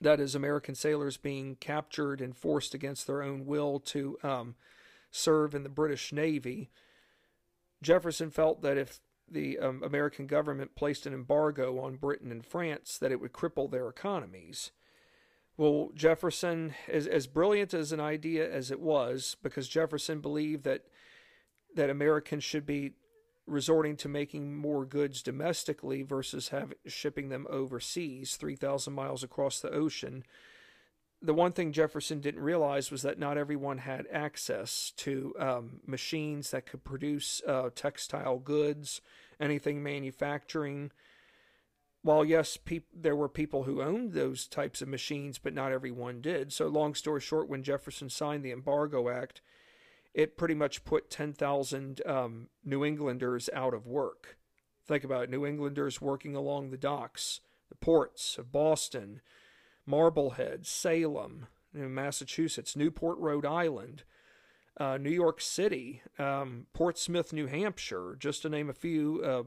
that 0.00 0.20
is, 0.20 0.34
American 0.34 0.74
sailors 0.74 1.16
being 1.16 1.56
captured 1.56 2.20
and 2.20 2.36
forced 2.36 2.74
against 2.74 3.06
their 3.06 3.22
own 3.22 3.46
will 3.46 3.80
to 3.80 4.18
um, 4.22 4.54
serve 5.10 5.54
in 5.54 5.62
the 5.62 5.68
British 5.68 6.12
Navy. 6.12 6.70
Jefferson 7.82 8.30
felt 8.30 8.62
that 8.62 8.78
if 8.78 9.00
the 9.30 9.58
um, 9.58 9.82
American 9.82 10.26
government 10.26 10.74
placed 10.74 11.06
an 11.06 11.12
embargo 11.12 11.80
on 11.80 11.96
Britain 11.96 12.30
and 12.30 12.46
France, 12.46 12.96
that 12.98 13.12
it 13.12 13.20
would 13.20 13.32
cripple 13.32 13.70
their 13.70 13.88
economies. 13.88 14.70
Well, 15.58 15.90
Jefferson, 15.92 16.74
as, 16.86 17.08
as 17.08 17.26
brilliant 17.26 17.74
as 17.74 17.90
an 17.90 17.98
idea 17.98 18.48
as 18.48 18.70
it 18.70 18.78
was, 18.78 19.36
because 19.42 19.68
Jefferson 19.68 20.20
believed 20.20 20.62
that 20.64 20.84
that 21.74 21.90
Americans 21.90 22.44
should 22.44 22.64
be 22.64 22.92
resorting 23.46 23.96
to 23.96 24.08
making 24.08 24.56
more 24.56 24.86
goods 24.86 25.22
domestically 25.22 26.02
versus 26.02 26.48
have, 26.48 26.72
shipping 26.86 27.28
them 27.28 27.46
overseas, 27.50 28.36
3,000 28.36 28.92
miles 28.92 29.22
across 29.22 29.60
the 29.60 29.70
ocean. 29.70 30.24
The 31.20 31.34
one 31.34 31.52
thing 31.52 31.72
Jefferson 31.72 32.20
didn't 32.20 32.42
realize 32.42 32.90
was 32.90 33.02
that 33.02 33.18
not 33.18 33.36
everyone 33.36 33.78
had 33.78 34.06
access 34.12 34.92
to 34.98 35.34
um, 35.38 35.80
machines 35.86 36.52
that 36.52 36.66
could 36.66 36.84
produce 36.84 37.42
uh, 37.46 37.70
textile 37.74 38.38
goods, 38.38 39.00
anything 39.38 39.82
manufacturing. 39.82 40.90
While, 42.02 42.24
yes, 42.24 42.56
pe- 42.56 42.80
there 42.94 43.16
were 43.16 43.28
people 43.28 43.64
who 43.64 43.82
owned 43.82 44.12
those 44.12 44.46
types 44.46 44.80
of 44.80 44.88
machines, 44.88 45.38
but 45.38 45.52
not 45.52 45.72
everyone 45.72 46.20
did. 46.20 46.52
So, 46.52 46.68
long 46.68 46.94
story 46.94 47.20
short, 47.20 47.48
when 47.48 47.62
Jefferson 47.62 48.08
signed 48.08 48.44
the 48.44 48.52
Embargo 48.52 49.08
Act, 49.08 49.42
it 50.14 50.36
pretty 50.36 50.54
much 50.54 50.84
put 50.84 51.10
10,000 51.10 52.00
um, 52.06 52.48
New 52.64 52.84
Englanders 52.84 53.50
out 53.52 53.74
of 53.74 53.86
work. 53.86 54.38
Think 54.86 55.04
about 55.04 55.24
it 55.24 55.30
New 55.30 55.44
Englanders 55.44 56.00
working 56.00 56.34
along 56.34 56.70
the 56.70 56.78
docks 56.78 57.40
the 57.68 57.74
ports 57.74 58.38
of 58.38 58.50
Boston, 58.50 59.20
Marblehead, 59.84 60.66
Salem, 60.66 61.46
Massachusetts, 61.74 62.74
Newport, 62.74 63.18
Rhode 63.18 63.44
Island, 63.44 64.04
uh, 64.78 64.96
New 64.96 65.10
York 65.10 65.40
City, 65.40 66.02
um, 66.18 66.66
Portsmouth, 66.72 67.32
New 67.32 67.46
Hampshire, 67.46 68.16
just 68.18 68.42
to 68.42 68.48
name 68.48 68.70
a 68.70 68.74
few 68.74 69.22
uh, 69.22 69.42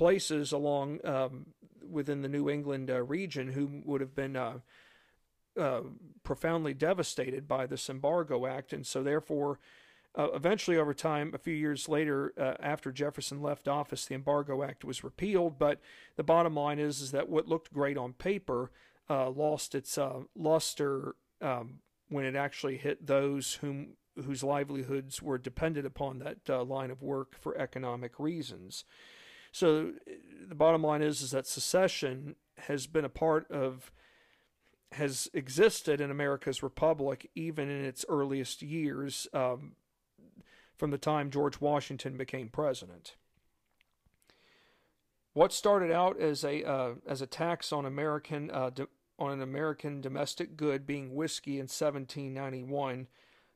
places 0.00 0.50
along 0.50 0.98
um, 1.04 1.44
within 1.86 2.22
the 2.22 2.28
New 2.28 2.48
England 2.48 2.90
uh, 2.90 3.02
region 3.02 3.52
who 3.52 3.82
would 3.84 4.00
have 4.00 4.14
been 4.14 4.34
uh, 4.34 4.60
uh, 5.60 5.82
profoundly 6.22 6.72
devastated 6.72 7.46
by 7.46 7.66
this 7.66 7.90
embargo 7.90 8.46
act, 8.46 8.72
and 8.72 8.86
so 8.86 9.02
therefore. 9.02 9.58
Uh, 10.16 10.26
eventually, 10.34 10.76
over 10.76 10.92
time, 10.92 11.30
a 11.34 11.38
few 11.38 11.54
years 11.54 11.88
later, 11.88 12.32
after 12.58 12.90
Jefferson 12.90 13.40
left 13.40 13.68
office, 13.68 14.06
the 14.06 14.16
Embargo 14.16 14.64
Act 14.64 14.84
was 14.84 15.04
repealed. 15.04 15.56
But 15.56 15.78
the 16.16 16.24
bottom 16.24 16.56
line 16.56 16.80
is, 16.80 17.00
is 17.00 17.12
that 17.12 17.28
what 17.28 17.46
looked 17.46 17.72
great 17.72 17.96
on 17.96 18.14
paper 18.14 18.72
lost 19.08 19.72
its 19.76 19.96
luster 20.34 21.14
um, 21.40 21.78
when 22.08 22.24
it 22.24 22.34
actually 22.34 22.76
hit 22.76 23.06
those 23.06 23.54
whom 23.60 23.90
whose 24.26 24.42
livelihoods 24.42 25.22
were 25.22 25.38
dependent 25.38 25.86
upon 25.86 26.18
that 26.18 26.38
uh, 26.48 26.64
line 26.64 26.90
of 26.90 27.02
work 27.02 27.36
for 27.38 27.56
economic 27.56 28.18
reasons. 28.18 28.84
So 29.52 29.92
the 30.48 30.54
bottom 30.54 30.82
line 30.82 31.02
is 31.02 31.22
is 31.22 31.30
that 31.32 31.46
secession 31.46 32.36
has 32.58 32.86
been 32.86 33.04
a 33.04 33.10
part 33.10 33.50
of 33.50 33.92
has 34.92 35.28
existed 35.32 36.00
in 36.00 36.10
America's 36.10 36.62
republic 36.62 37.30
even 37.34 37.70
in 37.70 37.84
its 37.84 38.04
earliest 38.08 38.60
years 38.60 39.28
um, 39.32 39.72
from 40.76 40.90
the 40.90 40.98
time 40.98 41.30
George 41.30 41.60
Washington 41.60 42.16
became 42.16 42.48
president. 42.48 43.14
What 45.32 45.52
started 45.52 45.92
out 45.92 46.20
as 46.20 46.42
a 46.42 46.64
uh, 46.64 46.94
as 47.06 47.22
a 47.22 47.26
tax 47.26 47.72
on 47.72 47.86
American 47.86 48.50
uh, 48.50 48.70
on 49.18 49.32
an 49.32 49.42
American 49.42 50.00
domestic 50.00 50.56
good 50.56 50.86
being 50.86 51.14
whiskey 51.14 51.54
in 51.54 51.68
1791 51.68 53.06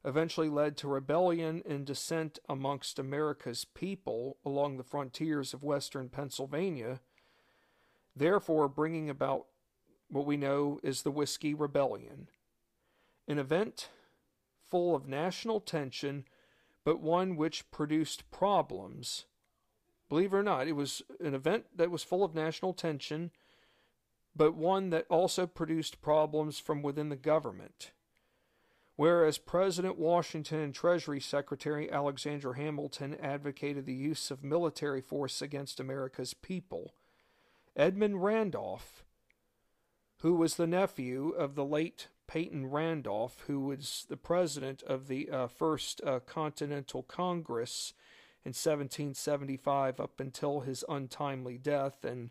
eventually 0.04 0.48
led 0.48 0.76
to 0.76 0.88
rebellion 0.88 1.62
and 1.66 1.86
dissent 1.86 2.38
amongst 2.48 2.98
America's 2.98 3.64
people 3.64 4.36
along 4.44 4.76
the 4.76 4.84
frontiers 4.84 5.54
of 5.54 5.62
western 5.62 6.08
Pennsylvania, 6.08 7.00
therefore 8.14 8.68
bringing 8.68 9.08
about 9.08 9.46
what 10.08 10.26
we 10.26 10.36
know 10.36 10.78
is 10.82 11.02
the 11.02 11.10
Whiskey 11.10 11.54
Rebellion, 11.54 12.28
an 13.26 13.38
event 13.38 13.88
full 14.70 14.94
of 14.94 15.08
national 15.08 15.60
tension, 15.60 16.24
but 16.84 17.00
one 17.00 17.36
which 17.36 17.70
produced 17.70 18.30
problems. 18.30 19.24
Believe 20.10 20.34
it 20.34 20.36
or 20.36 20.42
not, 20.42 20.68
it 20.68 20.72
was 20.72 21.02
an 21.18 21.34
event 21.34 21.64
that 21.74 21.90
was 21.90 22.04
full 22.04 22.22
of 22.22 22.34
national 22.34 22.74
tension, 22.74 23.30
but 24.36 24.54
one 24.54 24.90
that 24.90 25.06
also 25.08 25.46
produced 25.46 26.02
problems 26.02 26.58
from 26.58 26.82
within 26.82 27.08
the 27.08 27.16
government. 27.16 27.92
Whereas 28.96 29.38
President 29.38 29.98
Washington 29.98 30.60
and 30.60 30.74
Treasury 30.74 31.20
Secretary 31.20 31.90
Alexander 31.90 32.52
Hamilton 32.52 33.16
advocated 33.20 33.86
the 33.86 33.94
use 33.94 34.30
of 34.30 34.44
military 34.44 35.00
force 35.00 35.42
against 35.42 35.80
America's 35.80 36.32
people, 36.32 36.94
Edmund 37.74 38.22
Randolph, 38.22 39.04
who 40.18 40.34
was 40.34 40.54
the 40.54 40.66
nephew 40.68 41.30
of 41.30 41.56
the 41.56 41.64
late 41.64 42.08
Peyton 42.26 42.70
Randolph, 42.70 43.42
who 43.46 43.60
was 43.60 44.06
the 44.08 44.16
president 44.16 44.82
of 44.84 45.08
the 45.08 45.28
uh, 45.28 45.46
First 45.48 46.00
uh, 46.06 46.20
Continental 46.20 47.02
Congress 47.02 47.94
in 48.44 48.50
1775 48.50 49.98
up 49.98 50.20
until 50.20 50.60
his 50.60 50.84
untimely 50.88 51.58
death, 51.58 52.04
and 52.04 52.30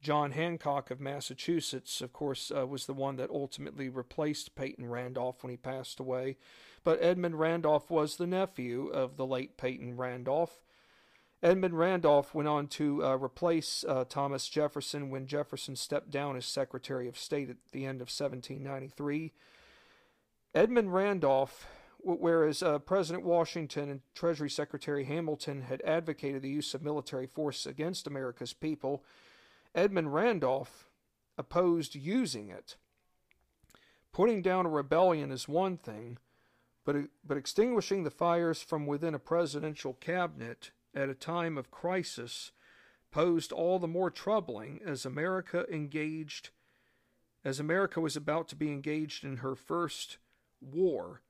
John 0.00 0.30
Hancock 0.30 0.90
of 0.90 1.00
Massachusetts, 1.00 2.00
of 2.00 2.12
course, 2.12 2.52
uh, 2.54 2.66
was 2.66 2.86
the 2.86 2.94
one 2.94 3.16
that 3.16 3.30
ultimately 3.30 3.88
replaced 3.88 4.54
Peyton 4.54 4.88
Randolph 4.88 5.42
when 5.42 5.50
he 5.50 5.56
passed 5.56 5.98
away. 5.98 6.36
But 6.84 7.02
Edmund 7.02 7.38
Randolph 7.38 7.90
was 7.90 8.16
the 8.16 8.26
nephew 8.26 8.88
of 8.88 9.16
the 9.16 9.26
late 9.26 9.56
Peyton 9.56 9.96
Randolph. 9.96 10.60
Edmund 11.42 11.78
Randolph 11.78 12.34
went 12.34 12.48
on 12.48 12.66
to 12.68 13.04
uh, 13.04 13.16
replace 13.16 13.84
uh, 13.86 14.04
Thomas 14.08 14.48
Jefferson 14.48 15.10
when 15.10 15.26
Jefferson 15.26 15.76
stepped 15.76 16.10
down 16.10 16.36
as 16.36 16.46
Secretary 16.46 17.06
of 17.06 17.16
State 17.16 17.48
at 17.48 17.56
the 17.72 17.84
end 17.84 18.00
of 18.00 18.08
1793. 18.08 19.32
Edmund 20.54 20.92
Randolph, 20.92 21.68
whereas 21.98 22.62
uh, 22.62 22.80
President 22.80 23.24
Washington 23.24 23.88
and 23.88 24.00
Treasury 24.14 24.50
Secretary 24.50 25.04
Hamilton 25.04 25.62
had 25.62 25.80
advocated 25.82 26.42
the 26.42 26.48
use 26.48 26.74
of 26.74 26.82
military 26.82 27.26
force 27.26 27.66
against 27.66 28.08
America's 28.08 28.52
people, 28.52 29.04
Edmund 29.78 30.12
Randolph 30.12 30.90
opposed 31.38 31.94
using 31.94 32.48
it. 32.48 32.74
Putting 34.12 34.42
down 34.42 34.66
a 34.66 34.68
rebellion 34.68 35.30
is 35.30 35.46
one 35.46 35.76
thing, 35.76 36.18
but, 36.84 36.96
but 37.24 37.36
extinguishing 37.36 38.02
the 38.02 38.10
fires 38.10 38.60
from 38.60 38.86
within 38.86 39.14
a 39.14 39.20
presidential 39.20 39.92
cabinet 39.94 40.72
at 40.96 41.08
a 41.08 41.14
time 41.14 41.56
of 41.56 41.70
crisis 41.70 42.50
posed 43.12 43.52
all 43.52 43.78
the 43.78 43.86
more 43.86 44.10
troubling 44.10 44.80
as 44.84 45.06
America 45.06 45.64
engaged 45.72 46.50
as 47.44 47.60
America 47.60 48.00
was 48.00 48.16
about 48.16 48.48
to 48.48 48.56
be 48.56 48.72
engaged 48.72 49.22
in 49.22 49.36
her 49.36 49.54
first 49.54 50.18
war, 50.60 51.22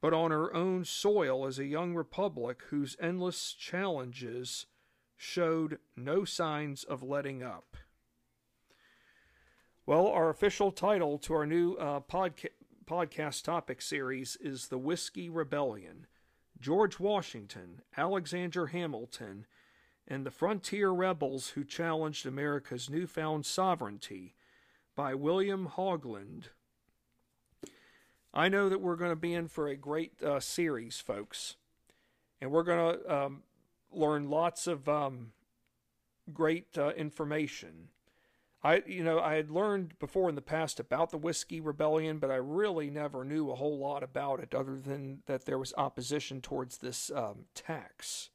but 0.00 0.14
on 0.14 0.30
her 0.30 0.52
own 0.54 0.86
soil 0.86 1.46
as 1.46 1.58
a 1.58 1.66
young 1.66 1.94
republic 1.94 2.62
whose 2.70 2.96
endless 2.98 3.52
challenges 3.52 4.64
showed 5.22 5.78
no 5.94 6.24
signs 6.24 6.82
of 6.82 7.02
letting 7.02 7.42
up. 7.42 7.76
Well, 9.92 10.06
our 10.06 10.30
official 10.30 10.72
title 10.72 11.18
to 11.18 11.34
our 11.34 11.44
new 11.44 11.74
uh, 11.74 12.00
podca- 12.00 12.48
podcast 12.86 13.44
topic 13.44 13.82
series 13.82 14.38
is 14.40 14.68
The 14.68 14.78
Whiskey 14.78 15.28
Rebellion 15.28 16.06
George 16.58 16.98
Washington, 16.98 17.82
Alexander 17.94 18.68
Hamilton, 18.68 19.44
and 20.08 20.24
the 20.24 20.30
Frontier 20.30 20.88
Rebels 20.92 21.50
Who 21.50 21.62
Challenged 21.62 22.24
America's 22.24 22.88
Newfound 22.88 23.44
Sovereignty 23.44 24.34
by 24.96 25.12
William 25.12 25.68
Hogeland. 25.76 26.44
I 28.32 28.48
know 28.48 28.70
that 28.70 28.80
we're 28.80 28.96
going 28.96 29.10
to 29.10 29.14
be 29.14 29.34
in 29.34 29.46
for 29.46 29.68
a 29.68 29.76
great 29.76 30.22
uh, 30.22 30.40
series, 30.40 31.00
folks, 31.00 31.56
and 32.40 32.50
we're 32.50 32.62
going 32.62 32.96
to 32.96 33.14
um, 33.14 33.42
learn 33.92 34.30
lots 34.30 34.66
of 34.66 34.88
um, 34.88 35.32
great 36.32 36.78
uh, 36.78 36.92
information. 36.92 37.88
I, 38.64 38.82
you 38.86 39.02
know, 39.02 39.18
I 39.18 39.34
had 39.34 39.50
learned 39.50 39.98
before 39.98 40.28
in 40.28 40.36
the 40.36 40.40
past 40.40 40.78
about 40.78 41.10
the 41.10 41.18
Whiskey 41.18 41.60
Rebellion, 41.60 42.18
but 42.18 42.30
I 42.30 42.36
really 42.36 42.90
never 42.90 43.24
knew 43.24 43.50
a 43.50 43.56
whole 43.56 43.78
lot 43.78 44.04
about 44.04 44.38
it 44.38 44.54
other 44.54 44.78
than 44.78 45.22
that 45.26 45.46
there 45.46 45.58
was 45.58 45.74
opposition 45.76 46.40
towards 46.40 46.78
this 46.78 47.10
um, 47.10 47.46
tax. 47.54 48.30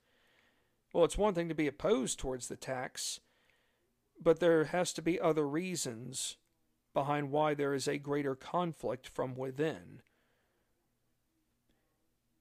Well, 0.93 1.05
it's 1.05 1.17
one 1.17 1.33
thing 1.33 1.47
to 1.47 1.55
be 1.55 1.67
opposed 1.67 2.19
towards 2.19 2.47
the 2.47 2.57
tax, 2.57 3.21
but 4.21 4.39
there 4.39 4.65
has 4.65 4.91
to 4.93 5.01
be 5.01 5.19
other 5.19 5.47
reasons 5.47 6.35
behind 6.93 7.31
why 7.31 7.53
there 7.53 7.73
is 7.73 7.87
a 7.87 7.97
greater 7.97 8.35
conflict 8.35 9.07
from 9.07 9.35
within. 9.35 10.01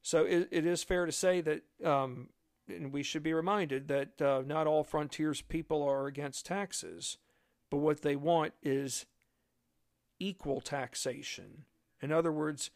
So 0.02 0.24
it, 0.24 0.48
it 0.50 0.66
is 0.66 0.82
fair 0.82 1.06
to 1.06 1.12
say 1.12 1.40
that 1.40 1.62
um, 1.84 2.30
and 2.68 2.92
we 2.92 3.02
should 3.02 3.22
be 3.22 3.32
reminded 3.32 3.88
that 3.88 4.20
uh, 4.20 4.42
not 4.44 4.66
all 4.66 4.82
frontiers 4.82 5.40
people 5.40 5.82
are 5.82 6.06
against 6.06 6.46
taxes, 6.46 7.18
but 7.70 7.78
what 7.78 8.02
they 8.02 8.16
want 8.16 8.52
is 8.62 9.06
equal 10.18 10.60
taxation. 10.60 11.64
In 12.00 12.12
other 12.12 12.32
words, 12.32 12.70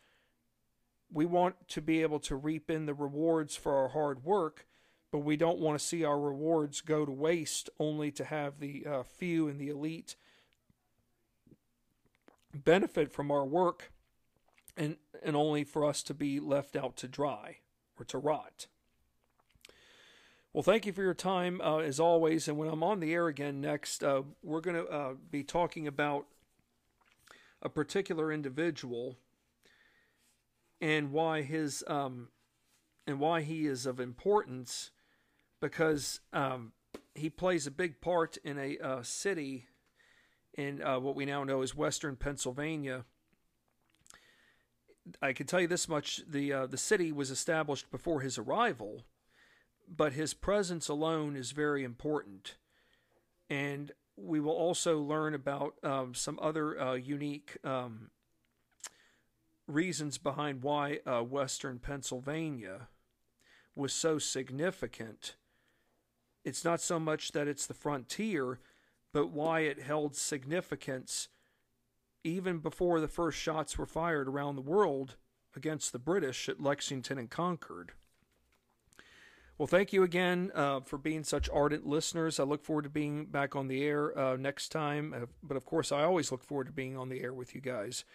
we 1.13 1.27
want 1.27 1.57
to 1.69 1.83
be 1.83 2.03
able 2.03 2.21
to 2.21 2.37
reap 2.37 2.71
in 2.71 2.87
the 2.87 2.95
rewards 2.95 3.57
for 3.57 3.77
our 3.77 3.89
hard 3.89 4.25
work, 4.25 4.67
but 5.11 5.19
we 5.19 5.37
don't 5.37 5.59
want 5.59 5.79
to 5.79 5.85
see 5.85 6.05
our 6.05 6.19
rewards 6.19 6.81
go 6.81 7.05
to 7.05 7.13
waste 7.13 7.69
only 7.79 8.11
to 8.13 8.25
have 8.25 8.61
the 8.61 8.87
uh, 8.87 9.03
few 9.03 9.49
and 9.49 9.61
the 9.61 9.69
elite 9.69 10.17
benefit 12.55 13.13
from 13.13 13.31
our 13.31 13.45
work 13.45 13.93
and, 14.77 14.97
and 15.23 15.37
only 15.37 15.65
for 15.65 15.85
us 15.85 16.03
to 16.05 16.15
be 16.15 16.41
left 16.41 16.77
out 16.77 16.97
to 16.97 17.09
dry 17.09 17.59
or 17.99 18.05
to 18.05 18.19
rot. 18.19 18.67
Well, 20.53 20.65
thank 20.65 20.85
you 20.85 20.93
for 20.93 21.03
your 21.03 21.15
time 21.15 21.61
uh, 21.61 21.79
as 21.79 22.01
always. 22.01 22.49
And 22.49 22.59
when 22.59 22.69
I'm 22.69 22.83
on 22.83 22.99
the 22.99 23.15
air 23.15 23.29
again 23.29 23.61
next, 23.61 24.03
uh, 24.03 24.23
we're 24.43 24.61
going 24.61 24.85
to 24.85 24.91
uh, 24.91 25.13
be 25.31 25.45
talking 25.45 25.87
about 25.87 26.27
a 27.63 27.69
particular 27.69 28.33
individual 28.33 29.17
and 30.81 31.13
why 31.13 31.43
his 31.43 31.85
um, 31.87 32.31
and 33.07 33.21
why 33.21 33.43
he 33.43 33.67
is 33.67 33.87
of 33.87 34.01
importance 34.01 34.91
because 35.61 36.19
um, 36.33 36.73
he 37.15 37.31
plays 37.31 37.69
a 37.69 37.71
big 37.71 38.01
part 38.01 38.37
in 38.39 38.59
a 38.59 38.77
uh, 38.79 39.03
city 39.03 39.67
in 40.55 40.83
uh, 40.83 40.99
what 40.99 41.15
we 41.15 41.27
now 41.27 41.45
know 41.45 41.63
as 41.63 41.77
Western 41.77 42.17
Pennsylvania. 42.17 43.05
I 45.23 45.33
can 45.33 45.47
tell 45.47 45.61
you 45.61 45.69
this 45.69 45.89
much: 45.89 46.23
the 46.29 46.53
uh, 46.53 46.67
the 46.67 46.77
city 46.77 47.13
was 47.13 47.31
established 47.31 47.89
before 47.93 48.21
his 48.21 48.37
arrival 48.37 49.05
but 49.95 50.13
his 50.13 50.35
presence 50.35 50.89
alone 50.89 51.37
is 51.37 51.51
very 51.51 51.83
important. 51.83 52.57
And 53.49 53.93
we 54.17 54.39
will 54.39 54.53
also 54.53 55.01
learn 55.01 55.35
about 55.35 55.75
um, 55.83 56.15
some 56.15 56.39
other 56.41 56.81
uh, 56.81 56.95
unique 56.95 57.57
um, 57.65 58.11
reasons 59.67 60.19
behind 60.19 60.63
why 60.63 61.01
uh, 61.07 61.23
Western 61.23 61.79
Pennsylvania 61.79 62.89
was 63.75 63.93
so 63.93 64.19
significant. 64.19 65.37
It's 66.45 66.65
not 66.65 66.81
so 66.81 67.01
much 67.01 67.33
that 67.33 67.49
it's 67.49 67.67
the 67.67 67.75
frontier, 67.75 68.61
but 69.13 69.31
why 69.31 69.61
it 69.61 69.83
held 69.83 70.15
significance 70.15 71.29
even 72.23 72.59
before 72.59 73.01
the 73.01 73.09
first 73.09 73.39
shots 73.39 73.79
were 73.79 73.87
fired 73.87 74.29
around 74.29 74.55
the 74.55 74.63
world 74.63 75.17
against 75.57 75.93
the 75.93 75.99
British 75.99 76.49
at 76.49 76.61
Lexington 76.61 77.19
and 77.19 77.31
Concord. 77.31 77.93
Well, 79.61 79.67
thank 79.67 79.93
you 79.93 80.05
again 80.05 80.51
uh, 80.55 80.81
for 80.81 80.97
being 80.97 81.23
such 81.23 81.51
ardent 81.51 81.87
listeners. 81.87 82.41
I 82.41 82.45
look 82.45 82.65
forward 82.65 82.85
to 82.85 82.89
being 82.89 83.27
back 83.27 83.55
on 83.55 83.69
the 83.69 83.85
air 83.85 84.19
uh, 84.19 84.37
next 84.37 84.71
time. 84.71 85.13
Uh, 85.15 85.27
but 85.43 85.55
of 85.55 85.67
course, 85.67 85.93
I 85.93 86.03
always 86.03 86.33
look 86.33 86.43
forward 86.43 86.69
to 86.69 86.73
being 86.73 86.97
on 86.97 87.11
the 87.11 87.21
air 87.21 87.35
with 87.35 87.55
you 87.55 87.61
guys. 87.61 88.07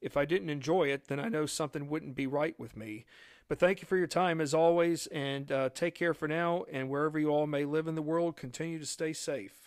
If 0.00 0.16
I 0.16 0.24
didn't 0.24 0.50
enjoy 0.50 0.84
it, 0.84 1.08
then 1.08 1.18
I 1.18 1.28
know 1.28 1.46
something 1.46 1.88
wouldn't 1.88 2.14
be 2.14 2.28
right 2.28 2.54
with 2.60 2.76
me. 2.76 3.06
But 3.48 3.58
thank 3.58 3.82
you 3.82 3.88
for 3.88 3.96
your 3.96 4.06
time 4.06 4.40
as 4.40 4.54
always, 4.54 5.08
and 5.08 5.50
uh, 5.50 5.70
take 5.70 5.96
care 5.96 6.14
for 6.14 6.28
now. 6.28 6.62
And 6.70 6.88
wherever 6.88 7.18
you 7.18 7.30
all 7.30 7.48
may 7.48 7.64
live 7.64 7.88
in 7.88 7.96
the 7.96 8.00
world, 8.00 8.36
continue 8.36 8.78
to 8.78 8.86
stay 8.86 9.12
safe. 9.12 9.63